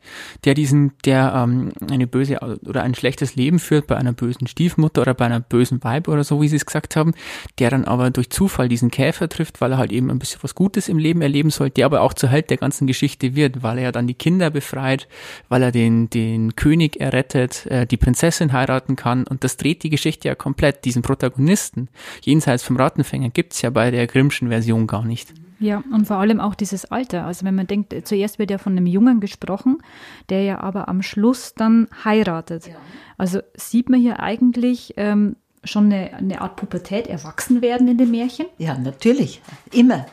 der 0.45 0.55
diesen, 0.55 0.93
der 1.05 1.31
ähm, 1.35 1.71
eine 1.91 2.07
böse 2.07 2.39
oder 2.65 2.81
ein 2.81 2.95
schlechtes 2.95 3.35
Leben 3.35 3.59
führt 3.59 3.85
bei 3.85 3.97
einer 3.97 4.13
bösen 4.13 4.47
Stiefmutter 4.47 5.03
oder 5.03 5.13
bei 5.13 5.25
einer 5.25 5.41
bösen 5.41 5.83
Weib 5.83 6.07
oder 6.07 6.23
so, 6.23 6.41
wie 6.41 6.47
Sie 6.47 6.55
es 6.55 6.65
gesagt 6.65 6.95
haben, 6.95 7.13
der 7.59 7.69
dann 7.69 7.85
aber 7.85 8.09
durch 8.09 8.31
Zufall 8.31 8.67
diesen 8.67 8.89
Käfer 8.89 9.29
trifft, 9.29 9.61
weil 9.61 9.73
er 9.73 9.77
halt 9.77 9.91
eben 9.91 10.09
ein 10.09 10.17
bisschen 10.17 10.41
was 10.41 10.55
Gutes 10.55 10.89
im 10.89 10.97
Leben 10.97 11.21
erleben 11.21 11.51
soll, 11.51 11.69
der 11.69 11.85
aber 11.85 12.01
auch 12.01 12.15
zur 12.15 12.29
Held 12.29 12.49
der 12.49 12.57
ganzen 12.57 12.87
Geschichte 12.87 13.35
wird, 13.35 13.61
weil 13.61 13.77
er 13.77 13.83
ja 13.83 13.91
dann 13.91 14.07
die 14.07 14.15
Kinder 14.15 14.49
befreit, 14.49 15.07
weil 15.49 15.61
er 15.61 15.71
den, 15.71 16.09
den 16.09 16.55
König 16.55 16.99
errettet, 16.99 17.67
äh, 17.67 17.85
die 17.85 17.97
Prinzessin 17.97 18.53
heiraten 18.53 18.95
kann 18.95 19.27
und 19.27 19.43
das 19.43 19.55
dreht 19.55 19.83
die 19.83 19.91
Geschichte 19.91 20.27
ja 20.27 20.33
komplett, 20.33 20.83
diesen 20.83 21.03
Protagonisten. 21.03 21.89
Jeden 22.23 22.38
jenseits 22.39 22.63
vom 22.63 22.77
Rattenfänger 22.77 23.29
gibt 23.29 23.53
es 23.53 23.61
ja 23.61 23.69
bei 23.69 23.91
der 23.91 24.07
Grimmschen 24.07 24.47
Version 24.47 24.87
gar 24.87 25.03
nicht. 25.03 25.33
Ja, 25.59 25.83
und 25.91 26.07
vor 26.07 26.15
allem 26.15 26.39
auch 26.39 26.55
dieses 26.55 26.85
Alter. 26.85 27.25
Also 27.25 27.45
wenn 27.45 27.53
man 27.53 27.67
denkt, 27.67 27.93
zuerst 28.07 28.39
wird 28.39 28.49
ja 28.49 28.57
von 28.57 28.71
einem 28.77 28.85
Jungen 28.85 29.19
gesprochen, 29.19 29.79
der 30.29 30.43
ja 30.43 30.61
aber 30.61 30.87
am 30.87 31.01
Schluss 31.01 31.53
dann 31.53 31.89
heiratet. 32.05 32.67
Ja. 32.67 32.75
Also 33.17 33.41
sieht 33.57 33.89
man 33.89 33.99
hier 33.99 34.21
eigentlich 34.21 34.93
ähm, 34.95 35.35
schon 35.65 35.85
eine, 35.91 36.13
eine 36.13 36.39
Art 36.39 36.55
Pubertät 36.55 37.07
erwachsen 37.07 37.61
werden 37.61 37.89
in 37.89 37.97
den 37.97 38.09
Märchen? 38.09 38.45
Ja, 38.57 38.77
natürlich. 38.77 39.41
Immer 39.73 40.05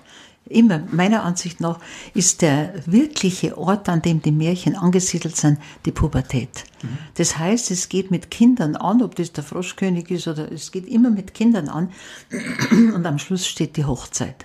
immer, 0.48 0.82
meiner 0.90 1.24
Ansicht 1.24 1.60
nach, 1.60 1.78
ist 2.14 2.42
der 2.42 2.74
wirkliche 2.86 3.58
Ort, 3.58 3.88
an 3.88 4.02
dem 4.02 4.22
die 4.22 4.32
Märchen 4.32 4.76
angesiedelt 4.76 5.36
sind, 5.36 5.58
die 5.84 5.92
Pubertät. 5.92 6.64
Mhm. 6.82 6.98
Das 7.14 7.38
heißt, 7.38 7.70
es 7.70 7.88
geht 7.88 8.10
mit 8.10 8.30
Kindern 8.30 8.76
an, 8.76 9.02
ob 9.02 9.14
das 9.16 9.32
der 9.32 9.44
Froschkönig 9.44 10.10
ist 10.10 10.28
oder 10.28 10.50
es 10.50 10.72
geht 10.72 10.86
immer 10.86 11.10
mit 11.10 11.34
Kindern 11.34 11.68
an 11.68 11.90
und 12.94 13.06
am 13.06 13.18
Schluss 13.18 13.46
steht 13.46 13.76
die 13.76 13.84
Hochzeit. 13.84 14.44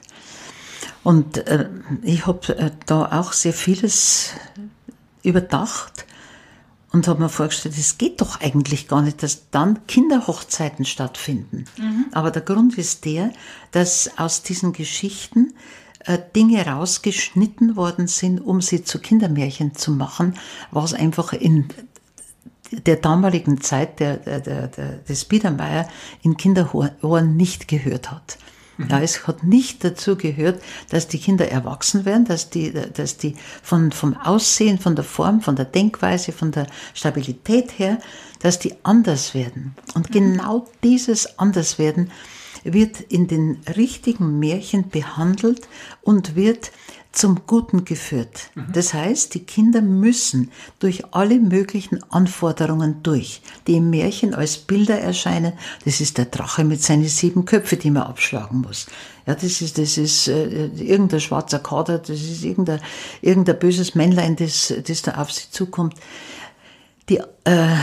Und 1.04 1.38
äh, 1.47 1.70
ich 2.04 2.28
habe 2.28 2.58
äh, 2.58 2.72
da 2.86 3.20
auch 3.20 3.34
sehr 3.34 3.54
vieles 3.54 4.32
überdacht 5.24 6.06
und 6.91 7.08
habe 7.08 7.22
mir 7.22 7.30
vorgestellt, 7.30 7.76
es 7.78 7.97
geht 7.97 8.22
doch 8.22 8.41
eigentlich 8.41 8.88
gar 8.88 9.02
nicht, 9.02 9.24
dass 9.24 9.49
dann 9.49 9.86
Kinderhochzeiten 9.88 10.86
stattfinden. 10.86 11.66
Mhm. 11.78 12.06
Aber 12.12 12.32
der 12.32 12.41
Grund 12.41 12.78
ist 12.78 13.06
der, 13.06 13.32
dass 13.72 14.18
aus 14.18 14.43
diesen 14.43 14.74
Geschichten 14.74 15.54
Dinge 16.36 16.66
rausgeschnitten 16.66 17.76
worden 17.76 18.08
sind, 18.08 18.39
um 18.39 18.62
sie 18.62 18.84
zu 18.84 18.99
Kindermärchen 18.99 19.76
zu 19.76 19.91
machen, 19.91 20.36
was 20.72 20.93
einfach 20.93 21.34
in 21.34 21.68
der 22.72 22.97
damaligen 22.97 23.62
Zeit 23.62 23.99
der, 23.99 24.18
der, 24.18 24.39
der, 24.39 24.68
des 24.97 25.26
Biedermeier 25.26 25.88
in 26.22 26.38
Kinderohren 26.38 27.36
nicht 27.36 27.68
gehört 27.68 28.12
hat. 28.12 28.38
Mhm. 28.78 28.88
Ja, 28.89 29.02
es 29.02 29.28
hat 29.28 29.43
nicht 29.43 29.84
dazu 29.84 30.16
gehört, 30.16 30.62
dass 30.89 31.08
die 31.08 31.20
Kinder 31.20 31.49
erwachsen 31.49 32.06
werden, 32.06 32.26
dass 32.26 32.49
die, 32.49 32.72
dass 32.72 33.18
die 33.18 33.36
von, 33.62 33.91
vom 33.91 34.16
Aussehen, 34.16 34.80
von 34.80 34.95
der 34.95 35.04
Form, 35.04 35.41
von 35.41 35.56
der 35.56 35.66
Denkweise, 35.66 36.32
von 36.32 36.52
der 36.52 36.68
Stabilität 36.93 37.78
her, 37.78 37.99
dass 38.39 38.60
die 38.60 38.76
anders 38.84 39.34
werden. 39.34 39.76
Und 39.93 40.10
mhm. 40.10 40.14
genau 40.14 40.68
dieses 40.84 41.38
Anderswerden 41.39 42.12
wird 42.64 42.99
in 43.01 43.28
den 43.28 43.59
richtigen 43.76 44.39
Märchen 44.39 44.89
behandelt 44.89 45.68
und 46.01 46.36
wird 46.36 46.72
zum 47.12 47.41
Guten 47.45 47.84
geführt. 47.84 48.51
Mhm. 48.55 48.68
Das 48.74 48.93
heißt, 48.93 49.34
die 49.34 49.43
Kinder 49.43 49.82
müssen 49.82 50.51
durch 50.80 51.14
alle 51.14 51.39
möglichen 51.39 52.01
Anforderungen 52.12 53.03
durch, 53.03 53.41
die 53.68 53.78
im 53.78 53.89
Märchen 53.89 54.34
als 54.34 54.57
Bilder 54.57 54.99
erscheinen. 54.99 55.53
Das 55.84 55.99
ist 55.99 56.18
der 56.18 56.26
Drache 56.26 56.64
mit 56.64 56.82
seinen 56.82 57.07
sieben 57.07 57.45
Köpfen, 57.45 57.80
die 57.80 57.91
man 57.91 58.03
abschlagen 58.03 58.62
muss. 58.62 58.88
Ja, 59.26 59.36
das 59.36 59.62
ist, 59.62 59.78
das 59.78 59.97
ist 59.97 60.28
äh, 60.30 60.68
irgendein 60.68 61.20
schwarzer 61.20 61.59
Kader, 61.59 61.99
das 61.99 62.22
ist 62.22 62.43
irgendein, 62.43 62.80
irgendein 63.22 63.59
böses 63.59 63.93
Männlein, 63.93 64.36
das, 64.38 64.74
das 64.88 65.01
da 65.01 65.16
auf 65.16 65.32
sie 65.32 65.51
zukommt. 65.51 65.95
Die, 67.09 67.20
äh, 67.43 67.76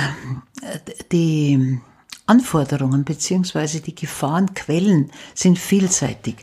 die 1.12 1.80
Anforderungen 2.28 3.04
beziehungsweise 3.04 3.80
die 3.80 3.94
Gefahrenquellen 3.94 5.10
sind 5.34 5.58
vielseitig. 5.58 6.36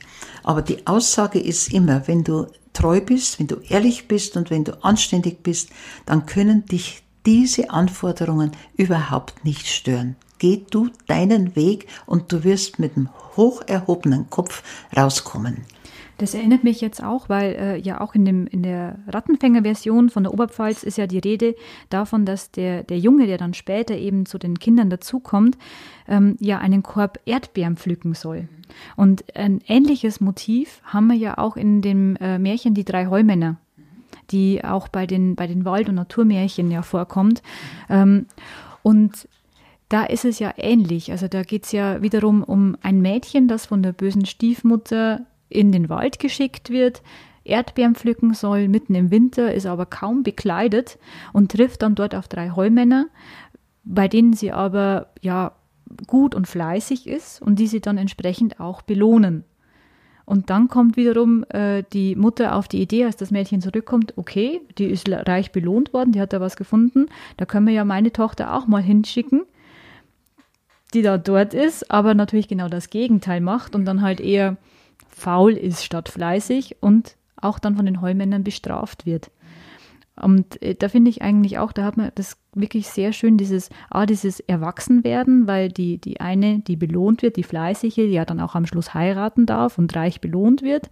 Aber 0.43 0.61
die 0.61 0.85
Aussage 0.87 1.39
ist 1.39 1.71
immer, 1.73 2.07
wenn 2.07 2.23
du 2.23 2.47
treu 2.73 3.01
bist, 3.01 3.39
wenn 3.39 3.47
du 3.47 3.57
ehrlich 3.67 4.07
bist 4.07 4.37
und 4.37 4.49
wenn 4.49 4.63
du 4.63 4.83
anständig 4.83 5.43
bist, 5.43 5.69
dann 6.05 6.25
können 6.25 6.65
dich 6.65 7.03
diese 7.25 7.69
Anforderungen 7.69 8.51
überhaupt 8.75 9.43
nicht 9.43 9.67
stören. 9.67 10.15
Geh 10.37 10.65
du 10.69 10.89
deinen 11.07 11.55
Weg 11.55 11.87
und 12.05 12.31
du 12.31 12.43
wirst 12.43 12.77
mit 12.77 12.97
einem 12.97 13.09
hoch 13.37 13.61
erhobenen 13.65 14.29
Kopf 14.29 14.63
rauskommen. 14.95 15.65
Das 16.17 16.33
erinnert 16.33 16.63
mich 16.63 16.79
jetzt 16.79 17.03
auch, 17.03 17.27
weil 17.27 17.55
äh, 17.55 17.77
ja 17.77 17.99
auch 17.99 18.15
in, 18.15 18.23
dem, 18.23 18.47
in 18.47 18.63
der 18.63 18.99
Rattenfänger-Version 19.07 20.09
von 20.09 20.23
der 20.23 20.33
Oberpfalz 20.33 20.83
ist 20.83 20.97
ja 20.97 21.07
die 21.07 21.19
Rede 21.19 21.55
davon, 21.89 22.25
dass 22.25 22.51
der, 22.51 22.83
der 22.83 22.97
Junge, 22.97 23.27
der 23.27 23.37
dann 23.37 23.53
später 23.53 23.95
eben 23.95 24.25
zu 24.25 24.37
den 24.37 24.57
Kindern 24.57 24.89
dazukommt, 24.89 25.57
ähm, 26.07 26.37
ja 26.39 26.59
einen 26.59 26.83
Korb 26.83 27.19
Erdbeeren 27.25 27.75
pflücken 27.75 28.13
soll. 28.13 28.47
Und 28.95 29.35
ein 29.35 29.59
ähnliches 29.67 30.21
Motiv 30.21 30.81
haben 30.85 31.07
wir 31.07 31.17
ja 31.17 31.37
auch 31.37 31.57
in 31.57 31.81
dem 31.81 32.15
äh, 32.17 32.39
Märchen 32.39 32.73
Die 32.75 32.85
drei 32.85 33.07
Heumänner, 33.07 33.57
die 34.31 34.63
auch 34.63 34.87
bei 34.87 35.05
den, 35.07 35.35
bei 35.35 35.47
den 35.47 35.65
Wald- 35.65 35.89
und 35.89 35.95
Naturmärchen 35.95 36.71
ja 36.71 36.81
vorkommt. 36.81 37.43
Ähm, 37.89 38.27
und 38.83 39.27
da 39.89 40.05
ist 40.05 40.23
es 40.23 40.39
ja 40.39 40.53
ähnlich. 40.55 41.11
Also 41.11 41.27
da 41.27 41.43
geht 41.43 41.65
es 41.65 41.73
ja 41.73 42.01
wiederum 42.01 42.41
um 42.41 42.77
ein 42.81 43.01
Mädchen, 43.01 43.49
das 43.49 43.65
von 43.65 43.83
der 43.83 43.91
bösen 43.91 44.25
Stiefmutter 44.25 45.25
in 45.49 45.71
den 45.71 45.89
Wald 45.89 46.19
geschickt 46.19 46.69
wird, 46.69 47.01
Erdbeeren 47.43 47.95
pflücken 47.95 48.33
soll, 48.33 48.67
mitten 48.67 48.95
im 48.95 49.11
Winter, 49.11 49.53
ist 49.53 49.67
aber 49.67 49.85
kaum 49.85 50.23
bekleidet 50.23 50.97
und 51.31 51.51
trifft 51.51 51.83
dann 51.83 51.95
dort 51.95 52.15
auf 52.15 52.27
drei 52.27 52.49
Heumänner, 52.49 53.05
bei 53.83 54.07
denen 54.07 54.33
sie 54.33 54.51
aber 54.51 55.11
ja 55.21 55.53
gut 56.07 56.33
und 56.33 56.47
fleißig 56.47 57.07
ist 57.07 57.41
und 57.41 57.59
die 57.59 57.67
sie 57.67 57.81
dann 57.81 57.97
entsprechend 57.97 58.59
auch 58.59 58.81
belohnen. 58.81 59.43
Und 60.25 60.49
dann 60.49 60.69
kommt 60.69 60.97
wiederum 60.97 61.45
äh, 61.49 61.83
die 61.93 62.15
Mutter 62.15 62.55
auf 62.55 62.67
die 62.67 62.81
Idee, 62.81 63.05
als 63.05 63.15
das 63.15 63.29
Mädchen 63.29 63.61
zurückkommt, 63.61 64.13
okay, 64.17 64.61
die 64.79 64.85
ist 64.85 65.07
reich 65.07 65.51
belohnt 65.51 65.93
worden, 65.93 66.13
die 66.13 66.21
hat 66.21 66.33
da 66.33 66.41
was 66.41 66.57
gefunden, 66.57 67.05
da 67.37 67.45
können 67.45 67.67
wir 67.67 67.75
ja 67.75 67.85
meine 67.85 68.11
Tochter 68.11 68.55
auch 68.55 68.65
mal 68.65 68.81
hinschicken, 68.81 69.43
die 70.95 71.03
da 71.03 71.19
dort 71.19 71.53
ist, 71.53 71.91
aber 71.91 72.15
natürlich 72.15 72.47
genau 72.47 72.69
das 72.69 72.89
Gegenteil 72.89 73.39
macht 73.39 73.75
und 73.75 73.85
dann 73.85 74.01
halt 74.01 74.19
eher 74.19 74.57
faul 75.15 75.53
ist 75.53 75.83
statt 75.83 76.09
fleißig 76.09 76.77
und 76.81 77.15
auch 77.37 77.59
dann 77.59 77.75
von 77.75 77.85
den 77.85 78.01
Heumännern 78.01 78.43
bestraft 78.43 79.05
wird. 79.05 79.31
Und 80.21 80.61
äh, 80.61 80.75
da 80.75 80.87
finde 80.87 81.09
ich 81.09 81.21
eigentlich 81.21 81.57
auch, 81.57 81.71
da 81.71 81.83
hat 81.83 81.97
man 81.97 82.11
das 82.15 82.37
wirklich 82.53 82.87
sehr 82.87 83.11
schön, 83.11 83.37
dieses, 83.37 83.69
ah, 83.89 84.05
dieses 84.05 84.39
Erwachsenwerden, 84.39 85.45
weil 85.47 85.69
die, 85.69 85.97
die 85.97 86.21
eine, 86.21 86.59
die 86.59 86.77
belohnt 86.77 87.21
wird, 87.21 87.35
die 87.35 87.43
Fleißige, 87.43 87.95
die 87.95 88.11
ja 88.11 88.23
dann 88.23 88.39
auch 88.39 88.55
am 88.55 88.65
Schluss 88.65 88.93
heiraten 88.93 89.45
darf 89.45 89.77
und 89.77 89.93
reich 89.95 90.21
belohnt 90.21 90.61
wird. 90.61 90.89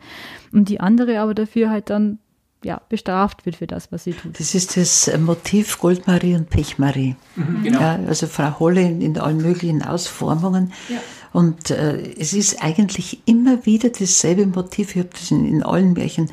Und 0.51 0.67
die 0.67 0.81
andere 0.81 1.19
aber 1.19 1.33
dafür 1.33 1.69
halt 1.69 1.89
dann 1.89 2.19
ja, 2.63 2.81
bestraft 2.89 3.45
wird 3.45 3.57
für 3.57 3.67
das, 3.67 3.91
was 3.91 4.05
sie 4.05 4.13
tut. 4.13 4.39
Das 4.39 4.55
ist 4.55 4.77
das 4.77 5.11
Motiv 5.19 5.79
Goldmarie 5.79 6.35
und 6.35 6.49
Pechmarie. 6.49 7.15
Mhm, 7.35 7.63
genau. 7.63 7.79
ja, 7.79 7.99
also 8.07 8.27
Frau 8.27 8.59
Holle 8.59 8.81
in, 8.81 9.01
in 9.01 9.17
allen 9.17 9.37
möglichen 9.37 9.83
Ausformungen. 9.83 10.71
Ja. 10.89 10.99
Und 11.33 11.71
äh, 11.71 12.13
es 12.17 12.33
ist 12.33 12.63
eigentlich 12.63 13.21
immer 13.25 13.65
wieder 13.65 13.89
dasselbe 13.89 14.45
Motiv. 14.45 14.95
Ich 14.95 14.99
habe 14.99 15.09
das 15.11 15.31
in, 15.31 15.45
in 15.45 15.63
allen 15.63 15.93
Märchen 15.93 16.31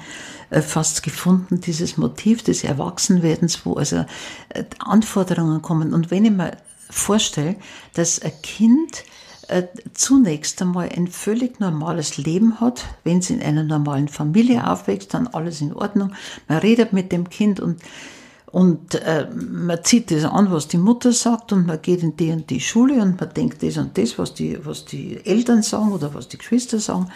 äh, 0.50 0.60
fast 0.60 1.02
gefunden, 1.02 1.60
dieses 1.60 1.96
Motiv 1.96 2.42
des 2.42 2.64
Erwachsenwerdens, 2.64 3.64
wo 3.64 3.74
also 3.74 4.04
äh, 4.50 4.64
Anforderungen 4.78 5.62
kommen. 5.62 5.94
Und 5.94 6.10
wenn 6.10 6.26
ich 6.26 6.32
mir 6.32 6.52
vorstelle, 6.90 7.56
dass 7.94 8.20
ein 8.20 8.32
Kind 8.42 9.04
äh, 9.48 9.64
zunächst 9.94 10.60
einmal 10.60 10.90
ein 10.90 11.08
völlig 11.08 11.60
normales 11.60 12.18
Leben 12.18 12.60
hat, 12.60 12.84
wenn 13.02 13.18
es 13.18 13.30
in 13.30 13.42
einer 13.42 13.64
normalen 13.64 14.08
Familie 14.08 14.70
aufwächst, 14.70 15.14
dann 15.14 15.28
alles 15.28 15.62
in 15.62 15.72
Ordnung. 15.72 16.12
Man 16.46 16.58
redet 16.58 16.92
mit 16.92 17.10
dem 17.10 17.30
Kind 17.30 17.58
und 17.58 17.80
und 18.52 18.96
äh, 18.96 19.28
man 19.32 19.84
zieht 19.84 20.10
das 20.10 20.24
an, 20.24 20.50
was 20.50 20.66
die 20.66 20.78
Mutter 20.78 21.12
sagt, 21.12 21.52
und 21.52 21.66
man 21.66 21.80
geht 21.80 22.02
in 22.02 22.16
die 22.16 22.32
und 22.32 22.50
die 22.50 22.60
Schule 22.60 23.00
und 23.00 23.20
man 23.20 23.32
denkt 23.32 23.62
das 23.62 23.76
und 23.76 23.96
das, 23.96 24.18
was 24.18 24.34
die, 24.34 24.58
was 24.64 24.84
die 24.84 25.24
Eltern 25.24 25.62
sagen 25.62 25.92
oder 25.92 26.14
was 26.14 26.26
die 26.26 26.38
Geschwister 26.38 26.80
sagen. 26.80 27.08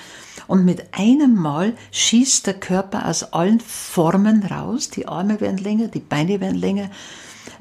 Und 0.47 0.65
mit 0.65 0.85
einem 0.93 1.35
Mal 1.35 1.73
schießt 1.91 2.47
der 2.47 2.55
Körper 2.55 3.09
aus 3.09 3.33
allen 3.33 3.59
Formen 3.59 4.45
raus. 4.45 4.91
Die 4.91 5.09
Arme 5.09 5.41
werden 5.41 5.59
länger, 5.59 5.89
die 5.89 6.01
Beine 6.01 6.41
werden 6.41 6.57
länger. 6.57 6.91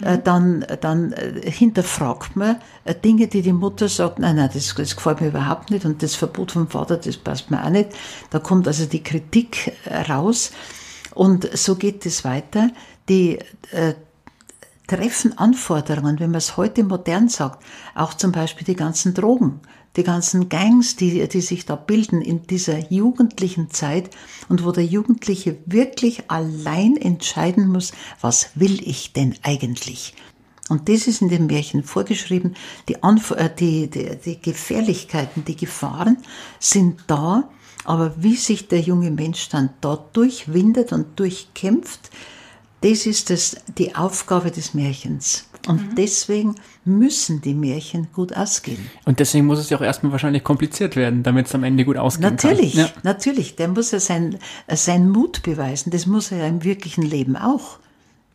Äh, 0.02 0.20
dann, 0.24 0.66
dann 0.82 1.12
äh, 1.14 1.50
hinterfragt 1.50 2.36
man 2.36 2.58
äh, 2.86 2.94
Dinge, 2.94 3.28
die 3.28 3.42
die 3.42 3.54
Mutter 3.54 3.90
sagt, 3.90 4.20
nein, 4.20 4.36
nein, 4.36 4.50
das, 4.54 4.76
das 4.76 4.96
gefällt 4.96 5.22
mir 5.22 5.28
überhaupt 5.28 5.72
nicht 5.72 5.86
und 5.86 6.02
das 6.04 6.16
Verbot 6.16 6.52
vom 6.52 6.68
Vater, 6.68 6.98
das 6.98 7.18
passt 7.18 7.52
mir 7.52 7.64
auch 7.64 7.70
nicht. 7.70 7.90
Da 8.30 8.40
kommt 8.40 8.68
also 8.68 8.86
die 8.86 9.04
Kritik 9.04 9.74
raus 10.10 10.52
und 11.14 11.50
so 11.58 11.76
geht 11.76 12.06
es 12.06 12.24
weiter 12.24 12.70
die 13.10 13.40
äh, 13.72 13.94
treffen 14.88 15.38
Anforderungen, 15.38 16.20
wenn 16.20 16.32
man 16.32 16.38
es 16.38 16.58
heute 16.58 16.84
modern 16.84 17.30
sagt, 17.30 17.64
auch 17.96 18.14
zum 18.14 18.32
Beispiel 18.32 18.66
die 18.66 18.76
ganzen 18.76 19.14
Drogen, 19.14 19.62
die 19.96 20.04
ganzen 20.04 20.50
Gangs, 20.50 20.96
die, 20.96 21.28
die 21.28 21.42
sich 21.42 21.66
da 21.66 21.76
bilden 21.76 22.22
in 22.22 22.48
dieser 22.48 22.92
jugendlichen 22.92 23.70
Zeit 23.70 24.10
und 24.50 24.66
wo 24.66 24.72
der 24.72 24.86
Jugendliche 24.86 25.58
wirklich 25.66 26.30
allein 26.30 26.98
entscheiden 26.98 27.68
muss, 27.68 27.94
was 28.22 28.50
will 28.56 28.82
ich 28.88 29.14
denn 29.14 29.36
eigentlich? 29.44 30.16
Und 30.70 30.90
das 30.90 31.08
ist 31.08 31.22
in 31.22 31.30
den 31.30 31.46
Märchen 31.46 31.84
vorgeschrieben. 31.84 32.56
Die, 32.88 33.04
Anf 33.04 33.32
äh, 33.32 33.50
die, 33.54 33.90
die, 33.90 34.16
die 34.24 34.42
Gefährlichkeiten, 34.42 35.44
die 35.46 35.58
Gefahren 35.58 36.18
sind 36.60 37.04
da, 37.08 37.50
aber 37.84 38.16
wie 38.18 38.38
sich 38.38 38.70
der 38.70 38.80
junge 38.80 39.12
Mensch 39.12 39.50
dann 39.50 39.72
dort 39.82 40.16
durchwindet 40.16 40.94
und 40.94 41.20
durchkämpft, 41.20 42.10
das 42.84 43.06
ist 43.06 43.30
das, 43.30 43.58
die 43.78 43.96
Aufgabe 43.96 44.52
des 44.52 44.74
Märchens. 44.74 45.48
Und 45.68 45.92
mhm. 45.92 45.96
deswegen 45.96 46.56
müssen 46.84 47.40
die 47.40 47.54
Märchen 47.54 48.10
gut 48.12 48.36
ausgehen. 48.36 48.90
Und 49.06 49.20
deswegen 49.20 49.46
muss 49.46 49.60
es 49.60 49.70
ja 49.70 49.78
auch 49.78 49.82
erstmal 49.82 50.12
wahrscheinlich 50.12 50.44
kompliziert 50.44 50.98
werden, 50.98 51.24
damit 51.24 51.48
es 51.48 51.56
am 51.56 51.64
Ende 51.64 51.86
gut 51.86 51.98
ausgehen 51.98 52.30
natürlich, 52.30 52.74
kann. 52.74 52.82
Natürlich, 52.82 52.96
ja. 52.96 53.02
natürlich. 53.04 53.56
Der 53.56 53.68
muss 53.70 53.92
ja 53.92 54.00
sein, 54.02 54.38
sein 54.68 55.10
Mut 55.10 55.42
beweisen. 55.44 55.92
Das 55.92 56.06
muss 56.06 56.32
er 56.32 56.40
ja 56.40 56.48
im 56.48 56.64
wirklichen 56.64 57.04
Leben 57.04 57.38
auch. 57.38 57.80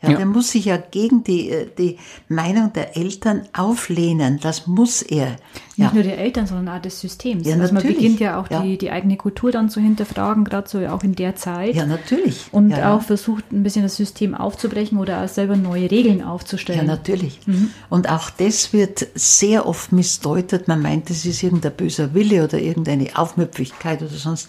Ja, 0.00 0.10
ja. 0.10 0.16
Der 0.16 0.26
muss 0.26 0.52
sich 0.52 0.66
ja 0.66 0.76
gegen 0.76 1.24
die, 1.24 1.50
äh, 1.50 1.66
die 1.76 1.98
Meinung 2.28 2.72
der 2.72 2.96
Eltern 2.96 3.42
auflehnen. 3.52 4.38
Das 4.40 4.68
muss 4.68 5.02
er. 5.02 5.36
Ja. 5.76 5.86
Nicht 5.86 5.94
nur 5.94 6.02
der 6.04 6.18
Eltern, 6.18 6.46
sondern 6.46 6.76
auch 6.76 6.80
des 6.80 7.00
Systems. 7.00 7.46
Ja, 7.46 7.56
also 7.56 7.74
man 7.74 7.82
beginnt 7.82 8.20
ja 8.20 8.40
auch 8.40 8.48
ja. 8.48 8.62
Die, 8.62 8.78
die 8.78 8.90
eigene 8.90 9.16
Kultur 9.16 9.50
dann 9.50 9.70
zu 9.70 9.80
hinterfragen, 9.80 10.44
gerade 10.44 10.68
so 10.68 10.78
auch 10.86 11.02
in 11.02 11.16
der 11.16 11.34
Zeit. 11.34 11.74
Ja, 11.74 11.84
natürlich. 11.84 12.46
Und 12.52 12.74
auch 12.74 13.02
versucht, 13.02 13.50
ein 13.50 13.64
bisschen 13.64 13.82
das 13.82 13.96
System 13.96 14.36
aufzubrechen 14.36 14.98
oder 14.98 15.24
auch 15.24 15.28
selber 15.28 15.56
neue 15.56 15.90
Regeln 15.90 16.22
aufzustellen. 16.22 16.80
Ja, 16.80 16.86
natürlich. 16.86 17.40
Mhm. 17.46 17.70
Und 17.88 18.08
auch 18.08 18.30
das 18.30 18.72
wird 18.72 19.06
sehr 19.14 19.66
oft 19.66 19.90
missdeutet. 19.90 20.68
Man 20.68 20.80
meint, 20.80 21.10
das 21.10 21.24
ist 21.24 21.42
irgendein 21.42 21.72
böser 21.72 22.14
Wille 22.14 22.44
oder 22.44 22.60
irgendeine 22.60 23.16
Aufmüpfigkeit 23.16 24.00
oder 24.00 24.10
sonst 24.10 24.48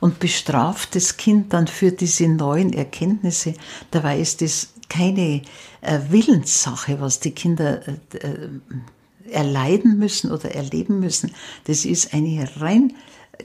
und 0.00 0.18
bestraft 0.18 0.94
das 0.94 1.16
Kind 1.16 1.52
dann 1.52 1.66
für 1.66 1.92
diese 1.92 2.28
neuen 2.28 2.72
Erkenntnisse. 2.72 3.54
Dabei 3.90 4.20
ist 4.20 4.42
das 4.42 4.68
keine 4.88 5.42
äh, 5.80 5.98
Willenssache, 6.08 7.00
was 7.00 7.20
die 7.20 7.32
Kinder 7.32 7.86
äh, 7.86 8.16
äh, 8.18 8.48
erleiden 9.30 9.98
müssen 9.98 10.30
oder 10.30 10.54
erleben 10.54 11.00
müssen. 11.00 11.32
Das 11.64 11.84
ist 11.84 12.14
eine 12.14 12.48
rein 12.60 12.94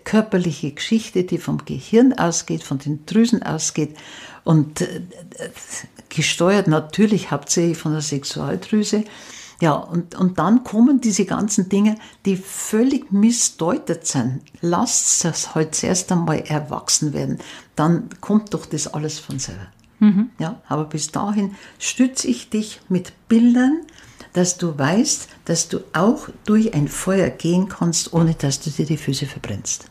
körperliche 0.06 0.72
Geschichte, 0.72 1.24
die 1.24 1.38
vom 1.38 1.66
Gehirn 1.66 2.14
ausgeht, 2.14 2.64
von 2.64 2.80
den 2.80 3.06
Drüsen 3.06 3.44
ausgeht 3.44 3.96
und 4.44 4.84
gesteuert 6.10 6.68
natürlich 6.68 7.30
hauptsächlich 7.30 7.78
von 7.78 7.92
der 7.92 8.02
Sexualdrüse. 8.02 9.04
Ja, 9.62 9.74
und, 9.74 10.16
und 10.16 10.40
dann 10.40 10.64
kommen 10.64 11.00
diese 11.00 11.26
ganzen 11.26 11.70
Dinge, 11.70 11.98
die 12.26 12.38
völlig 12.38 13.12
missdeutet 13.12 14.08
sind. 14.08 14.42
Lasst 14.62 15.26
es 15.26 15.54
halt 15.54 15.76
zuerst 15.76 16.12
einmal 16.12 16.40
erwachsen 16.40 17.14
werden. 17.14 17.38
Dann 17.76 18.10
kommt 18.20 18.54
doch 18.54 18.66
das 18.66 18.94
alles 18.94 19.20
von 19.20 19.40
selber. 19.40 19.68
Mhm. 20.04 20.32
Ja, 20.38 20.62
aber 20.68 20.84
bis 20.84 21.12
dahin 21.12 21.56
stütze 21.80 22.28
ich 22.28 22.50
dich 22.50 22.82
mit 22.90 23.14
Bildern, 23.30 23.84
dass 24.34 24.58
du 24.58 24.78
weißt, 24.78 25.30
dass 25.46 25.70
du 25.70 25.80
auch 25.94 26.28
durch 26.46 26.74
ein 26.74 26.90
Feuer 26.90 27.30
gehen 27.30 27.70
kannst, 27.70 28.12
ohne 28.12 28.34
dass 28.34 28.60
du 28.60 28.70
dir 28.70 28.86
die 28.86 28.98
Füße 28.98 29.26
verbrennst. 29.28 29.86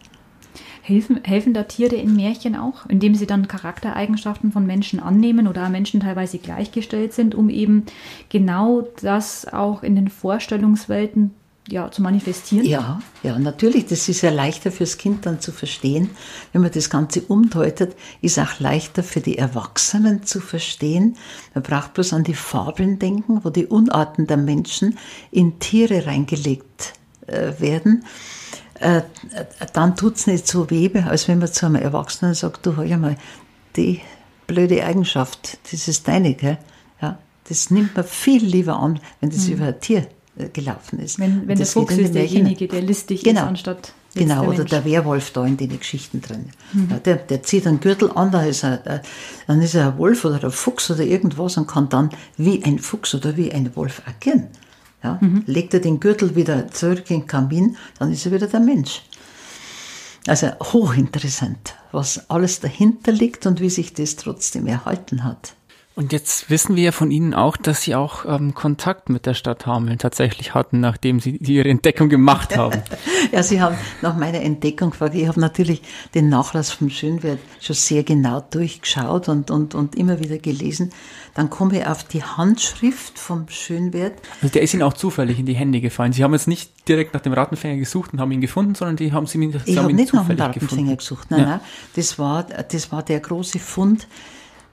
Helfen, 0.83 1.25
helfen 1.25 1.55
da 1.55 1.63
Tiere 1.63 1.95
in 1.95 2.15
Märchen 2.15 2.57
auch, 2.57 2.85
indem 2.89 3.15
sie 3.15 3.27
dann 3.27 3.49
Charaktereigenschaften 3.49 4.53
von 4.53 4.67
Menschen 4.67 5.01
annehmen 5.01 5.47
oder 5.47 5.71
Menschen 5.71 6.01
teilweise 6.01 6.39
gleichgestellt 6.39 7.15
sind, 7.15 7.35
um 7.35 7.49
eben 7.49 7.87
genau 8.29 8.83
das 9.01 9.51
auch 9.51 9.83
in 9.83 9.95
den 9.95 10.09
Vorstellungswelten 10.09 11.31
ja, 11.73 11.91
zu 11.91 12.03
manifestieren? 12.03 12.67
Ja, 12.67 13.01
ja, 13.23 13.39
natürlich. 13.39 13.87
Das 13.87 14.07
ist 14.07 14.21
ja 14.21 14.31
leichter 14.31 14.71
fürs 14.71 14.99
Kind 14.99 15.25
dann 15.25 15.41
zu 15.41 15.53
verstehen. 15.53 16.11
Wenn 16.53 16.61
man 16.61 16.71
das 16.71 16.91
Ganze 16.91 17.23
umdeutet, 17.23 17.97
ist 18.21 18.39
auch 18.39 18.61
leichter 18.61 19.03
für 19.03 19.21
die 19.21 19.39
Erwachsenen 19.39 20.23
zu 20.23 20.41
verstehen. 20.41 21.17
Man 21.55 21.63
braucht 21.63 21.95
bloß 21.95 22.13
an 22.13 22.25
die 22.25 22.35
Fabeln 22.35 22.99
denken, 22.99 23.41
wo 23.43 23.49
die 23.49 23.65
Unarten 23.65 24.27
der 24.27 24.37
Menschen 24.37 24.99
in 25.31 25.61
Tiere 25.61 26.07
reingelegt 26.07 26.93
äh, 27.27 27.53
werden. 27.59 28.05
Äh, 28.75 29.01
dann 29.73 29.97
tut 29.97 30.17
es 30.17 30.27
nicht 30.27 30.47
so 30.47 30.69
weh, 30.69 30.91
als 31.09 31.27
wenn 31.27 31.39
man 31.39 31.51
zu 31.51 31.65
einem 31.65 31.77
Erwachsenen 31.77 32.35
sagt, 32.35 32.67
du, 32.67 32.77
hör 32.77 32.99
mal, 32.99 33.17
die 33.77 34.03
blöde 34.47 34.85
Eigenschaft, 34.85 35.57
das 35.73 35.89
ist 35.89 36.07
deine, 36.07 36.35
gell? 36.35 36.59
Ja, 37.01 37.19
das 37.49 37.71
nimmt 37.71 37.97
man 37.97 38.05
viel 38.05 38.45
lieber 38.45 38.77
an, 38.77 39.01
wenn 39.21 39.31
das 39.31 39.47
mhm. 39.47 39.55
über 39.55 39.65
ein 39.69 39.81
Tier 39.81 40.07
gelaufen 40.53 40.99
ist. 40.99 41.19
Wenn, 41.19 41.47
wenn 41.47 41.59
der 41.59 41.67
Fuchs 41.67 41.97
ist 41.97 42.15
derjenige, 42.15 42.67
der 42.69 42.83
listig 42.83 43.23
genau. 43.23 43.43
ist, 43.43 43.49
anstatt 43.49 43.93
Genau, 44.15 44.41
der 44.41 44.49
oder 44.49 44.59
Mensch. 44.59 44.71
der 44.71 44.85
Werwolf 44.85 45.31
da 45.31 45.47
in 45.47 45.57
den 45.57 45.79
Geschichten 45.79 46.21
drin. 46.21 46.51
Mhm. 46.73 46.89
Ja, 46.91 46.99
der, 46.99 47.17
der 47.17 47.43
zieht 47.43 47.67
einen 47.67 47.81
Gürtel 47.81 48.11
an, 48.13 48.31
da 48.31 48.45
ist 48.45 48.63
er, 48.63 48.87
äh, 48.87 49.01
dann 49.47 49.63
ist 49.63 49.75
er 49.75 49.93
ein 49.93 49.99
Wolf 49.99 50.25
oder 50.25 50.43
ein 50.45 50.51
Fuchs 50.51 50.91
oder 50.91 51.03
irgendwas 51.03 51.57
und 51.57 51.67
kann 51.67 51.89
dann 51.89 52.11
wie 52.37 52.63
ein 52.63 52.79
Fuchs 52.79 53.15
oder 53.15 53.37
wie 53.37 53.53
ein 53.53 53.75
Wolf 53.75 54.03
agieren. 54.07 54.49
Ja? 55.03 55.19
Mhm. 55.21 55.45
Legt 55.47 55.73
er 55.73 55.81
den 55.81 55.99
Gürtel 55.99 56.37
wieder 56.37 56.69
zurück 56.69 57.11
in 57.11 57.21
den 57.21 57.27
Kamin, 57.27 57.77
dann 57.99 58.13
ist 58.13 58.27
er 58.27 58.33
wieder 58.33 58.47
der 58.47 58.61
Mensch. 58.61 59.03
Also 60.27 60.49
hochinteressant, 60.61 61.75
was 61.91 62.31
alles 62.31 62.61
dahinter 62.61 63.13
liegt 63.13 63.47
und 63.47 63.61
wie 63.61 63.71
sich 63.71 63.95
das 63.95 64.17
trotzdem 64.17 64.67
erhalten 64.67 65.25
hat. 65.25 65.55
Und 65.95 66.13
jetzt 66.13 66.49
wissen 66.49 66.75
wir 66.75 66.85
ja 66.85 66.93
von 66.93 67.11
Ihnen 67.11 67.35
auch, 67.35 67.59
dass 67.59 67.83
Sie 67.83 67.95
auch 67.95 68.25
ähm, 68.25 68.55
Kontakt 68.55 69.11
mit 69.11 69.27
der 69.27 69.35
Stadt 69.35 69.67
Hameln 69.67 69.99
tatsächlich 69.99 70.55
hatten, 70.55 70.81
nachdem 70.81 71.21
Sie 71.21 71.37
Ihre 71.37 71.69
Entdeckung 71.69 72.09
gemacht 72.09 72.57
haben. 72.57 72.83
ja, 73.33 73.43
Sie 73.43 73.61
haben 73.61 73.77
nach 74.01 74.17
meiner 74.17 74.41
Entdeckung 74.41 74.91
gefragt. 74.91 75.15
Ich 75.15 75.29
habe 75.29 75.39
natürlich 75.39 75.83
den 76.15 76.31
Nachlass 76.31 76.71
vom 76.71 76.89
Schönwert 76.89 77.41
schon 77.61 77.77
sehr 77.77 78.05
genau 78.05 78.41
durchgeschaut 78.41 79.29
und, 79.29 79.51
und, 79.51 79.75
und 79.75 79.95
immer 79.95 80.19
wieder 80.19 80.39
gelesen. 80.39 80.93
Dann 81.35 81.51
komme 81.51 81.81
ich 81.81 81.87
auf 81.87 82.05
die 82.05 82.23
Handschrift 82.23 83.19
vom 83.19 83.49
Schönwert. 83.51 84.15
Also 84.41 84.53
der 84.55 84.63
ist 84.63 84.73
Ihnen 84.73 84.85
auch 84.85 84.95
zufällig 84.95 85.39
in 85.39 85.45
die 85.45 85.55
Hände 85.55 85.83
gefallen. 85.83 86.15
Sie 86.15 86.25
haben 86.25 86.33
jetzt 86.33 86.49
nicht 86.49 86.89
direkt 86.89 87.13
nach 87.13 87.21
dem 87.21 87.35
Rattenfänger 87.35 87.77
gesucht 87.77 88.15
und 88.15 88.21
haben 88.21 88.33
ihn 88.33 88.41
gefunden, 88.41 88.75
sondern 88.75 88.97
die 88.97 89.13
haben 89.13 89.27
Sie 89.27 89.37
mir 89.37 89.61
Ich 89.67 89.77
habe 89.77 89.93
nicht 89.93 90.15
nach 90.15 90.27
dem 90.27 90.39
Rattenfänger 90.39 90.97
gesucht. 90.97 91.31
Nein, 91.31 91.41
ja. 91.41 91.47
nein. 91.47 91.61
Das 91.97 92.19
war, 92.19 92.45
das 92.45 92.91
war 92.93 93.03
der 93.03 93.21
große 93.21 93.59
Fund 93.59 94.07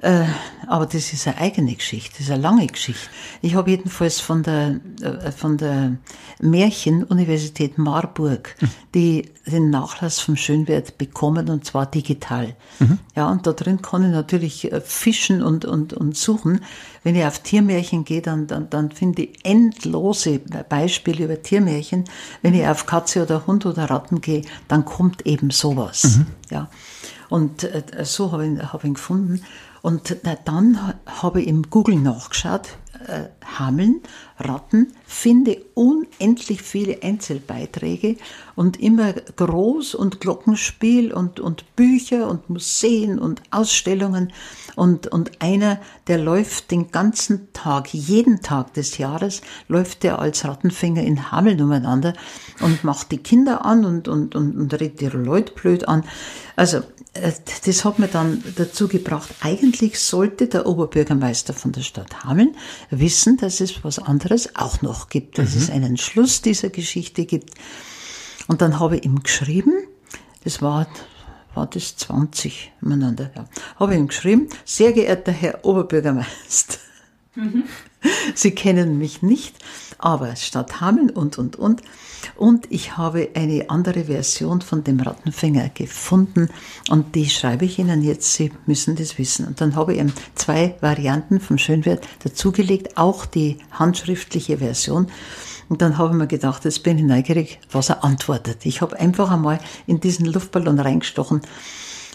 äh, 0.02 0.26
aber 0.68 0.86
das 0.86 1.12
ist 1.12 1.28
eine 1.28 1.38
eigene 1.38 1.76
Geschichte, 1.76 2.12
das 2.18 2.28
ist 2.28 2.32
eine 2.32 2.42
lange 2.42 2.68
Geschichte. 2.68 3.10
Ich 3.42 3.56
habe 3.56 3.72
jedenfalls 3.72 4.20
von 4.20 4.44
der, 4.44 4.80
äh, 5.02 5.32
von 5.32 5.58
der 5.58 5.98
Märchenuniversität 6.40 7.78
Marburg 7.78 8.56
mhm. 8.62 8.70
die, 8.94 9.30
den 9.46 9.70
Nachlass 9.70 10.20
vom 10.20 10.38
Schönwert 10.38 10.98
bekommen 10.98 11.50
und 11.50 11.66
zwar 11.66 11.86
digital. 11.86 12.56
Mhm. 12.80 13.00
Ja, 13.16 13.30
und 13.30 13.46
da 13.46 13.52
drin 13.52 13.82
kann 13.82 14.06
ich 14.06 14.12
natürlich 14.12 14.72
äh, 14.72 14.80
fischen 14.80 15.42
und, 15.42 15.66
und, 15.66 15.94
und 15.94 16.16
suchen. 16.16 16.62
Wenn 17.04 17.16
ich 17.16 17.26
auf 17.26 17.40
Tiermärchen 17.40 18.06
gehe, 18.06 18.22
dann, 18.22 18.48
dann, 18.48 18.70
dann 18.70 18.92
finde 18.92 19.24
ich 19.24 19.44
endlose 19.44 20.40
Beispiele 20.70 21.26
über 21.26 21.42
Tiermärchen. 21.42 22.06
Wenn 22.42 22.54
ich 22.54 22.66
auf 22.66 22.86
Katze 22.86 23.24
oder 23.24 23.48
Hund 23.48 23.66
oder 23.66 23.90
Ratten 23.90 24.22
gehe, 24.22 24.44
dann 24.68 24.86
kommt 24.86 25.26
eben 25.26 25.50
sowas. 25.50 26.18
Mhm. 26.18 26.28
Ja. 26.52 26.70
Und 27.30 27.64
äh, 27.64 27.84
so 28.04 28.32
habe 28.32 28.48
ich, 28.48 28.60
hab 28.62 28.84
ich 28.84 28.90
ihn 28.90 28.94
gefunden. 28.96 29.42
Und 29.82 30.18
dann 30.46 30.94
habe 31.06 31.42
ich 31.42 31.48
im 31.48 31.70
Google 31.70 31.96
nachgeschaut, 31.96 32.78
äh, 33.08 33.30
Hameln, 33.58 34.02
Ratten, 34.38 34.94
finde 35.06 35.58
unendlich 35.74 36.62
viele 36.62 37.02
Einzelbeiträge 37.02 38.18
und 38.56 38.80
immer 38.80 39.14
groß 39.14 39.96
und 39.96 40.20
Glockenspiel 40.20 41.14
und, 41.14 41.40
und 41.40 41.76
Bücher 41.76 42.30
und 42.30 42.50
Museen 42.50 43.20
und 43.20 43.42
Ausstellungen. 43.52 44.34
Und, 44.76 45.08
und 45.08 45.42
einer, 45.42 45.80
der 46.08 46.18
läuft 46.18 46.72
den 46.72 46.92
ganzen 46.92 47.52
Tag, 47.54 47.94
jeden 47.94 48.42
Tag 48.42 48.74
des 48.74 48.98
Jahres, 48.98 49.42
läuft 49.68 50.04
der 50.04 50.20
als 50.20 50.46
Rattenfänger 50.46 51.04
in 51.04 51.32
Hameln 51.32 51.62
umeinander 51.62 52.14
und 52.62 52.84
macht 52.84 53.12
die 53.12 53.18
Kinder 53.18 53.66
an 53.66 53.86
und, 53.86 54.08
und, 54.08 54.36
und, 54.36 54.56
und 54.56 54.74
redet 54.74 55.02
die 55.02 55.08
Leute 55.08 55.54
blöd 55.54 55.88
an. 55.88 56.04
Also 56.56 56.82
das 57.14 57.86
hat 57.86 58.00
mir 58.00 58.08
dann 58.08 58.44
dazu 58.56 58.88
gebracht, 58.88 59.30
eigentlich 59.42 60.00
sollte 60.00 60.48
der 60.48 60.68
Oberbürgermeister 60.68 61.54
von 61.54 61.72
der 61.72 61.82
Stadt 61.82 62.24
Hameln 62.24 62.56
wissen, 62.92 63.38
dass 63.38 63.62
es 63.62 63.84
was 63.84 64.00
anderes 64.00 64.56
auch 64.56 64.82
noch 64.82 65.10
gibt, 65.10 65.38
dass 65.38 65.56
mhm. 65.56 65.62
es 65.62 65.70
einen 65.70 65.98
Schluss 65.98 66.42
dieser 66.42 66.70
Geschichte 66.70 67.26
gibt. 67.26 67.56
Und 68.48 68.62
dann 68.62 68.80
habe 68.80 68.98
ich 68.98 69.06
ihm 69.06 69.24
geschrieben, 69.24 69.74
das 70.44 70.62
war, 70.62 70.88
war 71.56 71.68
das 71.68 71.98
20 71.98 72.74
miteinander, 72.82 73.32
ja, 73.36 73.46
habe 73.78 73.94
ich 73.94 74.00
ihm 74.00 74.08
geschrieben, 74.08 74.48
sehr 74.64 74.94
geehrter 74.94 75.32
Herr 75.32 75.66
Oberbürgermeister, 75.66 76.78
mhm. 77.36 77.64
Sie 78.36 78.52
kennen 78.52 78.98
mich 78.98 79.22
nicht, 79.22 79.56
aber 79.98 80.36
Stadt 80.36 80.82
Hameln 80.82 81.10
und, 81.10 81.38
und, 81.38 81.56
und. 81.58 81.82
Und 82.36 82.68
ich 82.70 82.98
habe 82.98 83.30
eine 83.34 83.70
andere 83.70 84.06
Version 84.06 84.62
von 84.62 84.84
dem 84.84 85.00
Rattenfänger 85.00 85.70
gefunden 85.70 86.50
und 86.90 87.16
die 87.16 87.30
schreibe 87.30 87.66
ich 87.66 87.80
Ihnen 87.80 88.02
jetzt. 88.02 88.34
Sie 88.34 88.52
müssen 88.66 88.96
das 88.96 89.18
wissen. 89.18 89.48
Und 89.48 89.62
dann 89.62 89.76
habe 89.76 89.94
ich 89.94 90.00
ihm 90.00 90.12
zwei 90.36 90.76
Varianten 90.82 91.40
vom 91.40 91.58
Schönwert 91.58 92.08
dazugelegt, 92.24 92.98
auch 92.98 93.26
die 93.26 93.58
handschriftliche 93.72 94.58
Version. 94.58 95.08
Und 95.70 95.82
dann 95.82 95.98
habe 95.98 96.10
ich 96.10 96.18
mir 96.18 96.28
gedacht, 96.28 96.66
jetzt 96.66 96.84
bin 96.84 96.98
ich 96.98 97.04
neugierig, 97.04 97.60
was 97.72 97.90
er 97.90 98.04
antwortet. 98.04 98.66
Ich 98.66 98.82
habe 98.82 99.00
einfach 99.00 99.32
einmal 99.32 99.60
in 99.86 100.00
diesen 100.00 100.26
Luftballon 100.26 100.80
reingestochen 100.80 101.42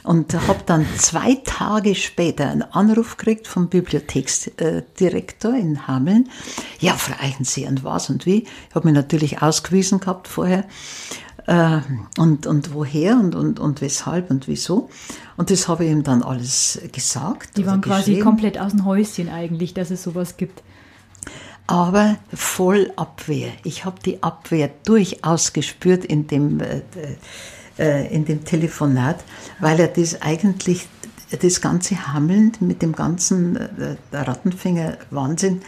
und 0.05 0.35
habe 0.35 0.61
dann 0.67 0.87
zwei 0.99 1.37
Tage 1.45 1.95
später 1.95 2.49
einen 2.49 2.63
Anruf 2.63 3.17
gekriegt 3.17 3.49
vom 3.49 3.69
Bibliotheksdirektor 3.69 5.55
in 5.55 5.89
Hameln. 5.89 6.29
Ja, 6.79 6.93
Frau 6.93 7.15
Eichensee, 7.21 7.67
und 7.67 7.83
was 7.85 8.11
und 8.11 8.27
wie? 8.27 8.45
Ich 8.69 8.75
habe 8.75 8.87
mich 8.87 8.95
natürlich 8.95 9.43
ausgewiesen 9.43 10.01
gehabt 10.01 10.29
vorher. 10.29 10.65
Äh, 11.47 11.81
und, 12.19 12.47
und 12.47 12.73
woher 12.73 13.17
und, 13.17 13.35
und, 13.35 13.61
und 13.61 13.81
weshalb 13.81 14.31
und 14.31 14.47
wieso. 14.47 14.89
Und 15.37 15.51
das 15.51 15.69
habe 15.69 15.85
ich 15.85 15.91
ihm 15.91 16.03
dann 16.03 16.23
alles 16.23 16.81
gesagt. 16.93 17.57
Die 17.57 17.67
waren 17.67 17.81
quasi 17.81 18.19
komplett 18.19 18.59
aus 18.59 18.73
dem 18.73 18.85
Häuschen 18.85 19.29
eigentlich, 19.29 19.75
dass 19.75 19.91
es 19.91 20.03
sowas 20.03 20.37
gibt 20.37 20.63
aber 21.67 22.17
voll 22.33 22.93
Abwehr. 22.97 23.51
Ich 23.63 23.85
habe 23.85 23.97
die 24.05 24.23
Abwehr 24.23 24.71
durchaus 24.85 25.53
gespürt 25.53 26.05
in 26.05 26.27
dem 26.27 26.61
äh, 26.61 26.83
äh, 27.79 28.13
in 28.15 28.25
dem 28.25 28.45
Telefonat, 28.45 29.25
weil 29.61 29.81
er 29.81 29.89
das 29.89 30.23
eigentlich, 30.23 30.87
das 31.41 31.61
ganze 31.61 32.13
Hammeln 32.13 32.53
mit 32.61 32.83
dem 32.83 32.93
ganzen 32.93 33.57
äh, 33.57 33.97
Rattenfänger 34.13 34.99
Wahnsinn 35.11 35.63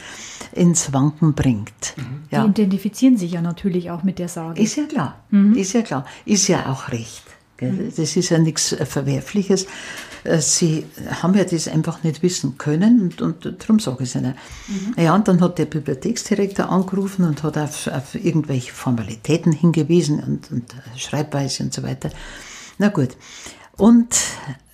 ins 0.52 0.92
Wanken 0.92 1.34
bringt. 1.34 1.94
Mhm. 1.96 2.24
Ja. 2.30 2.44
Die 2.44 2.50
identifizieren 2.50 3.16
sich 3.16 3.32
ja 3.32 3.42
natürlich 3.42 3.90
auch 3.90 4.02
mit 4.02 4.18
der 4.18 4.28
Sage. 4.28 4.61
Ist 4.61 4.76
ja 4.76 4.84
klar, 4.84 5.18
mhm. 5.30 5.54
ist 5.54 5.72
ja 5.72 5.82
klar, 5.82 6.07
ist 6.24 6.48
ja 6.48 6.70
auch 6.70 6.92
recht. 6.92 7.24
Mhm. 7.61 7.92
Das 7.96 8.16
ist 8.16 8.30
ja 8.30 8.38
nichts 8.38 8.76
Verwerfliches. 8.84 9.66
Äh, 10.27 10.41
sie 10.41 10.87
haben 11.22 11.35
ja 11.35 11.45
das 11.45 11.68
einfach 11.68 12.03
nicht 12.03 12.22
wissen 12.22 12.59
können 12.59 13.01
und, 13.01 13.22
und 13.22 13.62
darum 13.62 13.79
sage 13.79 14.05
ich 14.05 14.11
es 14.11 14.16
ihnen. 14.16 14.35
Mhm. 14.68 15.03
Ja, 15.03 15.14
und 15.14 15.29
dann 15.29 15.41
hat 15.41 15.59
der 15.59 15.66
Bibliotheksdirektor 15.66 16.68
angerufen 16.68 17.24
und 17.24 17.43
hat 17.43 17.57
auf, 17.57 17.87
auf 17.87 18.14
irgendwelche 18.14 18.72
Formalitäten 18.72 19.53
hingewiesen 19.53 20.22
und, 20.22 20.51
und 20.51 20.74
Schreibweise 20.97 21.62
und 21.62 21.72
so 21.72 21.83
weiter. 21.83 22.11
Na 22.79 22.89
gut. 22.89 23.16
Und 23.77 24.16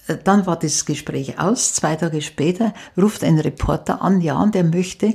äh, 0.06 0.16
dann 0.22 0.46
war 0.46 0.58
das 0.58 0.84
Gespräch 0.84 1.38
aus. 1.38 1.74
Zwei 1.74 1.96
Tage 1.96 2.22
später 2.22 2.72
ruft 2.96 3.22
ein 3.24 3.38
Reporter 3.38 4.02
an, 4.02 4.20
ja, 4.20 4.40
und 4.40 4.56
er 4.56 4.64
möchte 4.64 5.14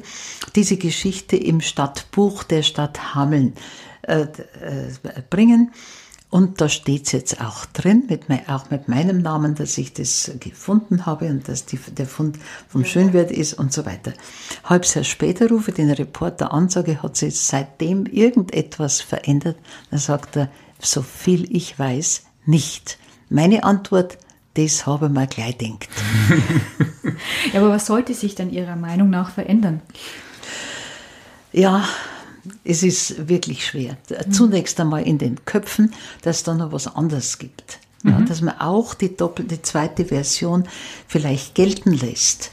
diese 0.55 0.77
Geschichte 0.77 1.35
im 1.35 1.61
Stadtbuch 1.61 2.43
der 2.43 2.61
Stadt 2.61 3.15
Hameln 3.15 3.53
äh, 4.03 4.21
äh, 4.21 4.27
bringen. 5.29 5.71
Und 6.29 6.59
da 6.59 6.67
steht 6.67 7.05
es 7.05 7.13
jetzt 7.13 7.39
auch 7.39 7.65
drin, 7.65 8.03
mit, 8.09 8.23
auch 8.49 8.69
mit 8.69 8.89
meinem 8.89 9.21
Namen, 9.21 9.55
dass 9.55 9.77
ich 9.77 9.93
das 9.93 10.31
gefunden 10.41 11.05
habe 11.05 11.27
und 11.27 11.47
dass 11.47 11.65
die, 11.65 11.77
der 11.77 12.05
Fund 12.05 12.37
vom 12.67 12.83
Schönwert 12.83 13.31
ist 13.31 13.53
und 13.53 13.71
so 13.71 13.85
weiter. 13.85 14.11
Halbes 14.65 14.93
Jahr 14.93 15.05
später 15.05 15.47
rufe 15.47 15.71
ich 15.71 15.77
den 15.77 15.89
Reporter 15.89 16.51
an, 16.51 16.67
sage, 16.67 17.01
hat 17.01 17.15
sich 17.15 17.39
seitdem 17.39 18.05
irgendetwas 18.05 18.99
verändert? 18.99 19.57
Dann 19.89 19.99
sagt 19.99 20.35
er, 20.35 20.49
so 20.79 21.01
viel 21.01 21.55
ich 21.55 21.79
weiß, 21.79 22.23
nicht. 22.45 22.97
Meine 23.29 23.63
Antwort, 23.63 24.17
das 24.55 24.85
habe 24.85 25.05
ich 25.05 25.11
mir 25.11 25.27
gleich 25.27 25.57
gedacht. 25.57 25.87
ja, 27.53 27.61
aber 27.61 27.69
was 27.69 27.85
sollte 27.85 28.13
sich 28.13 28.35
dann 28.35 28.51
Ihrer 28.51 28.75
Meinung 28.75 29.09
nach 29.09 29.31
verändern? 29.31 29.81
Ja, 31.53 31.85
es 32.63 32.83
ist 32.83 33.27
wirklich 33.27 33.65
schwer. 33.65 33.97
Zunächst 34.29 34.79
einmal 34.79 35.03
in 35.03 35.17
den 35.17 35.43
Köpfen, 35.45 35.93
dass 36.21 36.37
es 36.37 36.43
da 36.43 36.53
noch 36.53 36.71
was 36.71 36.87
anderes 36.87 37.37
gibt. 37.37 37.79
Ja, 38.03 38.19
mhm. 38.19 38.25
dass 38.27 38.41
man 38.41 38.59
auch 38.59 38.93
die 38.93 39.15
doppelte 39.15 39.61
zweite 39.61 40.05
Version 40.05 40.67
vielleicht 41.07 41.55
gelten 41.55 41.93
lässt. 41.93 42.51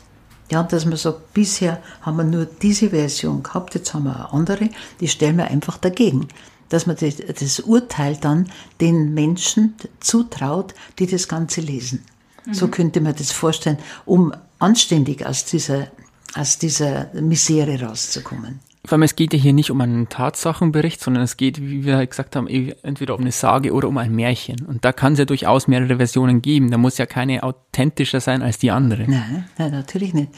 Ja, 0.50 0.62
dass 0.62 0.84
man 0.84 0.96
sagt, 0.96 1.34
bisher 1.34 1.82
haben 2.02 2.16
wir 2.16 2.24
nur 2.24 2.46
diese 2.46 2.90
Version 2.90 3.42
gehabt, 3.42 3.74
jetzt 3.74 3.94
haben 3.94 4.04
wir 4.04 4.14
eine 4.14 4.32
andere, 4.32 4.70
die 5.00 5.08
stellen 5.08 5.36
wir 5.36 5.46
einfach 5.46 5.78
dagegen. 5.78 6.28
Dass 6.68 6.86
man 6.86 6.96
das, 6.96 7.16
das 7.16 7.60
Urteil 7.60 8.16
dann 8.16 8.50
den 8.80 9.14
Menschen 9.14 9.74
zutraut, 10.00 10.74
die 10.98 11.06
das 11.06 11.28
Ganze 11.28 11.60
lesen. 11.60 12.04
Mhm. 12.46 12.54
So 12.54 12.68
könnte 12.68 13.00
man 13.00 13.14
das 13.14 13.32
vorstellen, 13.32 13.78
um 14.06 14.32
anständig 14.58 15.26
aus 15.26 15.44
dieser, 15.44 15.88
aus 16.34 16.58
dieser 16.58 17.12
Misere 17.14 17.80
rauszukommen. 17.80 18.60
Vor 18.86 18.96
allem, 18.96 19.02
es 19.02 19.16
geht 19.16 19.32
ja 19.32 19.38
hier 19.38 19.54
nicht 19.54 19.70
um 19.70 19.80
einen 19.80 20.10
Tatsachenbericht, 20.10 21.00
sondern 21.00 21.22
es 21.22 21.38
geht, 21.38 21.58
wie 21.62 21.86
wir 21.86 22.06
gesagt 22.06 22.36
haben, 22.36 22.46
entweder 22.46 23.14
um 23.14 23.22
eine 23.22 23.32
Sage 23.32 23.72
oder 23.72 23.88
um 23.88 23.96
ein 23.96 24.14
Märchen. 24.14 24.62
Und 24.66 24.84
da 24.84 24.92
kann 24.92 25.14
es 25.14 25.20
ja 25.20 25.24
durchaus 25.24 25.68
mehrere 25.68 25.96
Versionen 25.96 26.42
geben. 26.42 26.70
Da 26.70 26.76
muss 26.76 26.98
ja 26.98 27.06
keine 27.06 27.44
authentischer 27.44 28.20
sein 28.20 28.42
als 28.42 28.58
die 28.58 28.70
andere. 28.70 29.04
Nein, 29.08 29.46
nein, 29.56 29.70
natürlich 29.70 30.12
nicht. 30.12 30.32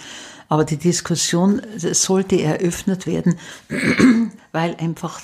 Aber 0.49 0.65
die 0.65 0.77
Diskussion 0.77 1.61
sollte 1.77 2.41
eröffnet 2.41 3.09
werden, 3.09 3.37
weil 4.53 4.77
einfach 4.77 5.23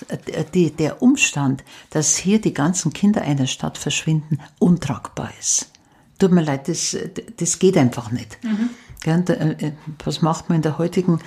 die, 0.53 0.73
der 0.73 1.01
Umstand, 1.01 1.62
dass 1.91 2.16
hier 2.16 2.41
die 2.41 2.53
ganzen 2.53 2.93
Kinder 2.93 3.23
einer 3.23 3.47
Stadt 3.47 3.79
verschwinden, 3.79 4.41
untragbar 4.59 5.31
ist. 5.39 5.70
Tut 6.18 6.33
mir 6.33 6.43
leid, 6.43 6.66
das, 6.66 6.97
das 7.37 7.61
geht 7.61 7.77
einfach 7.77 8.11
nicht. 8.11 8.43
Mhm. 8.43 8.70
Äh, 9.05 9.72
was 10.05 10.22
macht 10.22 10.48
man 10.48 10.57
in 10.57 10.62
der 10.62 10.78
heutigen 10.78 11.20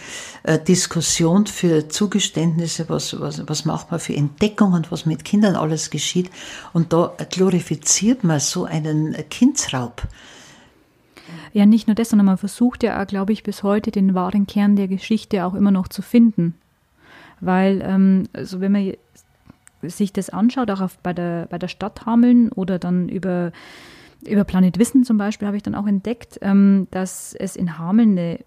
äh, 0.44 0.60
Diskussion 0.60 1.46
für 1.46 1.90
Zugeständnisse, 1.90 2.88
was, 2.88 3.20
was, 3.20 3.48
was 3.48 3.66
macht 3.66 3.92
man 3.92 4.00
für 4.00 4.16
Entdeckungen, 4.16 4.86
was 4.90 5.06
mit 5.06 5.26
Kindern 5.26 5.56
alles 5.56 5.90
geschieht. 5.90 6.30
Und 6.74 6.94
da 6.94 7.14
glorifiziert 7.30 8.24
man 8.24 8.40
so 8.40 8.66
einen 8.66 9.16
Kindsraub. 9.30 10.04
Ja, 11.54 11.66
nicht 11.66 11.88
nur 11.88 11.96
das, 11.96 12.10
sondern 12.10 12.26
man 12.28 12.38
versucht 12.38 12.84
ja 12.84 13.04
glaube 13.04 13.34
ich, 13.34 13.44
bis 13.44 13.64
heute 13.64 13.92
den 13.92 14.14
wahren 14.14 14.48
Kern 14.48 14.76
der 14.76 14.88
Geschichte 14.88 15.46
auch 15.46 15.54
immer 15.54 15.72
noch 15.72 15.88
zu 15.88 16.02
finden. 16.02 16.56
Weil, 17.42 17.82
ähm, 17.84 18.30
also 18.34 18.62
wenn 18.62 18.72
man 18.72 18.94
sich 19.82 20.14
das 20.14 20.30
anschaut, 20.30 20.72
auch 20.72 20.82
auf, 20.82 20.98
bei, 21.00 21.14
der, 21.14 21.48
bei 21.50 21.58
der 21.58 21.68
Stadt 21.68 22.06
Hameln 22.06 22.52
oder 22.52 22.80
dann 22.80 23.10
über 23.10 23.52
über 24.28 24.44
Planet 24.44 24.80
Wissen 24.80 25.04
zum 25.04 25.18
Beispiel 25.18 25.48
habe 25.48 25.58
ich 25.58 25.64
dann 25.64 25.76
auch 25.76 25.88
entdeckt, 25.88 26.40
ähm, 26.42 26.88
dass 26.92 27.34
es 27.34 27.56
in 27.56 27.78
Hameln 27.78 28.12
eine 28.18 28.40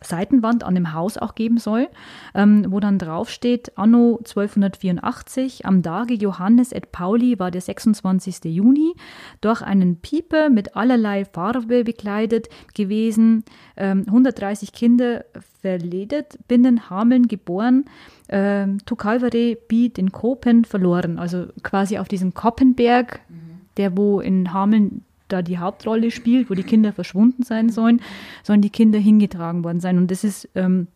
Seitenwand 0.00 0.64
an 0.64 0.74
dem 0.74 0.92
Haus 0.92 1.18
auch 1.18 1.34
geben 1.34 1.58
soll, 1.58 1.88
ähm, 2.34 2.66
wo 2.68 2.80
dann 2.80 2.98
draufsteht, 2.98 3.76
Anno 3.76 4.18
1284, 4.18 5.66
am 5.66 5.82
Tage 5.82 6.14
Johannes 6.14 6.72
et 6.72 6.92
Pauli 6.92 7.38
war 7.38 7.50
der 7.50 7.60
26. 7.60 8.44
Juni, 8.44 8.94
durch 9.40 9.62
einen 9.62 9.96
Pieper 9.96 10.50
mit 10.50 10.76
allerlei 10.76 11.24
Farbe 11.24 11.84
bekleidet 11.84 12.48
gewesen, 12.74 13.44
ähm, 13.76 14.04
130 14.06 14.72
Kinder 14.72 15.24
verledet, 15.60 16.38
binnen 16.46 16.90
Hameln 16.90 17.26
geboren, 17.26 17.84
ähm, 18.28 18.78
tu 18.86 18.94
Calvary 18.94 19.58
bi 19.68 19.88
den 19.88 20.12
Kopen 20.12 20.64
verloren, 20.64 21.18
also 21.18 21.46
quasi 21.62 21.98
auf 21.98 22.08
diesem 22.08 22.34
Koppenberg, 22.34 23.20
mhm 23.28 23.47
der 23.78 23.96
wo 23.96 24.20
in 24.20 24.52
Hameln 24.52 25.04
da 25.28 25.42
die 25.42 25.58
Hauptrolle 25.58 26.10
spielt, 26.10 26.50
wo 26.50 26.54
die 26.54 26.62
Kinder 26.62 26.92
verschwunden 26.92 27.42
sein 27.42 27.68
sollen, 27.68 28.00
sollen 28.42 28.62
die 28.62 28.70
Kinder 28.70 28.98
hingetragen 28.98 29.62
worden 29.62 29.80
sein. 29.80 29.98
Und 29.98 30.10
das 30.10 30.24
ist 30.24 30.48
ähm, 30.54 30.88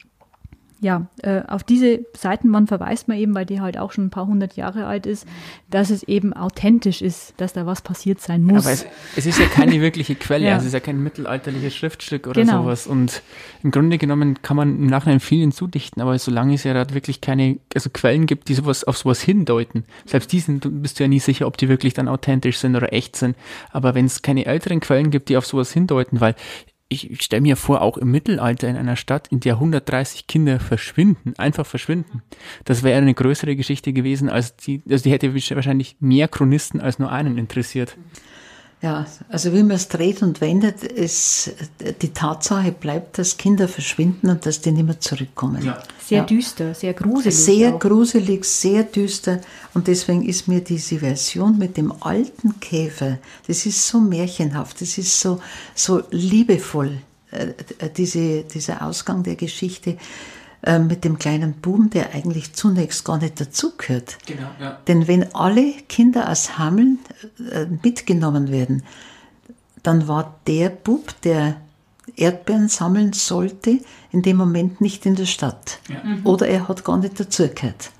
ja, 0.83 1.07
äh, 1.22 1.43
auf 1.47 1.62
diese 1.62 2.01
Seitenwand 2.12 2.68
verweist 2.68 3.07
man 3.07 3.16
eben, 3.16 3.37
weil 3.37 3.47
die 3.47 3.61
halt 3.61 3.78
auch 3.78 3.93
schon 3.93 4.07
ein 4.07 4.11
paar 4.11 4.26
hundert 4.26 4.57
Jahre 4.57 4.87
alt 4.87 5.07
ist, 5.07 5.28
dass 5.70 5.91
es 5.91 6.03
eben 6.03 6.33
authentisch 6.33 7.03
ist, 7.03 7.35
dass 7.37 7.53
da 7.53 7.66
was 7.66 7.83
passiert 7.83 8.20
sein 8.20 8.43
muss. 8.43 8.66
Aber 8.66 8.72
es, 8.72 8.85
es 9.14 9.26
ist 9.26 9.39
ja 9.39 9.47
keine 9.47 9.80
wirkliche 9.80 10.16
Quelle, 10.16 10.47
ja. 10.49 10.55
also 10.55 10.64
es 10.64 10.66
ist 10.68 10.74
ja 10.74 10.80
kein 10.80 11.01
mittelalterliches 11.01 11.76
Schriftstück 11.76 12.26
oder 12.26 12.41
genau. 12.41 12.64
sowas. 12.64 12.89
Und 12.89 13.22
im 13.62 13.70
Grunde 13.70 13.97
genommen 13.97 14.43
kann 14.43 14.57
man 14.57 14.74
im 14.74 14.87
Nachhinein 14.89 15.20
vielen 15.20 15.53
zudichten, 15.53 16.01
aber 16.01 16.18
solange 16.18 16.55
es 16.55 16.64
ja 16.64 16.74
da 16.74 16.93
wirklich 16.93 17.20
keine, 17.20 17.61
also 17.76 17.89
Quellen 17.89 18.26
gibt, 18.26 18.49
die 18.49 18.55
sowas 18.55 18.83
auf 18.83 18.99
sowas 18.99 19.22
hindeuten, 19.22 19.85
selbst 20.05 20.33
diesen 20.33 20.59
bist 20.83 20.99
du 20.99 21.05
ja 21.05 21.09
nie 21.09 21.20
sicher, 21.20 21.47
ob 21.47 21.59
die 21.59 21.68
wirklich 21.68 21.95
dann 21.95 22.09
authentisch 22.09 22.59
sind 22.59 22.74
oder 22.74 22.93
echt 22.93 23.14
sind. 23.14 23.37
Aber 23.70 23.95
wenn 23.95 24.07
es 24.07 24.22
keine 24.22 24.47
älteren 24.47 24.80
Quellen 24.80 25.12
gibt, 25.12 25.28
die 25.28 25.37
auf 25.37 25.47
sowas 25.47 25.72
hindeuten, 25.72 26.20
weil 26.20 26.35
ich, 26.93 27.11
ich 27.11 27.22
stelle 27.22 27.43
mir 27.43 27.57
vor, 27.57 27.82
auch 27.82 27.97
im 27.97 28.11
Mittelalter 28.11 28.68
in 28.68 28.76
einer 28.76 28.97
Stadt, 28.97 29.28
in 29.28 29.40
der 29.40 29.55
130 29.55 30.26
Kinder 30.26 30.61
verschwinden, 30.61 31.34
einfach 31.38 31.66
verschwinden. 31.66 32.22
Das 32.64 32.82
wäre 32.82 32.99
eine 32.99 33.14
größere 33.14 33.57
Geschichte 33.57 33.93
gewesen, 33.93 34.28
als 34.28 34.57
die, 34.57 34.82
also 34.88 35.03
die 35.03 35.11
hätte 35.11 35.34
wahrscheinlich 35.34 35.97
mehr 36.01 36.28
Chronisten 36.28 36.80
als 36.80 36.99
nur 36.99 37.11
einen 37.11 37.38
interessiert. 37.38 37.97
Ja, 38.83 39.07
also 39.28 39.53
wie 39.53 39.62
man 39.62 39.76
es 39.76 39.87
dreht 39.87 40.22
und 40.22 40.41
wendet, 40.41 40.83
ist, 40.83 41.53
die 42.03 42.12
Tatsache 42.12 42.72
bleibt, 42.72 43.16
dass 43.16 43.37
Kinder 43.37 43.68
verschwinden 43.68 44.28
und 44.28 44.45
dass 44.45 44.61
die 44.61 44.72
nicht 44.72 44.85
mehr 44.85 44.99
zurückkommen. 44.99 45.64
Ja. 45.64 45.80
Sehr 46.05 46.18
ja. 46.18 46.24
düster, 46.24 46.74
sehr 46.74 46.93
gruselig. 46.93 47.37
Sehr 47.37 47.74
auch. 47.76 47.78
gruselig, 47.78 48.45
sehr 48.45 48.83
düster. 48.83 49.41
Und 49.72 49.87
deswegen 49.87 50.26
ist 50.28 50.49
mir 50.49 50.62
diese 50.62 50.99
Version 50.99 51.59
mit 51.59 51.76
dem 51.76 51.93
alten 52.03 52.59
Käfer, 52.59 53.18
das 53.47 53.66
ist 53.66 53.87
so 53.87 54.01
märchenhaft, 54.01 54.80
das 54.80 54.99
ist 54.99 55.20
so, 55.20 55.41
so 55.76 56.03
liebevoll, 56.11 56.99
äh, 57.30 57.53
diese, 57.97 58.43
dieser 58.43 58.85
Ausgang 58.85 59.22
der 59.22 59.37
Geschichte. 59.37 59.97
Äh, 60.65 60.79
mit 60.79 61.03
dem 61.03 61.19
kleinen 61.19 61.55
Buben, 61.55 61.91
der 61.91 62.15
eigentlich 62.15 62.53
zunächst 62.53 63.05
gar 63.05 63.19
nicht 63.19 63.41
dazugehört. 63.41 64.19
Genau, 64.27 64.49
ja. 64.61 64.79
Denn 64.87 65.09
wenn 65.09 65.35
alle 65.35 65.73
Kinder 65.89 66.31
aus 66.31 66.57
Hameln 66.57 67.01
äh, 67.51 67.67
mitgenommen 67.83 68.49
werden, 68.49 68.85
dann 69.83 70.07
war 70.07 70.39
der 70.47 70.69
Bub, 70.69 71.21
der 71.23 71.57
Erdbeeren 72.15 72.69
sammeln 72.69 73.13
sollte, 73.13 73.81
in 74.13 74.23
dem 74.23 74.37
Moment 74.37 74.81
nicht 74.81 75.05
in 75.05 75.17
der 75.17 75.27
Stadt. 75.27 75.81
Ja. 75.89 76.05
Mhm. 76.05 76.27
Oder 76.27 76.47
er 76.47 76.69
hat 76.69 76.85
gar 76.85 76.99
nicht 76.99 77.19
dazugehört. 77.19 77.91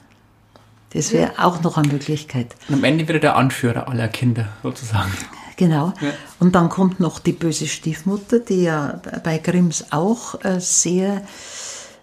Das 0.93 1.11
wäre 1.11 1.33
ja. 1.37 1.45
auch 1.45 1.63
noch 1.63 1.79
eine 1.79 1.89
Möglichkeit. 1.89 2.55
Und 2.69 2.77
am 2.77 2.85
Ende 2.85 3.09
wird 3.09 3.17
er 3.17 3.21
der 3.21 3.37
Anführer 3.37 3.89
aller 3.89 4.07
Kinder 4.07 4.51
sozusagen. 4.63 5.11
Genau. 5.57 5.93
Ja. 6.01 6.13
Und 6.39 6.55
dann 6.55 6.69
kommt 6.69 7.01
noch 7.01 7.19
die 7.19 7.33
böse 7.33 7.67
Stiefmutter, 7.67 8.39
die 8.39 8.63
ja 8.63 9.01
bei 9.25 9.39
Grimms 9.39 9.87
auch 9.91 10.45
äh, 10.45 10.61
sehr 10.61 11.23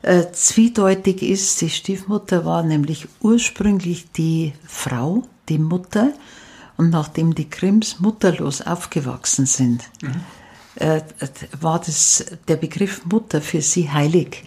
äh, 0.01 0.31
zwiedeutig 0.31 1.21
ist. 1.21 1.59
Die 1.61 1.69
Stiefmutter 1.69 2.45
war 2.45 2.63
nämlich 2.63 3.07
ursprünglich 3.21 4.11
die 4.11 4.53
Frau, 4.65 5.23
die 5.49 5.59
Mutter. 5.59 6.13
Und 6.77 6.91
nachdem 6.91 7.35
die 7.35 7.49
Grimms 7.49 7.99
mutterlos 7.99 8.61
aufgewachsen 8.61 9.45
sind, 9.45 9.83
mhm. 10.01 10.21
äh, 10.75 11.01
war 11.59 11.79
das, 11.79 12.25
der 12.47 12.55
Begriff 12.55 13.05
Mutter 13.05 13.41
für 13.41 13.61
sie 13.61 13.89
heilig. 13.89 14.45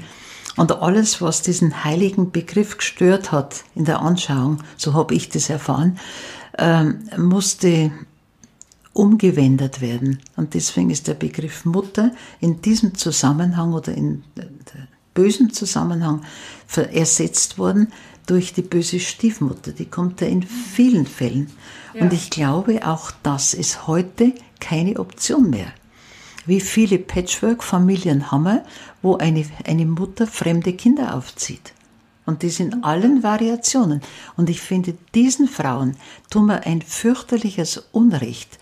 Und 0.56 0.72
alles, 0.72 1.20
was 1.20 1.42
diesen 1.42 1.84
heiligen 1.84 2.30
Begriff 2.30 2.78
gestört 2.78 3.32
hat 3.32 3.64
in 3.74 3.84
der 3.84 4.00
Anschauung, 4.00 4.58
so 4.76 4.94
habe 4.94 5.14
ich 5.14 5.28
das 5.28 5.50
erfahren, 5.50 5.98
äh, 6.58 6.84
musste 7.18 7.90
umgewendet 8.92 9.80
werden. 9.80 10.20
Und 10.36 10.54
deswegen 10.54 10.90
ist 10.90 11.08
der 11.08 11.14
Begriff 11.14 11.64
Mutter 11.64 12.12
in 12.40 12.60
diesem 12.60 12.94
Zusammenhang 12.94 13.72
oder 13.72 13.92
in 13.92 14.24
bösen 15.14 15.52
Zusammenhang 15.52 16.22
ersetzt 16.92 17.58
worden 17.58 17.92
durch 18.26 18.52
die 18.52 18.62
böse 18.62 19.00
Stiefmutter. 19.00 19.72
Die 19.72 19.86
kommt 19.86 20.20
ja 20.20 20.26
in 20.26 20.42
vielen 20.42 21.06
Fällen. 21.06 21.50
Ja. 21.94 22.02
Und 22.02 22.12
ich 22.12 22.30
glaube, 22.30 22.86
auch 22.86 23.10
das 23.22 23.54
ist 23.54 23.86
heute 23.86 24.32
keine 24.60 24.98
Option 24.98 25.50
mehr. 25.50 25.72
Wie 26.46 26.60
viele 26.60 26.98
Patchwork-Familien 26.98 28.32
haben 28.32 28.44
wir, 28.44 28.64
wo 29.00 29.16
eine, 29.16 29.44
eine 29.64 29.86
Mutter 29.86 30.26
fremde 30.26 30.72
Kinder 30.72 31.14
aufzieht? 31.14 31.72
Und 32.24 32.42
das 32.42 32.60
in 32.60 32.84
allen 32.84 33.22
Variationen. 33.22 34.00
Und 34.36 34.48
ich 34.48 34.60
finde, 34.60 34.94
diesen 35.14 35.48
Frauen 35.48 35.96
tun 36.30 36.46
wir 36.46 36.66
ein 36.66 36.82
fürchterliches 36.82 37.88
Unrecht, 37.92 38.58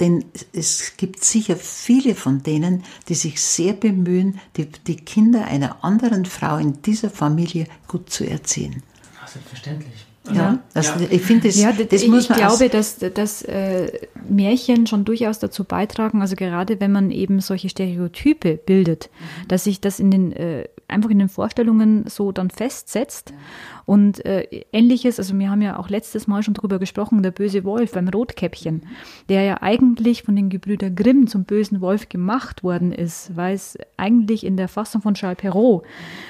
denn 0.00 0.24
es 0.52 0.96
gibt 0.96 1.24
sicher 1.24 1.56
viele 1.56 2.14
von 2.14 2.42
denen, 2.42 2.82
die 3.08 3.14
sich 3.14 3.40
sehr 3.40 3.72
bemühen, 3.72 4.40
die, 4.56 4.66
die 4.66 4.96
Kinder 4.96 5.46
einer 5.46 5.84
anderen 5.84 6.24
Frau 6.24 6.56
in 6.56 6.82
dieser 6.82 7.10
Familie 7.10 7.66
gut 7.88 8.10
zu 8.10 8.24
erziehen. 8.24 8.82
Selbstverständlich. 9.26 10.06
Ja, 10.32 10.60
also 10.72 11.00
ja. 11.00 11.06
ich 11.10 11.22
finde, 11.22 11.48
das, 11.48 11.56
ja, 11.56 11.72
das, 11.72 12.06
muss 12.06 12.28
man 12.28 12.38
Ich 12.38 12.44
glaube, 12.44 12.68
dass, 12.68 12.98
dass 12.98 13.42
äh, 13.42 13.90
Märchen 14.28 14.86
schon 14.86 15.04
durchaus 15.04 15.40
dazu 15.40 15.64
beitragen, 15.64 16.20
also 16.20 16.36
gerade 16.36 16.78
wenn 16.78 16.92
man 16.92 17.10
eben 17.10 17.40
solche 17.40 17.68
Stereotype 17.68 18.56
bildet, 18.56 19.10
mhm. 19.10 19.48
dass 19.48 19.64
sich 19.64 19.80
das 19.80 19.98
in 19.98 20.12
den, 20.12 20.32
äh, 20.32 20.68
einfach 20.92 21.10
in 21.10 21.18
den 21.18 21.28
Vorstellungen 21.28 22.04
so 22.06 22.32
dann 22.32 22.50
festsetzt. 22.50 23.30
Ja. 23.30 23.36
Und 23.84 24.24
äh, 24.24 24.64
ähnliches, 24.72 25.18
also 25.18 25.36
wir 25.38 25.50
haben 25.50 25.62
ja 25.62 25.78
auch 25.78 25.88
letztes 25.88 26.26
Mal 26.26 26.42
schon 26.42 26.54
drüber 26.54 26.78
gesprochen, 26.78 27.22
der 27.22 27.32
böse 27.32 27.64
Wolf 27.64 27.92
beim 27.92 28.08
Rotkäppchen, 28.08 28.82
der 29.28 29.42
ja 29.42 29.62
eigentlich 29.62 30.22
von 30.22 30.36
den 30.36 30.48
Gebrüder 30.48 30.90
Grimm 30.90 31.26
zum 31.26 31.44
bösen 31.44 31.80
Wolf 31.80 32.08
gemacht 32.08 32.62
worden 32.62 32.92
ist, 32.92 33.36
weil 33.36 33.54
es 33.54 33.76
eigentlich 33.96 34.44
in 34.46 34.56
der 34.56 34.68
Fassung 34.68 35.02
von 35.02 35.14
Charles 35.14 35.38
Perrault 35.38 35.84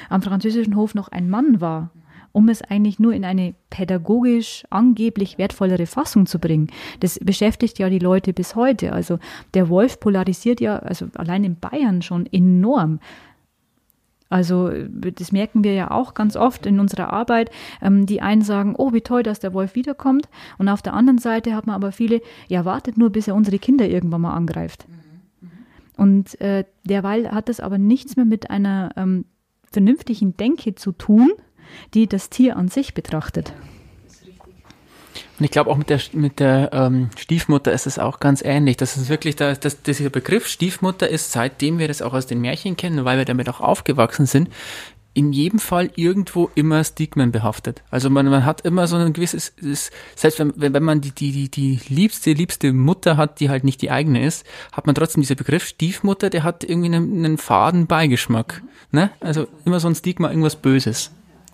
am 0.08 0.22
französischen 0.22 0.76
Hof 0.76 0.94
noch 0.94 1.08
ein 1.08 1.28
Mann 1.28 1.60
war 1.60 1.90
um 2.32 2.48
es 2.48 2.62
eigentlich 2.62 2.98
nur 2.98 3.12
in 3.12 3.24
eine 3.24 3.54
pädagogisch 3.70 4.64
angeblich 4.70 5.38
wertvollere 5.38 5.86
Fassung 5.86 6.26
zu 6.26 6.38
bringen. 6.38 6.68
Das 7.00 7.18
beschäftigt 7.18 7.78
ja 7.78 7.88
die 7.90 7.98
Leute 7.98 8.32
bis 8.32 8.56
heute. 8.56 8.92
Also 8.92 9.18
der 9.54 9.68
Wolf 9.68 10.00
polarisiert 10.00 10.60
ja, 10.60 10.78
also 10.78 11.06
allein 11.14 11.44
in 11.44 11.56
Bayern 11.56 12.02
schon 12.02 12.26
enorm. 12.26 13.00
Also 14.32 14.70
das 14.94 15.30
merken 15.30 15.62
wir 15.62 15.74
ja 15.74 15.90
auch 15.90 16.14
ganz 16.14 16.36
oft 16.36 16.64
in 16.64 16.80
unserer 16.80 17.12
Arbeit. 17.12 17.50
Ähm, 17.82 18.06
die 18.06 18.22
einen 18.22 18.42
sagen, 18.42 18.74
oh, 18.76 18.92
wie 18.92 19.02
toll, 19.02 19.22
dass 19.22 19.40
der 19.40 19.52
Wolf 19.52 19.74
wiederkommt. 19.74 20.28
Und 20.58 20.68
auf 20.68 20.80
der 20.80 20.94
anderen 20.94 21.18
Seite 21.18 21.54
hat 21.54 21.66
man 21.66 21.76
aber 21.76 21.92
viele, 21.92 22.22
ja, 22.48 22.64
wartet 22.64 22.96
nur, 22.96 23.10
bis 23.10 23.28
er 23.28 23.34
unsere 23.34 23.58
Kinder 23.58 23.86
irgendwann 23.86 24.22
mal 24.22 24.34
angreift. 24.34 24.86
Und 25.98 26.40
äh, 26.40 26.64
derweil 26.84 27.30
hat 27.30 27.48
das 27.50 27.60
aber 27.60 27.76
nichts 27.76 28.16
mehr 28.16 28.24
mit 28.24 28.50
einer 28.50 28.90
ähm, 28.96 29.26
vernünftigen 29.70 30.36
Denke 30.36 30.74
zu 30.74 30.92
tun, 30.92 31.30
die 31.92 32.06
das 32.06 32.30
Tier 32.30 32.56
an 32.56 32.68
sich 32.68 32.94
betrachtet. 32.94 33.52
Und 35.38 35.44
ich 35.44 35.50
glaube 35.50 35.70
auch 35.70 35.76
mit 35.76 35.90
der, 35.90 36.00
mit 36.12 36.40
der 36.40 36.70
ähm, 36.72 37.10
Stiefmutter 37.16 37.72
ist 37.72 37.86
es 37.86 37.98
auch 37.98 38.20
ganz 38.20 38.42
ähnlich. 38.44 38.76
Das 38.76 38.96
ist 38.96 39.08
wirklich, 39.08 39.36
da, 39.36 39.54
das, 39.54 39.82
dieser 39.82 40.10
Begriff 40.10 40.46
Stiefmutter 40.46 41.08
ist, 41.08 41.32
seitdem 41.32 41.78
wir 41.78 41.88
das 41.88 42.02
auch 42.02 42.14
aus 42.14 42.26
den 42.26 42.40
Märchen 42.40 42.76
kennen, 42.76 43.04
weil 43.04 43.18
wir 43.18 43.24
damit 43.24 43.48
auch 43.48 43.60
aufgewachsen 43.60 44.26
sind, 44.26 44.50
in 45.14 45.32
jedem 45.32 45.58
Fall 45.58 45.90
irgendwo 45.94 46.50
immer 46.54 46.82
Stigmen 46.84 47.32
behaftet. 47.32 47.82
Also 47.90 48.08
man, 48.08 48.26
man 48.26 48.46
hat 48.46 48.62
immer 48.62 48.86
so 48.86 48.96
ein 48.96 49.12
gewisses, 49.12 49.50
ist, 49.56 49.92
selbst 50.16 50.38
wenn, 50.38 50.52
wenn 50.56 50.82
man 50.82 51.00
die, 51.00 51.10
die, 51.10 51.32
die, 51.32 51.48
die 51.50 51.80
liebste, 51.88 52.32
liebste 52.32 52.72
Mutter 52.72 53.16
hat, 53.16 53.40
die 53.40 53.50
halt 53.50 53.64
nicht 53.64 53.82
die 53.82 53.90
eigene 53.90 54.24
ist, 54.24 54.46
hat 54.72 54.86
man 54.86 54.94
trotzdem 54.94 55.20
dieser 55.20 55.34
Begriff 55.34 55.66
Stiefmutter, 55.66 56.30
der 56.30 56.44
hat 56.44 56.64
irgendwie 56.64 56.94
einen, 56.94 57.24
einen 57.24 57.38
faden 57.38 57.86
Beigeschmack. 57.86 58.62
Ne? 58.90 59.10
Also 59.20 59.48
immer 59.64 59.80
so 59.80 59.88
ein 59.88 59.94
Stigma, 59.94 60.28
irgendwas 60.28 60.56
Böses. 60.56 61.10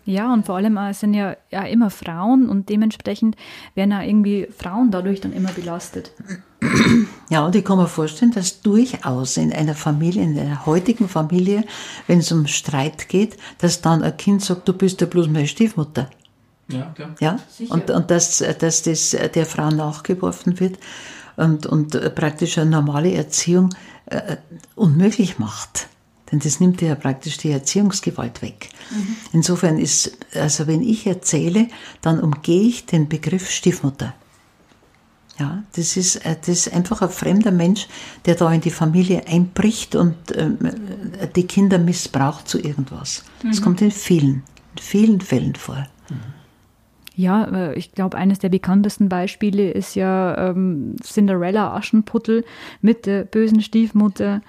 Ja, 0.09 0.32
und 0.32 0.46
vor 0.46 0.56
allem 0.56 0.78
äh, 0.78 0.94
sind 0.94 1.12
ja, 1.12 1.36
ja 1.50 1.64
immer 1.64 1.90
Frauen 1.90 2.48
und 2.48 2.70
dementsprechend 2.70 3.36
werden 3.74 3.90
ja 3.90 4.02
irgendwie 4.02 4.48
Frauen 4.56 4.90
dadurch 4.90 5.20
dann 5.20 5.34
immer 5.34 5.52
belastet. 5.52 6.12
Ja, 7.30 7.44
und 7.44 7.54
ich 7.54 7.62
kann 7.62 7.76
mir 7.76 7.86
vorstellen, 7.86 8.32
dass 8.32 8.62
durchaus 8.62 9.36
in 9.36 9.52
einer 9.52 9.74
Familie, 9.74 10.22
in 10.22 10.36
einer 10.38 10.64
heutigen 10.64 11.09
Familie, 11.09 11.62
wenn 12.06 12.20
es 12.20 12.32
um 12.32 12.46
Streit 12.46 13.11
geht, 13.11 13.36
dass 13.59 13.82
dann 13.82 14.02
ein 14.02 14.16
Kind 14.16 14.42
sagt, 14.42 14.66
du 14.66 14.72
bist 14.72 15.02
ja 15.02 15.06
bloß 15.06 15.28
meine 15.28 15.46
Stiefmutter. 15.46 16.09
Ja, 16.68 16.90
klar. 16.94 17.14
Ja, 17.20 17.38
und, 17.68 17.90
und 17.90 18.11
dass, 18.11 18.38
dass 18.59 18.82
das 18.82 19.11
der 19.11 19.44
Frau 19.44 19.68
nachgeworfen 19.68 20.59
wird 20.59 20.78
und, 21.36 21.66
und 21.66 22.14
praktisch 22.14 22.56
eine 22.56 22.70
normale 22.70 23.12
Erziehung 23.12 23.74
äh, 24.06 24.38
unmöglich 24.74 25.38
macht. 25.38 25.88
Denn 26.31 26.41
das 26.41 26.61
nimmt 26.61 26.83
ja 26.83 26.95
praktisch 26.95 27.39
die 27.39 27.51
Erziehungsgewalt 27.51 28.43
weg. 28.43 28.68
Mhm. 28.91 29.16
Insofern 29.33 29.79
ist, 29.79 30.18
also 30.35 30.66
wenn 30.66 30.83
ich 30.83 31.07
erzähle, 31.07 31.68
dann 32.03 32.20
umgehe 32.20 32.62
ich 32.62 32.87
den 32.87 33.09
Begriff 33.09 33.51
Stiefmutter. 33.51 34.14
Ja, 35.39 35.62
das 35.76 35.97
ist, 35.97 36.16
äh, 36.16 36.37
das 36.39 36.49
ist 36.49 36.74
einfach 36.74 37.01
ein 37.01 37.11
fremder 37.11 37.53
Mensch, 37.53 37.87
der 38.26 38.35
da 38.35 38.53
in 38.53 38.61
die 38.61 38.70
Familie 38.70 39.26
einbricht 39.26 39.95
und 39.95 40.16
ähm, 40.35 40.59
die 41.37 41.47
Kinder 41.47 41.79
missbraucht 41.79 42.49
zu 42.49 42.59
irgendwas. 42.59 43.24
Mhm. 43.43 43.49
Das 43.51 43.62
kommt 43.62 43.81
in 43.81 43.93
vielen, 43.93 44.43
in 44.74 44.83
vielen 44.83 45.20
Fällen 45.20 45.55
vor. 45.55 45.87
Mhm. 46.11 46.39
Ja, 47.18 47.47
äh, 47.47 47.74
ich 47.74 47.91
glaube, 47.91 48.16
eines 48.16 48.39
der 48.39 48.49
bekanntesten 48.49 49.09
Beispiele 49.09 49.72
ist 49.72 49.97
ja 49.97 50.51
ähm, 50.51 50.95
Cinderella 51.03 51.74
Aschenputtel 51.74 52.45
mit 52.81 53.07
der 53.07 53.24
bösen 53.24 53.61
Stiefmutter, 53.61 54.41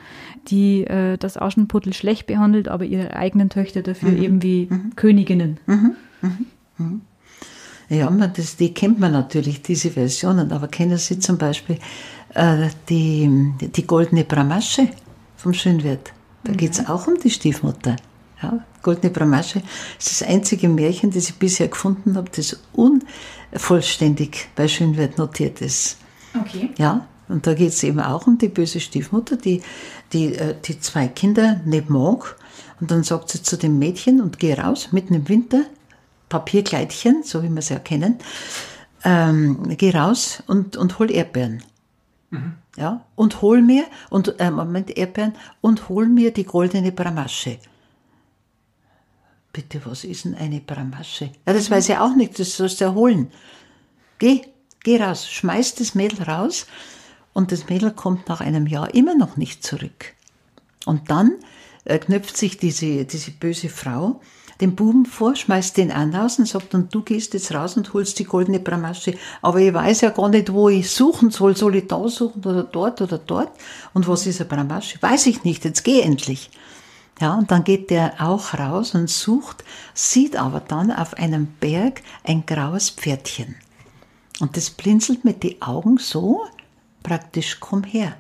die 0.48 0.86
äh, 0.86 1.18
das 1.18 1.38
Aschenputtel 1.38 1.94
schlecht 1.94 2.28
behandelt, 2.28 2.68
aber 2.68 2.86
ihre 2.86 3.16
eigenen 3.16 3.50
Töchter 3.50 3.82
dafür 3.82 4.12
mhm. 4.12 4.24
eben 4.24 4.44
wie 4.44 4.68
mhm. 4.70 4.96
Königinnen. 4.96 5.60
Mhm. 5.66 5.96
mhm. 6.22 6.46
mhm. 6.78 7.02
Ja, 7.92 8.08
man, 8.12 8.32
das, 8.34 8.56
die 8.56 8.72
kennt 8.72 9.00
man 9.00 9.12
natürlich, 9.14 9.64
diese 9.64 9.90
Versionen, 9.90 10.52
aber 10.52 10.68
kennen 10.68 11.00
Sie 11.00 11.18
zum 11.18 11.40
Beispiel 11.40 11.80
äh, 12.36 12.70
die, 12.88 13.52
die 13.62 13.88
goldene 13.88 14.24
Bramasche 14.24 14.90
vom 15.36 15.54
Schönwert? 15.54 16.14
Da 16.44 16.54
geht 16.54 16.74
es 16.74 16.88
auch 16.88 17.08
um 17.08 17.16
die 17.20 17.32
Stiefmutter. 17.32 17.96
Ja, 18.44 18.64
Goldene 18.82 19.12
Bramasche 19.12 19.62
ist 19.98 20.22
das 20.22 20.28
einzige 20.28 20.70
Märchen, 20.70 21.12
das 21.12 21.30
ich 21.30 21.36
bisher 21.36 21.68
gefunden 21.68 22.16
habe, 22.16 22.30
das 22.34 22.60
unvollständig 22.74 24.48
bei 24.56 24.68
Schönwert 24.68 25.18
notiert 25.18 25.60
ist. 25.62 25.98
Okay. 26.40 26.70
Ja, 26.78 27.08
und 27.28 27.46
da 27.46 27.54
geht 27.54 27.70
es 27.70 27.84
eben 27.84 28.00
auch 28.00 28.28
um 28.28 28.38
die 28.38 28.48
böse 28.48 28.80
Stiefmutter, 28.80 29.36
die, 29.36 29.62
die, 30.14 30.36
äh, 30.36 30.56
die 30.64 30.80
zwei 30.80 31.08
Kinder 31.08 31.62
mag. 31.88 32.36
Und 32.80 32.92
dann 32.92 33.04
sagt 33.04 33.30
sie 33.30 33.44
zu 33.44 33.58
dem 33.58 33.78
Mädchen 33.80 34.22
und 34.22 34.40
geh 34.40 34.54
raus, 34.54 34.90
mitten 34.92 35.14
im 35.14 35.28
Winter, 35.28 35.64
Papierkleidchen, 36.30 37.24
so 37.24 37.44
wie 37.44 37.50
wir 37.50 37.60
es 37.60 37.70
ja 37.70 37.80
kennen, 37.80 38.20
ähm, 39.04 39.76
geh 39.78 39.92
raus 39.92 40.44
und, 40.48 40.78
und 40.78 41.00
hol 41.00 41.12
Erdbeeren. 41.12 41.64
Mhm. 42.30 42.54
Ja, 42.78 43.06
und 43.16 43.42
hol 43.42 43.62
mir, 43.62 43.86
und, 44.10 44.40
äh, 44.40 44.52
Moment, 44.52 44.96
Erdbeeren, 44.96 45.34
und 45.60 45.90
hol 45.90 46.08
mir 46.08 46.32
die 46.32 46.46
goldene 46.46 46.92
Bramasche. 46.92 47.58
Bitte, 49.52 49.82
was 49.84 50.04
ist 50.04 50.26
denn 50.26 50.36
eine 50.36 50.62
Bramasche? 50.62 51.32
Ja, 51.46 51.54
das 51.54 51.72
weiß 51.72 51.90
ich 51.90 51.98
auch 51.98 52.16
nicht, 52.16 52.40
das 52.40 52.56
sollst 52.56 52.80
du 52.80 52.86
ja 52.86 52.94
holen. 52.94 53.32
Geh, 54.20 54.44
geh 54.84 55.02
raus, 55.02 55.30
schmeiß 55.30 55.76
das 55.76 55.96
Mädel 55.96 56.24
raus 56.24 56.68
und 57.40 57.54
das 57.54 57.70
Mädel 57.70 57.92
kommt 57.92 58.28
nach 58.28 58.42
einem 58.42 58.68
Jahr 58.68 58.94
immer 58.94 59.16
noch 59.16 59.38
nicht 59.38 59.64
zurück. 59.64 60.14
Und 60.86 61.10
dann 61.10 61.36
äh, 61.86 61.98
knöpft 61.98 62.36
sich 62.36 62.58
diese, 62.58 63.06
diese 63.06 63.32
böse 63.32 63.70
Frau 63.70 64.20
den 64.60 64.76
Buben 64.76 65.06
vor, 65.06 65.38
schmeißt 65.38 65.78
den 65.78 65.90
an 65.90 66.14
raus 66.14 66.38
und 66.38 66.50
sagt, 66.50 66.76
und 66.76 66.94
du 66.94 67.02
gehst 67.02 67.34
jetzt 67.34 67.54
raus 67.54 67.78
und 67.78 67.94
holst 67.94 68.20
die 68.20 68.26
goldene 68.26 68.60
Bramasche. 68.60 69.14
Aber 69.42 69.60
ich 69.60 69.74
weiß 69.74 70.02
ja 70.02 70.10
gar 70.10 70.28
nicht, 70.28 70.52
wo 70.52 70.68
ich 70.68 70.92
suchen 70.92 71.32
soll. 71.32 71.56
Soll 71.56 71.78
ich 71.78 71.88
da 71.88 72.06
suchen 72.10 72.44
oder 72.44 72.64
dort 72.64 73.02
oder 73.02 73.18
dort? 73.18 73.52
Und 73.94 74.06
was 74.10 74.28
ist 74.28 74.42
eine 74.42 74.50
Bramasche? 74.50 75.02
Weiß 75.02 75.26
ich 75.28 75.46
nicht, 75.46 75.64
jetzt 75.64 75.86
geh 75.86 76.02
endlich. 76.02 76.52
Ja, 77.22 77.36
und 77.36 77.52
dann 77.52 77.64
geht 77.64 77.90
der 77.90 78.16
auch 78.20 78.54
raus 78.54 78.96
und 78.96 79.10
sucht, 79.10 79.64
sieht 79.94 80.36
aber 80.36 80.60
dann 80.60 80.92
auf 80.92 81.14
einem 81.14 81.48
Berg 81.62 82.02
ein 82.26 82.46
graues 82.46 82.90
Pferdchen. 82.90 83.56
Und 84.42 84.58
das 84.58 84.72
blinzelt 84.72 85.24
mit 85.24 85.44
den 85.44 85.62
Augen 85.62 86.00
so, 86.00 86.44
praktisch, 87.04 87.58
komm 87.60 87.84
her. 87.84 88.16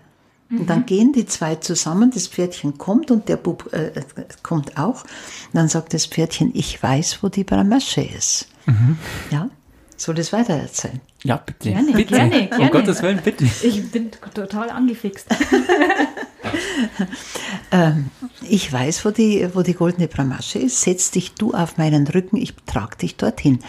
Mhm. 0.49 0.61
Und 0.61 0.69
dann 0.69 0.79
mhm. 0.79 0.85
gehen 0.85 1.13
die 1.13 1.25
zwei 1.25 1.55
zusammen, 1.55 2.11
das 2.11 2.27
Pferdchen 2.27 2.77
kommt 2.77 3.11
und 3.11 3.29
der 3.29 3.37
Bub 3.37 3.71
äh, 3.73 3.91
kommt 4.43 4.77
auch. 4.77 5.03
Und 5.03 5.53
dann 5.53 5.67
sagt 5.67 5.93
das 5.93 6.05
Pferdchen, 6.05 6.51
ich 6.53 6.81
weiß, 6.81 7.19
wo 7.21 7.29
die 7.29 7.43
Bramasche 7.43 8.01
ist. 8.01 8.47
Mhm. 8.65 8.97
Ja, 9.31 9.49
soll 9.99 10.15
das 10.15 10.31
weiter 10.31 10.53
erzählen? 10.53 11.01
Ja, 11.23 11.35
bitte. 11.35 11.71
Gerne, 11.71 11.91
bitte. 11.91 12.15
gerne, 12.15 12.47
gerne. 12.47 12.63
Um 12.63 12.71
Gottes 12.71 13.01
Willen, 13.01 13.19
bitte. 13.21 13.43
Ich 13.43 13.91
bin 13.91 14.11
total 14.33 14.69
angefixt. 14.69 15.27
ähm, 17.71 18.09
ich 18.47 18.71
weiß, 18.71 19.03
wo 19.03 19.11
die, 19.11 19.49
wo 19.53 19.61
die 19.61 19.73
goldene 19.73 20.07
Bramasche 20.07 20.59
ist. 20.59 20.81
Setz 20.81 21.11
dich 21.11 21.33
du 21.33 21.53
auf 21.53 21.77
meinen 21.77 22.07
Rücken, 22.07 22.37
ich 22.37 22.55
trage 22.65 22.95
dich 22.95 23.17
dorthin. 23.17 23.59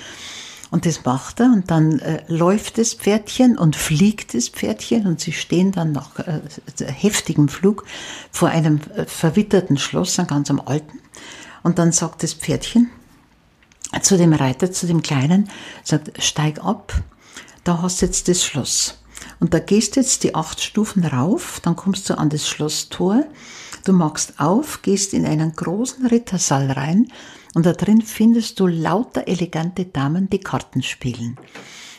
Und 0.70 0.86
das 0.86 1.04
macht 1.04 1.40
er 1.40 1.46
und 1.46 1.70
dann 1.70 1.98
äh, 1.98 2.22
läuft 2.28 2.78
das 2.78 2.94
Pferdchen 2.94 3.58
und 3.58 3.74
fliegt 3.74 4.34
das 4.34 4.48
Pferdchen 4.48 5.06
und 5.06 5.20
sie 5.20 5.32
stehen 5.32 5.72
dann 5.72 5.92
nach 5.92 6.18
äh, 6.20 6.40
heftigem 6.84 7.48
Flug 7.48 7.84
vor 8.30 8.50
einem 8.50 8.80
äh, 8.94 9.04
verwitterten 9.04 9.78
Schloss, 9.78 10.18
einem 10.18 10.28
ganz 10.28 10.48
am 10.48 10.60
alten. 10.60 11.00
Und 11.62 11.78
dann 11.78 11.90
sagt 11.90 12.22
das 12.22 12.34
Pferdchen 12.34 12.90
zu 14.02 14.16
dem 14.16 14.32
Reiter, 14.32 14.70
zu 14.70 14.86
dem 14.86 15.02
Kleinen, 15.02 15.50
sagt, 15.82 16.22
steig 16.22 16.64
ab, 16.64 16.94
da 17.64 17.82
hast 17.82 18.00
du 18.00 18.06
jetzt 18.06 18.28
das 18.28 18.44
Schloss. 18.44 18.98
Und 19.40 19.52
da 19.52 19.58
gehst 19.58 19.96
jetzt 19.96 20.22
die 20.22 20.34
acht 20.34 20.60
Stufen 20.60 21.04
rauf, 21.04 21.60
dann 21.62 21.74
kommst 21.74 22.08
du 22.08 22.16
an 22.16 22.30
das 22.30 22.48
Schlosstor, 22.48 23.24
du 23.84 23.92
machst 23.92 24.34
auf, 24.38 24.82
gehst 24.82 25.14
in 25.14 25.26
einen 25.26 25.52
großen 25.54 26.06
Rittersaal 26.06 26.70
rein 26.70 27.08
und 27.54 27.66
da 27.66 27.72
drin 27.72 28.02
findest 28.02 28.60
du 28.60 28.66
lauter 28.66 29.26
elegante 29.26 29.84
Damen, 29.84 30.30
die 30.30 30.40
Karten 30.40 30.82
spielen. 30.82 31.36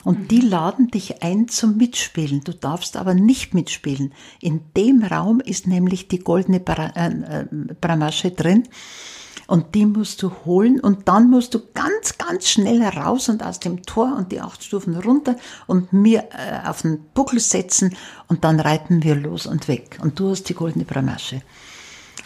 Und 0.04 0.32
die 0.32 0.42
laden 0.42 0.88
dich 0.88 1.22
ein 1.22 1.48
zum 1.48 1.78
Mitspielen. 1.78 2.44
Du 2.44 2.54
darfst 2.54 2.98
aber 2.98 3.14
nicht 3.14 3.54
mitspielen. 3.54 4.14
In 4.40 4.62
dem 4.76 5.04
Raum 5.04 5.40
ist 5.40 5.68
nämlich 5.68 6.08
die 6.08 6.20
goldene 6.20 6.60
Bra 6.60 6.88
äh, 6.96 7.42
äh 7.42 7.46
Bramasche 7.80 8.32
drin. 8.32 8.64
Und 9.48 9.76
die 9.76 9.86
musst 9.86 10.24
du 10.24 10.32
holen 10.46 10.80
und 10.80 11.10
dann 11.10 11.30
musst 11.30 11.54
du 11.54 11.60
ganz, 11.74 12.18
ganz 12.18 12.48
schnell 12.48 12.82
raus 12.84 13.28
und 13.28 13.44
aus 13.44 13.60
dem 13.60 13.84
Tor 13.84 14.16
und 14.18 14.32
die 14.32 14.40
acht 14.40 14.64
Stufen 14.64 14.96
runter 14.96 15.36
und 15.68 15.92
mir 15.92 16.30
äh, 16.32 16.68
auf 16.68 16.84
den 16.84 17.04
Buckel 17.14 17.42
setzen 17.42 17.98
und 18.30 18.46
dann 18.46 18.62
reiten 18.62 19.04
wir 19.04 19.16
los 19.16 19.48
und 19.48 19.68
weg. 19.68 20.00
Und 20.02 20.18
du 20.20 20.30
hast 20.30 20.48
die 20.48 20.54
goldene 20.54 20.86
Bramasche. 20.86 21.42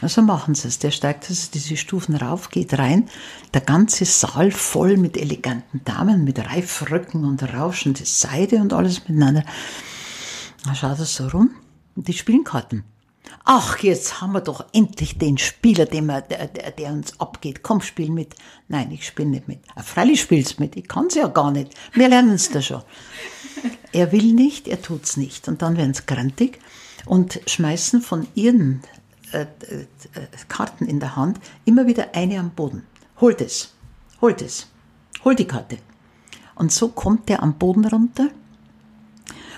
Also 0.02 0.22
machen 0.22 0.56
sie 0.56 0.68
es. 0.68 0.80
Der 0.80 0.92
steigt 0.92 1.30
also 1.30 1.50
diese 1.54 1.78
Stufen 1.78 2.16
rauf, 2.16 2.50
geht 2.50 2.78
rein. 2.78 3.10
Der 3.54 3.62
ganze 3.62 4.06
Saal 4.06 4.52
voll 4.52 4.98
mit 4.98 5.18
eleganten 5.18 5.82
Damen, 5.86 6.24
mit 6.24 6.40
Reifröcken 6.40 7.24
und 7.24 7.42
rauschende 7.44 8.06
Seide 8.06 8.58
und 8.58 8.74
alles 8.74 9.08
miteinander. 9.08 9.44
Da 10.66 10.76
schaut 10.76 11.00
er 11.00 11.06
so 11.06 11.28
rum 11.28 11.52
die 11.96 12.14
spielen 12.14 12.44
Karten. 12.44 12.84
Ach, 13.44 13.80
jetzt 13.80 14.22
haben 14.22 14.34
wir 14.34 14.42
doch 14.42 14.66
endlich 14.74 15.18
den 15.18 15.38
Spieler, 15.38 15.86
den 15.86 16.08
wir, 16.08 16.22
der, 16.22 16.48
der 16.48 16.92
uns 16.92 17.20
abgeht. 17.20 17.64
Komm, 17.64 17.82
spiel 17.82 18.12
mit. 18.12 18.36
Nein, 18.68 18.92
ich 18.92 19.06
spiele 19.06 19.30
nicht 19.30 19.48
mit. 19.48 19.60
Ah, 19.76 19.82
freilich 19.82 20.22
spielst 20.22 20.60
mit. 20.60 20.76
Ich 20.76 20.88
kann's 20.88 21.16
ja 21.16 21.28
gar 21.28 21.52
nicht. 21.52 21.74
Wir 21.94 22.10
lernen 22.10 22.34
es 22.34 22.52
da 22.52 22.62
schon. 22.62 22.84
Er 23.92 24.12
will 24.12 24.34
nicht, 24.34 24.68
er 24.68 24.82
tut's 24.82 25.18
nicht. 25.18 25.48
Und 25.48 25.62
dann 25.62 25.78
werden 25.78 25.94
sie 25.94 26.06
grantig 26.06 26.60
und 27.06 27.40
schmeißen 27.48 28.02
von 28.02 28.28
ihren 28.36 28.82
äh, 29.32 29.42
äh, 29.42 29.86
Karten 30.48 30.86
in 30.86 31.00
der 31.00 31.16
Hand 31.16 31.40
immer 31.66 31.88
wieder 31.88 32.14
eine 32.14 32.40
am 32.40 32.52
Boden. 32.52 32.84
Holt 33.20 33.42
es, 33.42 33.74
holt 34.22 34.42
es, 34.42 34.68
hol 35.24 35.36
die 35.36 35.48
Karte. 35.48 35.78
Und 36.56 36.72
so 36.72 36.90
kommt 36.90 37.30
er 37.30 37.44
am 37.44 37.58
Boden 37.58 37.86
runter 37.86 38.30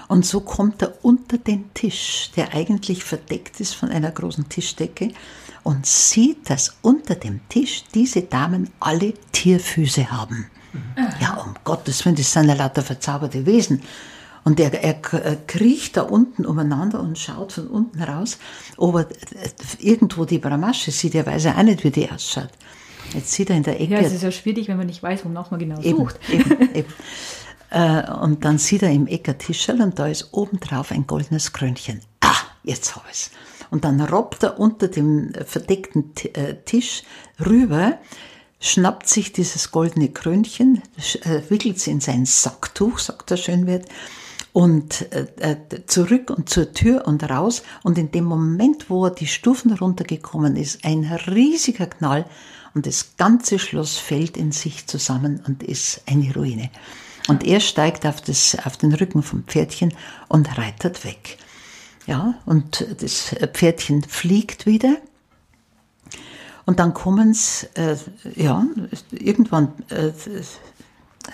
und 0.07 0.25
so 0.25 0.41
kommt 0.41 0.81
er 0.81 0.93
unter 1.03 1.37
den 1.37 1.73
Tisch, 1.73 2.31
der 2.35 2.53
eigentlich 2.53 3.03
verdeckt 3.03 3.59
ist 3.59 3.73
von 3.73 3.89
einer 3.89 4.11
großen 4.11 4.47
Tischdecke 4.49 5.11
und 5.63 5.85
sieht, 5.85 6.49
dass 6.49 6.77
unter 6.81 7.15
dem 7.15 7.41
Tisch 7.49 7.83
diese 7.93 8.21
Damen 8.21 8.69
alle 8.79 9.13
Tierfüße 9.33 10.09
haben. 10.11 10.47
Ja, 11.19 11.35
um 11.35 11.55
Gottes 11.63 12.05
Willen, 12.05 12.15
das 12.15 12.31
sind 12.31 12.47
ja 12.47 12.53
lauter 12.53 12.83
verzauberte 12.83 13.45
Wesen. 13.45 13.81
Und 14.47 14.61
er, 14.61 14.81
er, 14.81 14.93
kriecht 15.45 15.97
da 15.97 16.03
unten 16.03 16.45
umeinander 16.45 17.01
und 17.01 17.19
schaut 17.19 17.51
von 17.51 17.67
unten 17.67 18.01
raus, 18.01 18.37
ob 18.77 18.95
er 18.95 19.07
irgendwo 19.77 20.23
die 20.23 20.37
Bramasche 20.37 20.89
sieht. 20.89 21.15
Er 21.15 21.25
weiß 21.25 21.43
ja 21.43 21.57
auch 21.57 21.63
nicht, 21.63 21.83
wie 21.83 21.91
die 21.91 22.09
ausschaut. 22.09 22.47
Jetzt 23.13 23.33
sieht 23.33 23.49
er 23.49 23.57
in 23.57 23.63
der 23.63 23.81
Ecke. 23.81 23.95
Ja, 23.95 23.99
es 23.99 24.13
ist 24.13 24.23
ja 24.23 24.31
schwierig, 24.31 24.69
wenn 24.69 24.77
man 24.77 24.87
nicht 24.87 25.03
weiß, 25.03 25.25
wonach 25.25 25.51
man 25.51 25.59
genau 25.59 25.81
eben, 25.81 25.97
sucht. 25.97 26.17
Eben, 26.31 26.61
eben. 26.73 26.93
Äh, 27.71 28.09
und 28.21 28.45
dann 28.45 28.57
sieht 28.57 28.83
er 28.83 28.89
im 28.89 29.07
Ecker 29.07 29.37
Tischel 29.37 29.81
und 29.81 29.99
da 29.99 30.07
ist 30.07 30.29
obendrauf 30.31 30.93
ein 30.93 31.05
goldenes 31.07 31.51
Krönchen. 31.51 31.99
Ah, 32.21 32.31
jetzt 32.63 32.95
habe 32.95 33.05
ich's. 33.11 33.31
Und 33.69 33.83
dann 33.83 33.99
robbt 33.99 34.43
er 34.43 34.61
unter 34.61 34.87
dem 34.87 35.33
verdeckten 35.45 36.13
äh, 36.35 36.55
Tisch 36.63 37.03
rüber, 37.45 37.97
schnappt 38.61 39.09
sich 39.09 39.33
dieses 39.33 39.71
goldene 39.71 40.07
Krönchen, 40.07 40.81
äh, 41.23 41.41
wickelt 41.49 41.75
es 41.75 41.87
in 41.87 41.99
sein 41.99 42.25
Sacktuch, 42.25 42.99
sagt 42.99 43.29
der 43.29 43.35
Schönwert, 43.35 43.89
und 44.57 45.07
zurück 45.85 46.31
und 46.31 46.49
zur 46.49 46.73
Tür 46.73 47.05
und 47.05 47.21
raus. 47.29 47.61
Und 47.83 47.99
in 47.99 48.09
dem 48.09 48.23
Moment, 48.23 48.89
wo 48.89 49.05
er 49.05 49.11
die 49.11 49.27
Stufen 49.27 49.71
runtergekommen 49.71 50.55
ist, 50.55 50.83
ein 50.83 51.03
riesiger 51.03 51.85
Knall 51.85 52.25
und 52.73 52.87
das 52.87 53.17
ganze 53.17 53.59
Schloss 53.59 53.97
fällt 53.97 54.35
in 54.35 54.51
sich 54.51 54.87
zusammen 54.87 55.43
und 55.45 55.61
ist 55.61 56.01
eine 56.07 56.33
Ruine. 56.33 56.71
Und 57.27 57.45
er 57.45 57.59
steigt 57.59 58.03
auf, 58.07 58.19
das, 58.19 58.57
auf 58.65 58.77
den 58.77 58.95
Rücken 58.95 59.21
vom 59.21 59.43
Pferdchen 59.43 59.93
und 60.27 60.57
reitet 60.57 61.05
weg. 61.05 61.37
Ja, 62.07 62.33
und 62.47 62.83
das 62.99 63.35
Pferdchen 63.53 64.01
fliegt 64.01 64.65
wieder. 64.65 64.97
Und 66.65 66.79
dann 66.79 66.95
kommen 66.95 67.29
es, 67.29 67.69
äh, 67.75 67.95
ja, 68.35 68.65
irgendwann 69.11 69.73
äh, 69.89 70.13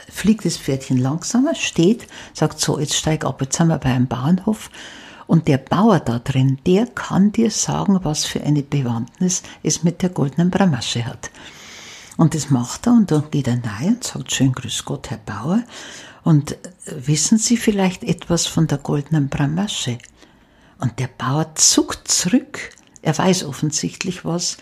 fliegt 0.10 0.46
das 0.46 0.58
Pferdchen 0.58 0.98
langsamer, 0.98 1.56
steht, 1.56 2.08
sagt 2.34 2.60
so, 2.60 2.80
jetzt 2.80 2.96
steig 2.96 3.26
ab, 3.26 3.42
jetzt 3.42 3.58
sind 3.58 3.68
wir 3.68 3.78
bei 3.78 3.90
einem 3.90 4.08
Bahnhof. 4.08 4.70
Und 5.28 5.48
der 5.48 5.58
Bauer 5.58 6.00
da 6.00 6.20
drin, 6.20 6.60
der 6.66 6.86
kann 6.86 7.32
dir 7.32 7.50
sagen, 7.50 8.00
was 8.04 8.26
für 8.26 8.42
eine 8.42 8.62
Bewandtnis 8.62 9.42
es 9.64 9.84
mit 9.84 10.02
der 10.02 10.10
goldenen 10.10 10.50
Bramasche 10.50 11.06
hat. 11.06 11.32
Und 12.18 12.36
das 12.36 12.50
macht 12.50 12.88
er 12.88 12.94
und 12.94 13.10
dann 13.10 13.32
geht 13.32 13.48
er 13.48 13.62
rein 13.64 13.96
und 13.96 14.04
sagt, 14.04 14.32
schön 14.32 14.52
grüß 14.52 14.86
Gott, 14.86 15.10
Herr 15.10 15.18
Bauer. 15.18 15.64
Und 16.24 16.58
wissen 16.86 17.38
Sie 17.38 17.58
vielleicht 17.58 18.04
etwas 18.04 18.46
von 18.46 18.68
der 18.68 18.78
goldenen 18.78 19.30
Bramasche? 19.30 19.98
Und 20.80 21.00
der 21.00 21.08
Bauer 21.08 21.56
zuckt 21.56 22.08
zurück. 22.08 22.70
Er 23.02 23.18
weiß 23.18 23.46
offensichtlich 23.46 24.26
was. 24.26 24.58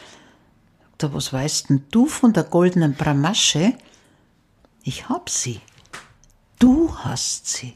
Da, 0.98 1.14
was 1.14 1.34
weißt 1.34 1.70
denn 1.70 1.84
du 1.92 2.06
von 2.06 2.34
der 2.34 2.44
goldenen 2.44 2.94
Bramasche? 2.94 3.74
Ich 4.84 5.10
hab 5.10 5.30
sie. 5.30 5.62
Du 6.60 6.96
hast 6.96 7.48
sie. 7.48 7.74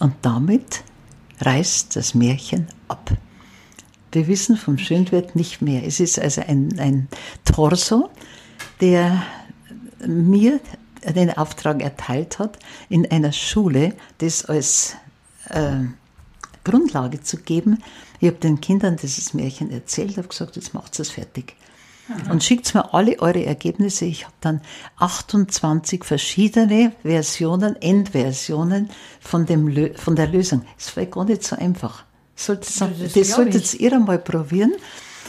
Und 0.00 0.14
damit 0.22 0.82
reißt 1.40 1.96
das 1.96 2.14
Märchen 2.14 2.68
ab. 2.88 3.10
Wir 4.12 4.26
wissen 4.28 4.56
vom 4.56 4.78
Schönwert 4.78 5.36
nicht 5.36 5.62
mehr. 5.62 5.84
Es 5.84 6.00
ist 6.00 6.18
also 6.18 6.40
ein, 6.42 6.78
ein 6.78 7.08
Torso, 7.44 8.10
der 8.80 9.24
mir 10.06 10.60
den 11.04 11.30
Auftrag 11.30 11.82
erteilt 11.82 12.38
hat, 12.38 12.58
in 12.88 13.10
einer 13.10 13.32
Schule 13.32 13.94
das 14.18 14.44
als 14.44 14.96
äh, 15.50 15.80
Grundlage 16.64 17.20
zu 17.20 17.38
geben. 17.38 17.82
Ich 18.20 18.28
habe 18.28 18.38
den 18.38 18.60
Kindern 18.60 18.96
dieses 18.96 19.34
Märchen 19.34 19.70
erzählt, 19.70 20.16
habe 20.16 20.28
gesagt, 20.28 20.56
jetzt 20.56 20.74
macht 20.74 20.98
es 20.98 21.10
fertig. 21.10 21.56
Aha. 22.08 22.32
Und 22.32 22.44
schickt 22.44 22.74
mir 22.74 22.92
alle 22.92 23.18
eure 23.20 23.44
Ergebnisse. 23.44 24.04
Ich 24.04 24.24
habe 24.24 24.34
dann 24.40 24.60
28 24.98 26.04
verschiedene 26.04 26.92
Versionen, 27.02 27.76
Endversionen 27.76 28.90
von, 29.20 29.46
dem, 29.46 29.94
von 29.96 30.14
der 30.14 30.26
Lösung. 30.26 30.62
Es 30.78 30.96
war 30.96 31.06
gar 31.06 31.24
nicht 31.24 31.42
so 31.42 31.56
einfach. 31.56 32.04
Solltet, 32.36 32.80
das, 32.80 33.12
das 33.12 33.30
solltet 33.30 33.74
ihr 33.74 33.92
einmal 33.92 34.18
probieren, 34.18 34.72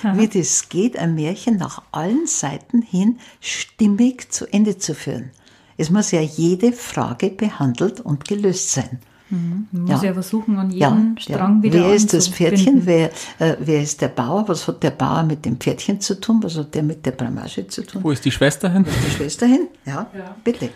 Aha. 0.04 0.18
wie 0.18 0.28
das 0.28 0.70
geht, 0.70 0.98
ein 0.98 1.16
Märchen 1.16 1.58
nach 1.58 1.84
allen 1.92 2.28
Seiten 2.28 2.82
hin 2.82 3.20
stimmig 3.40 4.32
zu 4.32 4.46
Ende 4.52 4.78
zu 4.78 4.96
führen. 4.96 5.32
Es 5.78 5.90
muss 5.90 6.12
ja 6.12 6.22
jede 6.22 6.74
Frage 6.74 7.30
behandelt 7.30 8.02
und 8.02 8.26
gelöst 8.26 8.72
sein. 8.72 9.00
Mhm. 9.30 9.68
Man 9.72 9.82
muss 9.84 10.02
ja. 10.02 10.10
ja 10.10 10.14
versuchen, 10.14 10.58
an 10.58 10.70
jeden 10.70 11.16
ja, 11.16 11.22
Strang 11.22 11.58
ja. 11.58 11.64
wieder 11.64 11.80
Wer 11.80 11.96
ist 11.96 12.14
das 12.14 12.28
Pferdchen? 12.28 12.86
Wer, 12.86 13.12
äh, 13.40 13.56
wer 13.60 13.82
ist 13.82 14.02
der 14.02 14.10
Bauer? 14.10 14.48
Was 14.48 14.68
hat 14.68 14.84
der 14.84 14.92
Bauer 14.92 15.24
mit 15.24 15.46
dem 15.46 15.58
Pferdchen 15.58 16.00
zu 16.00 16.20
tun? 16.20 16.40
Was 16.44 16.58
hat 16.58 16.76
der 16.76 16.84
mit 16.84 17.06
der 17.06 17.12
Bramage 17.12 17.68
zu 17.68 17.84
tun? 17.86 18.04
Wo 18.04 18.12
ist 18.12 18.24
die 18.24 18.32
Schwester 18.32 18.70
hin? 18.70 18.86
Wo 18.86 18.90
ist 18.90 19.06
die 19.06 19.12
Schwester 19.12 19.46
hin? 19.48 19.68
Ja, 19.86 20.08
bitte. 20.44 20.70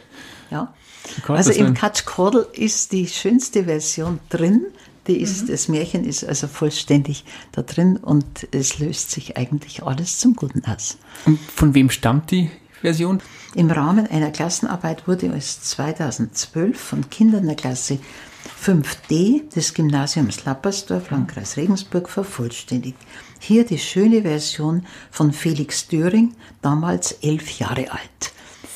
Ja. 0.49 0.73
Also 1.27 1.51
im 1.51 1.73
Katschkordel 1.73 2.47
ist 2.53 2.91
die 2.91 3.07
schönste 3.07 3.65
Version 3.65 4.19
drin. 4.29 4.65
Die 5.07 5.21
ist, 5.21 5.43
mhm. 5.43 5.51
Das 5.51 5.67
Märchen 5.67 6.03
ist 6.03 6.23
also 6.23 6.47
vollständig 6.47 7.25
da 7.51 7.61
drin 7.61 7.97
und 7.97 8.47
es 8.51 8.79
löst 8.79 9.11
sich 9.11 9.37
eigentlich 9.37 9.83
alles 9.83 10.19
zum 10.19 10.35
Guten 10.35 10.63
aus. 10.65 10.97
Und 11.25 11.39
von 11.39 11.73
wem 11.73 11.89
stammt 11.89 12.31
die 12.31 12.51
Version? 12.81 13.21
Im 13.55 13.71
Rahmen 13.71 14.07
einer 14.07 14.29
Klassenarbeit 14.29 15.07
wurde 15.07 15.27
es 15.35 15.61
2012 15.61 16.79
von 16.79 17.09
Kindern 17.09 17.47
der 17.47 17.55
Klasse 17.55 17.99
5D 18.61 19.49
des 19.53 19.73
Gymnasiums 19.73 20.43
Lappersdorf, 20.45 21.11
Landkreis 21.11 21.57
Regensburg, 21.57 22.09
vervollständigt. 22.09 22.97
Hier 23.39 23.65
die 23.65 23.79
schöne 23.79 24.23
Version 24.23 24.85
von 25.11 25.31
Felix 25.31 25.87
Döring, 25.87 26.35
damals 26.61 27.13
elf 27.21 27.57
Jahre 27.59 27.91
alt. 27.91 28.33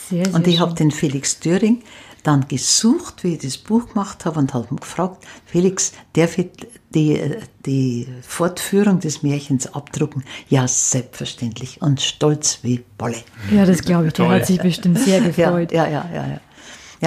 Sehr, 0.10 0.26
sehr 0.26 0.36
und 0.36 0.48
ich 0.48 0.60
habe 0.60 0.74
den 0.74 0.92
Felix 0.92 1.40
Döring 1.40 1.84
dann 2.24 2.48
gesucht, 2.48 3.24
wie 3.24 3.34
ich 3.34 3.40
das 3.40 3.58
Buch 3.58 3.90
gemacht 3.90 4.26
habe 4.26 4.40
und 4.40 4.54
habe 4.54 4.68
ihn 4.72 4.78
gefragt, 4.78 5.26
Felix, 5.46 5.92
darf 6.14 6.38
ich 6.38 6.52
die, 6.96 7.20
die 7.66 8.08
Fortführung 8.22 9.02
des 9.02 9.24
Märchens 9.24 9.68
abdrucken? 9.68 10.24
Ja, 10.48 10.68
selbstverständlich 10.68 11.82
und 11.82 12.02
stolz 12.02 12.60
wie 12.62 12.84
Bolle. 12.98 13.18
Ja, 13.52 13.66
das 13.66 13.82
glaube 13.82 14.08
ich, 14.08 14.14
der 14.14 14.30
hat 14.30 14.46
sich 14.46 14.62
bestimmt 14.62 15.00
sehr 15.00 15.20
gefreut. 15.32 15.74
Ja, 15.74 15.88
ja, 15.88 16.10
ja, 16.14 16.26
ja. 16.26 16.28
Ja, 16.28 16.40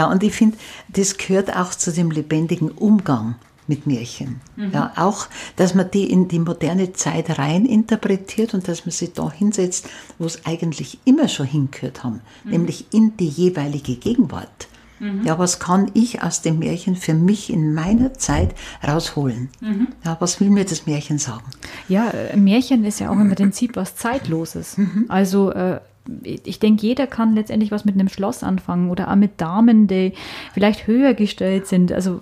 und 0.05 0.23
ich 0.23 0.35
finde, 0.35 0.59
das 0.89 1.17
gehört 1.17 1.57
auch 1.57 1.71
zu 1.71 1.91
dem 1.91 2.11
lebendigen 2.11 2.71
Umgang 2.71 3.37
mit 3.67 3.87
Märchen. 3.87 4.41
Mhm. 4.57 4.73
Ja, 4.73 4.93
auch, 4.97 5.27
dass 5.57 5.75
man 5.75 5.91
die 5.91 6.11
in 6.11 6.29
die 6.29 6.39
moderne 6.39 6.93
Zeit 6.93 7.39
rein 7.39 7.65
interpretiert 7.65 8.55
und 8.55 8.69
dass 8.69 8.85
man 8.85 8.93
sie 8.93 9.13
da 9.13 9.31
hinsetzt, 9.31 9.89
wo 10.19 10.27
es 10.27 10.45
eigentlich 10.45 10.99
immer 11.05 11.29
schon 11.29 11.47
hingehört 11.47 12.05
haben, 12.05 12.21
mhm. 12.45 12.51
nämlich 12.51 12.87
in 12.93 13.17
die 13.17 13.29
jeweilige 13.29 13.97
Gegenwart. 13.97 14.69
Mhm. 14.99 15.25
Ja, 15.25 15.39
was 15.39 15.59
kann 15.59 15.91
ich 15.95 16.23
aus 16.23 16.43
dem 16.43 16.59
Märchen 16.59 16.97
für 16.97 17.15
mich 17.15 17.53
in 17.53 17.75
meiner 17.75 18.15
Zeit 18.15 18.55
rausholen? 18.87 19.51
Mhm. 19.61 19.89
Ja, 20.05 20.17
was 20.21 20.41
will 20.41 20.51
mir 20.51 20.65
das 20.65 20.87
Märchen 20.87 21.19
sagen? 21.19 21.45
Ja, 21.89 22.11
äh, 22.11 22.37
Märchen 22.37 22.85
ist 22.85 23.01
ja 23.01 23.11
auch 23.11 23.19
im 23.19 23.35
Prinzip 23.35 23.77
was 23.77 23.97
Zeitloses. 23.97 24.79
Mhm. 24.79 25.07
Also 25.09 25.51
äh, 25.51 25.81
ich 26.23 26.59
denke, 26.61 26.87
jeder 26.87 27.07
kann 27.07 27.35
letztendlich 27.35 27.71
was 27.71 27.85
mit 27.85 27.95
einem 27.95 28.09
Schloss 28.09 28.43
anfangen 28.43 28.91
oder 28.91 29.11
auch 29.11 29.17
mit 29.17 29.41
Damen, 29.41 29.87
die 29.87 30.13
vielleicht 30.53 30.87
höher 30.87 31.15
gestellt 31.15 31.67
sind. 31.67 31.93
Also 31.93 32.21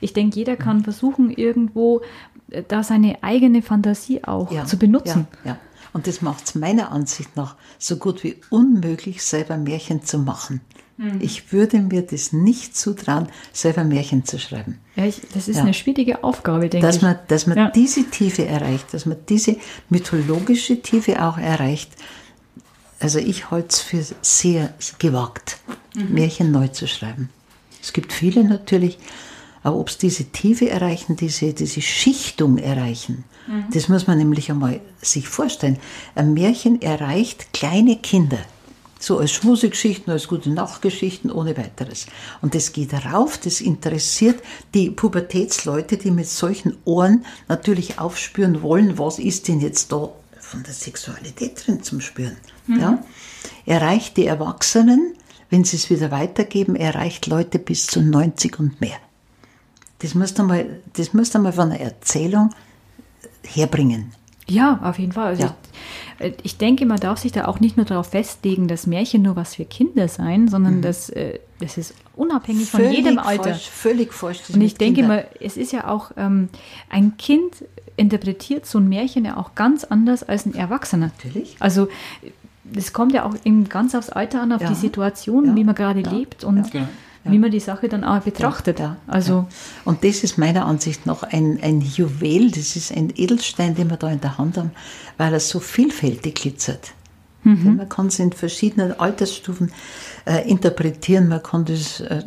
ich 0.00 0.12
denke, 0.12 0.36
jeder 0.36 0.56
kann 0.56 0.84
versuchen, 0.84 1.30
irgendwo 1.30 2.02
äh, 2.50 2.62
da 2.66 2.82
seine 2.82 3.22
eigene 3.22 3.62
Fantasie 3.62 4.24
auch 4.24 4.52
ja, 4.52 4.64
zu 4.64 4.76
benutzen. 4.76 5.26
Ja, 5.44 5.52
ja. 5.52 5.58
Und 5.92 6.06
das 6.06 6.22
macht 6.22 6.44
es 6.46 6.54
meiner 6.54 6.90
Ansicht 6.90 7.36
nach 7.36 7.56
so 7.78 7.96
gut 7.96 8.24
wie 8.24 8.36
unmöglich, 8.48 9.22
selber 9.22 9.58
Märchen 9.58 10.02
zu 10.02 10.18
machen. 10.18 10.62
Mhm. 11.02 11.18
Ich 11.20 11.52
würde 11.52 11.80
mir 11.80 12.02
das 12.02 12.32
nicht 12.32 12.76
zutrauen, 12.76 13.26
selber 13.52 13.82
Märchen 13.82 14.24
zu 14.24 14.38
schreiben. 14.38 14.78
Ja, 14.94 15.04
ich, 15.04 15.20
das 15.34 15.48
ist 15.48 15.56
ja. 15.56 15.62
eine 15.62 15.74
schwierige 15.74 16.22
Aufgabe, 16.22 16.68
denke 16.68 16.86
dass 16.86 16.96
ich. 16.96 17.02
Man, 17.02 17.18
dass 17.26 17.46
man 17.48 17.58
ja. 17.58 17.70
diese 17.70 18.04
Tiefe 18.08 18.46
erreicht, 18.46 18.94
dass 18.94 19.04
man 19.04 19.16
diese 19.28 19.56
mythologische 19.88 20.80
Tiefe 20.80 21.20
auch 21.24 21.38
erreicht. 21.38 21.90
Also 23.00 23.18
ich 23.18 23.50
halte 23.50 23.68
es 23.70 23.80
für 23.80 24.04
sehr 24.22 24.74
gewagt, 25.00 25.58
mhm. 25.96 26.14
Märchen 26.14 26.52
neu 26.52 26.68
zu 26.68 26.86
schreiben. 26.86 27.30
Es 27.82 27.92
gibt 27.92 28.12
viele 28.12 28.44
natürlich, 28.44 28.98
aber 29.64 29.78
ob 29.78 29.88
es 29.88 29.98
diese 29.98 30.26
Tiefe 30.26 30.70
erreichen, 30.70 31.16
diese, 31.16 31.52
diese 31.52 31.82
Schichtung 31.82 32.58
erreichen, 32.58 33.24
mhm. 33.48 33.64
das 33.74 33.88
muss 33.88 34.06
man 34.06 34.18
nämlich 34.18 34.52
einmal 34.52 34.80
sich 35.00 35.26
vorstellen. 35.26 35.78
Ein 36.14 36.32
Märchen 36.32 36.80
erreicht 36.80 37.52
kleine 37.52 37.96
Kinder. 37.96 38.38
So 39.02 39.18
als 39.18 39.32
Schmusegeschichten, 39.32 40.12
als 40.12 40.28
gute 40.28 40.48
Nachtgeschichten, 40.48 41.32
ohne 41.32 41.56
weiteres. 41.56 42.06
Und 42.40 42.54
das 42.54 42.72
geht 42.72 42.94
rauf, 42.94 43.36
das 43.36 43.60
interessiert 43.60 44.40
die 44.74 44.90
Pubertätsleute, 44.90 45.96
die 45.96 46.12
mit 46.12 46.28
solchen 46.28 46.76
Ohren 46.84 47.26
natürlich 47.48 47.98
aufspüren 47.98 48.62
wollen, 48.62 48.98
was 48.98 49.18
ist 49.18 49.48
denn 49.48 49.58
jetzt 49.58 49.90
da 49.90 50.12
von 50.38 50.62
der 50.62 50.72
Sexualität 50.72 51.66
drin 51.66 51.82
zum 51.82 52.00
Spüren. 52.00 52.36
Mhm. 52.68 52.80
Ja? 52.80 53.04
Erreicht 53.66 54.16
die 54.18 54.26
Erwachsenen, 54.26 55.14
wenn 55.50 55.64
sie 55.64 55.78
es 55.78 55.90
wieder 55.90 56.12
weitergeben, 56.12 56.76
erreicht 56.76 57.26
Leute 57.26 57.58
bis 57.58 57.88
zu 57.88 58.02
90 58.02 58.60
und 58.60 58.80
mehr. 58.80 58.98
Das 59.98 60.14
musst 60.14 60.38
du 60.38 60.44
mal, 60.44 60.80
das 60.92 61.12
musst 61.12 61.34
du 61.34 61.40
mal 61.40 61.52
von 61.52 61.72
einer 61.72 61.80
Erzählung 61.80 62.54
herbringen. 63.44 64.12
Ja, 64.48 64.80
auf 64.82 64.98
jeden 64.98 65.12
Fall. 65.12 65.26
Also 65.28 65.42
ja. 65.44 65.54
ich, 66.18 66.34
ich, 66.42 66.58
denke, 66.58 66.86
man 66.86 66.98
darf 66.98 67.18
sich 67.18 67.32
da 67.32 67.46
auch 67.46 67.60
nicht 67.60 67.76
nur 67.76 67.86
darauf 67.86 68.08
festlegen, 68.08 68.68
dass 68.68 68.86
Märchen 68.86 69.22
nur 69.22 69.36
was 69.36 69.54
für 69.54 69.64
Kinder 69.64 70.08
sein, 70.08 70.48
sondern 70.48 70.78
mhm. 70.78 70.82
dass 70.82 71.10
äh, 71.10 71.38
das 71.60 71.78
ist 71.78 71.94
unabhängig 72.16 72.70
völlig 72.70 72.86
von 72.86 72.96
jedem 72.96 73.18
Alter. 73.18 73.50
Falsch, 73.50 73.70
völlig 73.70 74.12
falsch. 74.12 74.40
Und 74.52 74.60
ich 74.60 74.74
denke 74.74 75.02
Kindern. 75.02 75.16
mal, 75.18 75.28
es 75.40 75.56
ist 75.56 75.72
ja 75.72 75.88
auch 75.88 76.10
ähm, 76.16 76.48
ein 76.90 77.16
Kind 77.16 77.64
interpretiert 77.96 78.66
so 78.66 78.78
ein 78.78 78.88
Märchen 78.88 79.24
ja 79.24 79.36
auch 79.36 79.54
ganz 79.54 79.84
anders 79.84 80.22
als 80.22 80.46
ein 80.46 80.54
Erwachsener. 80.54 81.12
Natürlich. 81.16 81.56
Also 81.60 81.88
das 82.64 82.92
kommt 82.92 83.12
ja 83.12 83.24
auch 83.24 83.34
eben 83.44 83.68
ganz 83.68 83.94
aufs 83.94 84.10
Alter 84.10 84.42
an, 84.42 84.52
auf 84.52 84.62
ja. 84.62 84.68
die 84.68 84.74
Situation, 84.74 85.46
ja. 85.46 85.56
wie 85.56 85.64
man 85.64 85.74
gerade 85.74 86.00
lebt 86.00 86.42
und 86.42 86.70
genau 86.72 86.86
wie 87.24 87.38
man 87.38 87.50
die 87.50 87.60
Sache 87.60 87.88
dann 87.88 88.04
auch 88.04 88.20
betrachtet. 88.20 88.80
Ja, 88.80 88.96
also 89.06 89.46
Und 89.84 90.02
das 90.04 90.24
ist 90.24 90.38
meiner 90.38 90.66
Ansicht 90.66 91.06
nach 91.06 91.22
ein, 91.22 91.58
ein 91.62 91.80
Juwel, 91.80 92.50
das 92.50 92.76
ist 92.76 92.92
ein 92.96 93.12
Edelstein, 93.14 93.74
den 93.74 93.90
wir 93.90 93.96
da 93.96 94.10
in 94.10 94.20
der 94.20 94.38
Hand 94.38 94.56
haben, 94.56 94.72
weil 95.18 95.32
er 95.32 95.40
so 95.40 95.60
vielfältig 95.60 96.34
glitzert. 96.34 96.92
Mhm. 97.44 97.76
Man 97.76 97.88
kann 97.88 98.06
es 98.06 98.18
in 98.18 98.32
verschiedenen 98.32 98.98
Altersstufen 98.98 99.72
äh, 100.26 100.48
interpretieren, 100.48 101.28
man 101.28 101.42
kann 101.42 101.64
das, 101.64 102.00
äh, 102.00 102.22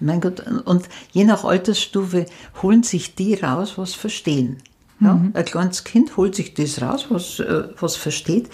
mein 0.00 0.20
Gott, 0.20 0.42
und 0.64 0.88
je 1.12 1.24
nach 1.24 1.44
Altersstufe 1.44 2.26
holen 2.62 2.82
sich 2.82 3.14
die 3.14 3.34
raus, 3.34 3.74
was 3.76 3.94
verstehen. 3.94 4.58
Ja? 5.00 5.14
Mhm. 5.14 5.32
Ein 5.34 5.44
kleines 5.44 5.84
Kind 5.84 6.16
holt 6.16 6.34
sich 6.34 6.54
das 6.54 6.80
raus, 6.80 7.06
was, 7.10 7.38
äh, 7.40 7.64
was 7.78 7.96
versteht. 7.96 8.48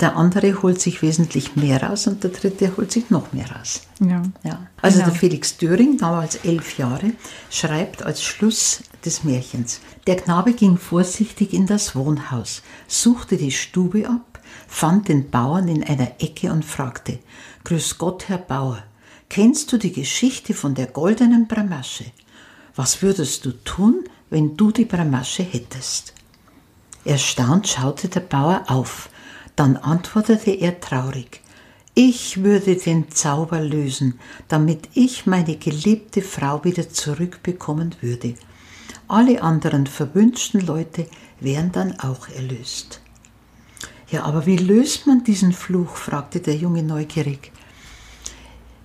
Der 0.00 0.16
andere 0.16 0.62
holt 0.62 0.80
sich 0.80 1.02
wesentlich 1.02 1.56
mehr 1.56 1.82
raus 1.82 2.06
und 2.06 2.24
der 2.24 2.30
dritte 2.30 2.74
holt 2.76 2.90
sich 2.90 3.10
noch 3.10 3.34
mehr 3.34 3.50
raus. 3.50 3.82
Ja. 4.00 4.22
ja. 4.42 4.66
Also 4.80 4.98
genau. 4.98 5.10
der 5.10 5.18
Felix 5.18 5.58
Döring, 5.58 5.98
damals 5.98 6.36
elf 6.36 6.78
Jahre, 6.78 7.12
schreibt 7.50 8.02
als 8.02 8.22
Schluss 8.22 8.82
des 9.04 9.24
Märchens. 9.24 9.80
Der 10.06 10.16
Knabe 10.16 10.54
ging 10.54 10.78
vorsichtig 10.78 11.52
in 11.52 11.66
das 11.66 11.94
Wohnhaus, 11.94 12.62
suchte 12.88 13.36
die 13.36 13.50
Stube 13.50 14.08
ab, 14.08 14.40
fand 14.66 15.08
den 15.08 15.28
Bauern 15.30 15.68
in 15.68 15.84
einer 15.84 16.12
Ecke 16.18 16.50
und 16.50 16.64
fragte, 16.64 17.18
Grüß 17.64 17.98
Gott, 17.98 18.28
Herr 18.28 18.38
Bauer, 18.38 18.82
kennst 19.28 19.70
du 19.70 19.76
die 19.76 19.92
Geschichte 19.92 20.54
von 20.54 20.74
der 20.74 20.86
goldenen 20.86 21.46
Bramasche? 21.46 22.06
Was 22.74 23.02
würdest 23.02 23.44
du 23.44 23.52
tun, 23.64 24.04
wenn 24.30 24.56
du 24.56 24.70
die 24.70 24.86
Bramasche 24.86 25.42
hättest? 25.42 26.14
Erstaunt 27.04 27.68
schaute 27.68 28.08
der 28.08 28.20
Bauer 28.20 28.64
auf, 28.68 29.09
dann 29.60 29.76
antwortete 29.76 30.52
er 30.52 30.80
traurig, 30.80 31.42
ich 31.92 32.42
würde 32.42 32.76
den 32.76 33.10
Zauber 33.10 33.60
lösen, 33.60 34.18
damit 34.48 34.88
ich 34.94 35.26
meine 35.26 35.54
geliebte 35.56 36.22
Frau 36.22 36.64
wieder 36.64 36.88
zurückbekommen 36.88 37.94
würde. 38.00 38.36
Alle 39.06 39.42
anderen 39.42 39.86
verwünschten 39.86 40.62
Leute 40.62 41.06
wären 41.40 41.72
dann 41.72 42.00
auch 42.00 42.28
erlöst. 42.28 43.02
Ja, 44.10 44.24
aber 44.24 44.46
wie 44.46 44.56
löst 44.56 45.06
man 45.06 45.24
diesen 45.24 45.52
Fluch? 45.52 45.94
fragte 45.94 46.40
der 46.40 46.56
Junge 46.56 46.82
neugierig. 46.82 47.52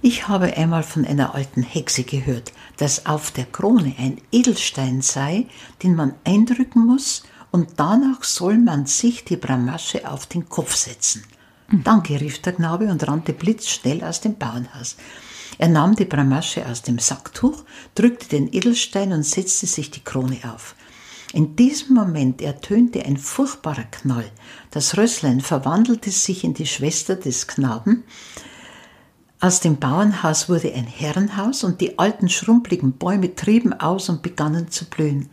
Ich 0.02 0.28
habe 0.28 0.58
einmal 0.58 0.84
von 0.84 1.06
einer 1.06 1.36
alten 1.36 1.64
Hexe 1.64 2.04
gehört, 2.04 2.52
dass 2.76 3.06
auf 3.06 3.32
der 3.32 3.46
Krone 3.46 3.96
ein 3.98 4.18
Edelstein 4.34 5.02
sei, 5.02 5.46
den 5.84 5.96
man 5.96 6.16
eindrücken 6.26 6.86
muss, 6.86 7.24
und 7.56 7.70
danach 7.78 8.22
soll 8.26 8.58
man 8.58 8.86
sich 8.86 9.24
die 9.24 9.38
Bramasche 9.38 10.12
auf 10.12 10.26
den 10.26 10.50
Kopf 10.50 10.76
setzen. 10.76 11.24
Danke, 11.72 12.20
rief 12.20 12.42
der 12.42 12.52
Knabe 12.52 12.88
und 12.88 13.08
rannte 13.08 13.32
blitzschnell 13.32 14.04
aus 14.04 14.20
dem 14.20 14.38
Bauernhaus. 14.38 14.98
Er 15.58 15.70
nahm 15.70 15.96
die 15.96 16.04
Bramasche 16.04 16.68
aus 16.68 16.82
dem 16.82 17.00
Sacktuch, 17.00 17.64
drückte 17.96 18.28
den 18.28 18.52
Edelstein 18.54 19.14
und 19.14 19.24
setzte 19.24 19.68
sich 19.68 19.90
die 19.90 20.04
Krone 20.04 20.40
auf. 20.54 20.76
In 21.32 21.56
diesem 21.56 21.96
Moment 21.96 22.42
ertönte 22.42 23.06
ein 23.06 23.16
furchtbarer 23.16 23.86
Knall. 23.90 24.30
Das 24.72 24.98
Rösslein 24.98 25.40
verwandelte 25.40 26.12
sich 26.12 26.44
in 26.44 26.56
die 26.56 26.68
Schwester 26.68 27.16
des 27.16 27.48
Knaben. 27.48 28.04
Aus 29.40 29.62
dem 29.62 29.78
Bauernhaus 29.78 30.50
wurde 30.50 30.74
ein 30.74 30.88
Herrenhaus 30.88 31.64
und 31.64 31.80
die 31.80 32.00
alten 32.00 32.28
schrumpeligen 32.28 32.98
Bäume 32.98 33.34
trieben 33.34 33.72
aus 33.72 34.10
und 34.10 34.24
begannen 34.24 34.72
zu 34.72 34.84
blühen. 34.90 35.30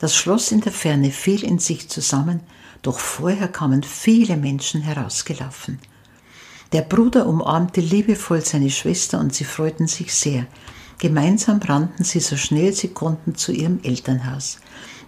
Das 0.00 0.16
Schloss 0.16 0.50
in 0.50 0.62
der 0.62 0.72
Ferne 0.72 1.10
fiel 1.10 1.44
in 1.44 1.58
sich 1.58 1.90
zusammen, 1.90 2.40
doch 2.80 2.98
vorher 2.98 3.48
kamen 3.48 3.82
viele 3.82 4.38
Menschen 4.38 4.80
herausgelaufen. 4.80 5.78
Der 6.72 6.80
Bruder 6.80 7.26
umarmte 7.26 7.82
liebevoll 7.82 8.40
seine 8.40 8.70
Schwester 8.70 9.20
und 9.20 9.34
sie 9.34 9.44
freuten 9.44 9.86
sich 9.86 10.14
sehr. 10.14 10.46
Gemeinsam 10.98 11.60
rannten 11.60 12.04
sie 12.04 12.20
so 12.20 12.36
schnell 12.36 12.72
sie 12.72 12.88
konnten 12.88 13.34
zu 13.34 13.52
ihrem 13.52 13.80
Elternhaus. 13.82 14.58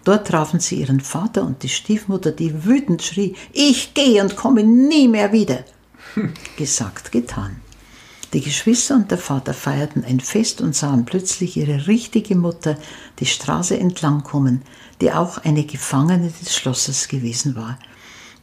Dort 0.04 0.26
trafen 0.26 0.60
sie 0.60 0.76
ihren 0.76 1.00
Vater 1.00 1.44
und 1.44 1.62
die 1.62 1.68
Stiefmutter, 1.70 2.32
die 2.32 2.64
wütend 2.64 3.02
schrie, 3.02 3.34
ich 3.52 3.94
gehe 3.94 4.22
und 4.22 4.36
komme 4.36 4.62
nie 4.62 5.08
mehr 5.08 5.32
wieder. 5.32 5.64
Gesagt, 6.56 7.12
getan. 7.12 7.62
Die 8.32 8.40
Geschwister 8.40 8.94
und 8.94 9.10
der 9.10 9.18
Vater 9.18 9.52
feierten 9.52 10.04
ein 10.04 10.18
Fest 10.18 10.62
und 10.62 10.74
sahen 10.74 11.04
plötzlich 11.04 11.58
ihre 11.58 11.86
richtige 11.86 12.34
Mutter 12.34 12.78
die 13.18 13.26
Straße 13.26 13.78
entlang 13.78 14.22
kommen, 14.22 14.62
die 15.02 15.10
auch 15.10 15.38
eine 15.38 15.64
Gefangene 15.64 16.30
des 16.30 16.54
Schlosses 16.54 17.08
gewesen 17.08 17.56
war. 17.56 17.76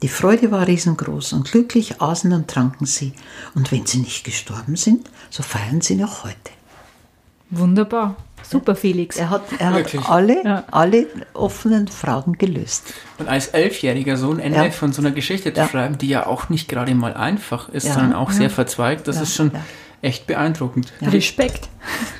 Die 0.02 0.10
Freude 0.10 0.52
war 0.52 0.68
riesengroß 0.68 1.32
und 1.32 1.50
glücklich 1.50 2.02
aßen 2.02 2.34
und 2.34 2.50
tranken 2.50 2.86
sie. 2.86 3.14
Und 3.56 3.72
wenn 3.72 3.86
sie 3.86 4.00
nicht 4.00 4.26
gestorben 4.26 4.76
sind, 4.76 5.10
so 5.30 5.42
feiern 5.42 5.80
sie 5.80 5.96
noch 5.96 6.26
heute. 6.26 6.52
Wunderbar. 7.50 8.18
Super, 8.44 8.76
Felix. 8.76 9.16
Er 9.16 9.30
hat, 9.30 9.44
er 9.58 9.72
hat 9.72 10.10
alle, 10.10 10.44
ja. 10.44 10.64
alle 10.70 11.08
offenen 11.34 11.88
Fragen 11.88 12.34
gelöst. 12.34 12.94
Und 13.20 13.30
als 13.30 13.48
elfjähriger 13.48 14.18
so 14.18 14.30
ein 14.32 14.40
Ende 14.40 14.66
ja. 14.66 14.72
von 14.72 14.92
so 14.92 15.02
einer 15.02 15.12
Geschichte 15.12 15.54
zu 15.54 15.62
ja. 15.62 15.68
schreiben, 15.68 15.98
die 15.98 16.10
ja 16.10 16.28
auch 16.28 16.50
nicht 16.50 16.68
gerade 16.68 16.94
mal 16.94 17.14
einfach 17.14 17.70
ist, 17.70 17.86
sondern 17.86 18.14
auch 18.14 18.32
sehr 18.32 18.50
verzweigt, 18.50 19.08
das 19.08 19.22
ist 19.22 19.34
schon 19.34 19.52
echt 20.02 20.28
beeindruckend. 20.28 20.92
Respekt. 21.02 21.70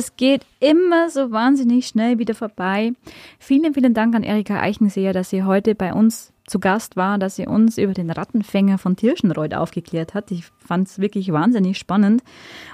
Es 0.00 0.16
geht 0.16 0.46
immer 0.60 1.10
so 1.10 1.30
wahnsinnig 1.30 1.86
schnell 1.86 2.18
wieder 2.18 2.34
vorbei. 2.34 2.94
Vielen, 3.38 3.74
vielen 3.74 3.92
Dank 3.92 4.14
an 4.14 4.22
Erika 4.22 4.58
Eichenseher, 4.58 5.12
dass 5.12 5.28
sie 5.28 5.42
heute 5.42 5.74
bei 5.74 5.92
uns 5.92 6.32
zu 6.46 6.58
Gast 6.58 6.96
war, 6.96 7.18
dass 7.18 7.36
sie 7.36 7.46
uns 7.46 7.76
über 7.76 7.92
den 7.92 8.10
Rattenfänger 8.10 8.78
von 8.78 8.96
Tirschenreuth 8.96 9.52
aufgeklärt 9.52 10.14
hat. 10.14 10.30
Ich 10.30 10.46
fand 10.66 10.88
es 10.88 11.00
wirklich 11.00 11.30
wahnsinnig 11.32 11.76
spannend. 11.76 12.22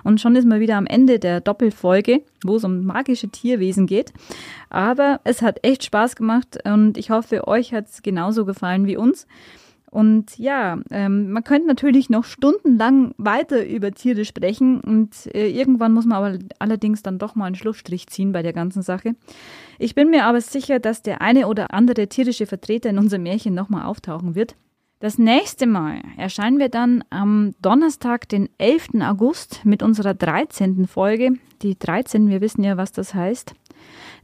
Und 0.04 0.20
schon 0.20 0.36
ist 0.36 0.46
man 0.46 0.60
wieder 0.60 0.76
am 0.76 0.86
Ende 0.86 1.18
der 1.18 1.40
Doppelfolge, 1.40 2.22
wo 2.44 2.54
es 2.54 2.64
um 2.64 2.84
magische 2.84 3.28
Tierwesen 3.28 3.88
geht. 3.88 4.12
Aber 4.70 5.18
es 5.24 5.42
hat 5.42 5.64
echt 5.64 5.82
Spaß 5.82 6.14
gemacht 6.14 6.60
und 6.64 6.96
ich 6.96 7.10
hoffe, 7.10 7.48
euch 7.48 7.74
hat 7.74 7.86
es 7.88 8.02
genauso 8.02 8.44
gefallen 8.44 8.86
wie 8.86 8.96
uns. 8.96 9.26
Und 9.96 10.36
ja, 10.36 10.78
ähm, 10.90 11.30
man 11.30 11.42
könnte 11.42 11.66
natürlich 11.66 12.10
noch 12.10 12.24
stundenlang 12.24 13.14
weiter 13.16 13.66
über 13.66 13.92
Tiere 13.92 14.26
sprechen 14.26 14.78
und 14.82 15.34
äh, 15.34 15.48
irgendwann 15.48 15.94
muss 15.94 16.04
man 16.04 16.18
aber 16.18 16.38
allerdings 16.58 17.02
dann 17.02 17.18
doch 17.18 17.34
mal 17.34 17.46
einen 17.46 17.54
Schlussstrich 17.54 18.06
ziehen 18.08 18.30
bei 18.30 18.42
der 18.42 18.52
ganzen 18.52 18.82
Sache. 18.82 19.14
Ich 19.78 19.94
bin 19.94 20.10
mir 20.10 20.26
aber 20.26 20.42
sicher, 20.42 20.80
dass 20.80 21.00
der 21.00 21.22
eine 21.22 21.48
oder 21.48 21.72
andere 21.72 22.08
tierische 22.08 22.44
Vertreter 22.44 22.90
in 22.90 22.98
unserem 22.98 23.22
Märchen 23.22 23.54
nochmal 23.54 23.86
auftauchen 23.86 24.34
wird. 24.34 24.54
Das 24.98 25.16
nächste 25.16 25.66
Mal 25.66 26.02
erscheinen 26.18 26.58
wir 26.58 26.68
dann 26.68 27.02
am 27.08 27.54
Donnerstag, 27.62 28.28
den 28.28 28.50
11. 28.58 29.00
August 29.00 29.64
mit 29.64 29.82
unserer 29.82 30.12
13. 30.12 30.86
Folge. 30.86 31.38
Die 31.62 31.78
13, 31.78 32.28
wir 32.28 32.42
wissen 32.42 32.62
ja, 32.62 32.76
was 32.76 32.92
das 32.92 33.14
heißt. 33.14 33.54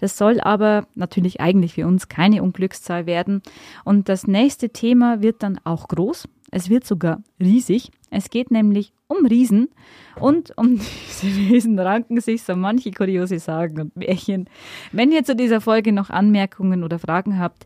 Das 0.03 0.19
soll 0.19 0.41
aber 0.41 0.89
natürlich 0.97 1.41
eigentlich 1.41 1.75
für 1.75 1.87
uns 1.87 2.09
keine 2.09 2.43
Unglückszahl 2.43 3.07
werden. 3.07 3.41
Und 3.85 4.09
das 4.09 4.27
nächste 4.27 4.71
Thema 4.71 5.23
wird 5.23 5.45
dann 5.45 5.61
auch 5.63 5.87
groß. 5.87 6.27
Es 6.51 6.69
wird 6.69 6.85
sogar 6.85 7.23
riesig. 7.39 7.93
Es 8.11 8.29
geht 8.29 8.51
nämlich 8.51 8.93
um 9.07 9.25
Riesen 9.25 9.69
und 10.19 10.59
um 10.59 10.81
diese 11.23 11.27
Riesen 11.29 11.79
ranken 11.79 12.21
sich 12.21 12.43
so 12.43 12.57
manche 12.57 12.91
kuriose 12.91 13.39
Sagen 13.39 13.81
und 13.81 13.97
Märchen. 13.97 14.51
Wenn 14.91 15.13
ihr 15.13 15.23
zu 15.23 15.37
dieser 15.37 15.61
Folge 15.61 15.93
noch 15.93 16.11
Anmerkungen 16.11 16.83
oder 16.83 16.99
Fragen 16.99 17.39
habt, 17.39 17.65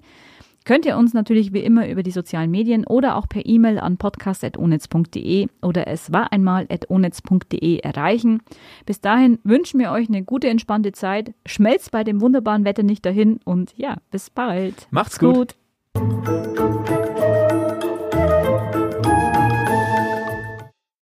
könnt 0.66 0.84
ihr 0.84 0.98
uns 0.98 1.14
natürlich 1.14 1.54
wie 1.54 1.60
immer 1.60 1.88
über 1.88 2.02
die 2.02 2.10
sozialen 2.10 2.50
Medien 2.50 2.86
oder 2.86 3.16
auch 3.16 3.28
per 3.28 3.46
E-Mail 3.46 3.78
an 3.78 3.96
podcast.onetz.de 3.96 5.46
oder 5.62 5.86
es 5.86 6.12
war 6.12 6.32
einmal 6.32 6.66
onetz.de 6.88 7.78
erreichen. 7.78 8.42
Bis 8.84 9.00
dahin 9.00 9.38
wünschen 9.44 9.80
wir 9.80 9.92
euch 9.92 10.08
eine 10.08 10.22
gute, 10.22 10.48
entspannte 10.48 10.92
Zeit. 10.92 11.32
Schmelzt 11.46 11.92
bei 11.92 12.04
dem 12.04 12.20
wunderbaren 12.20 12.64
Wetter 12.64 12.82
nicht 12.82 13.06
dahin 13.06 13.40
und 13.44 13.72
ja, 13.76 13.96
bis 14.10 14.28
bald. 14.28 14.88
Macht's 14.90 15.18
gut. 15.18 15.54
gut. 15.94 17.45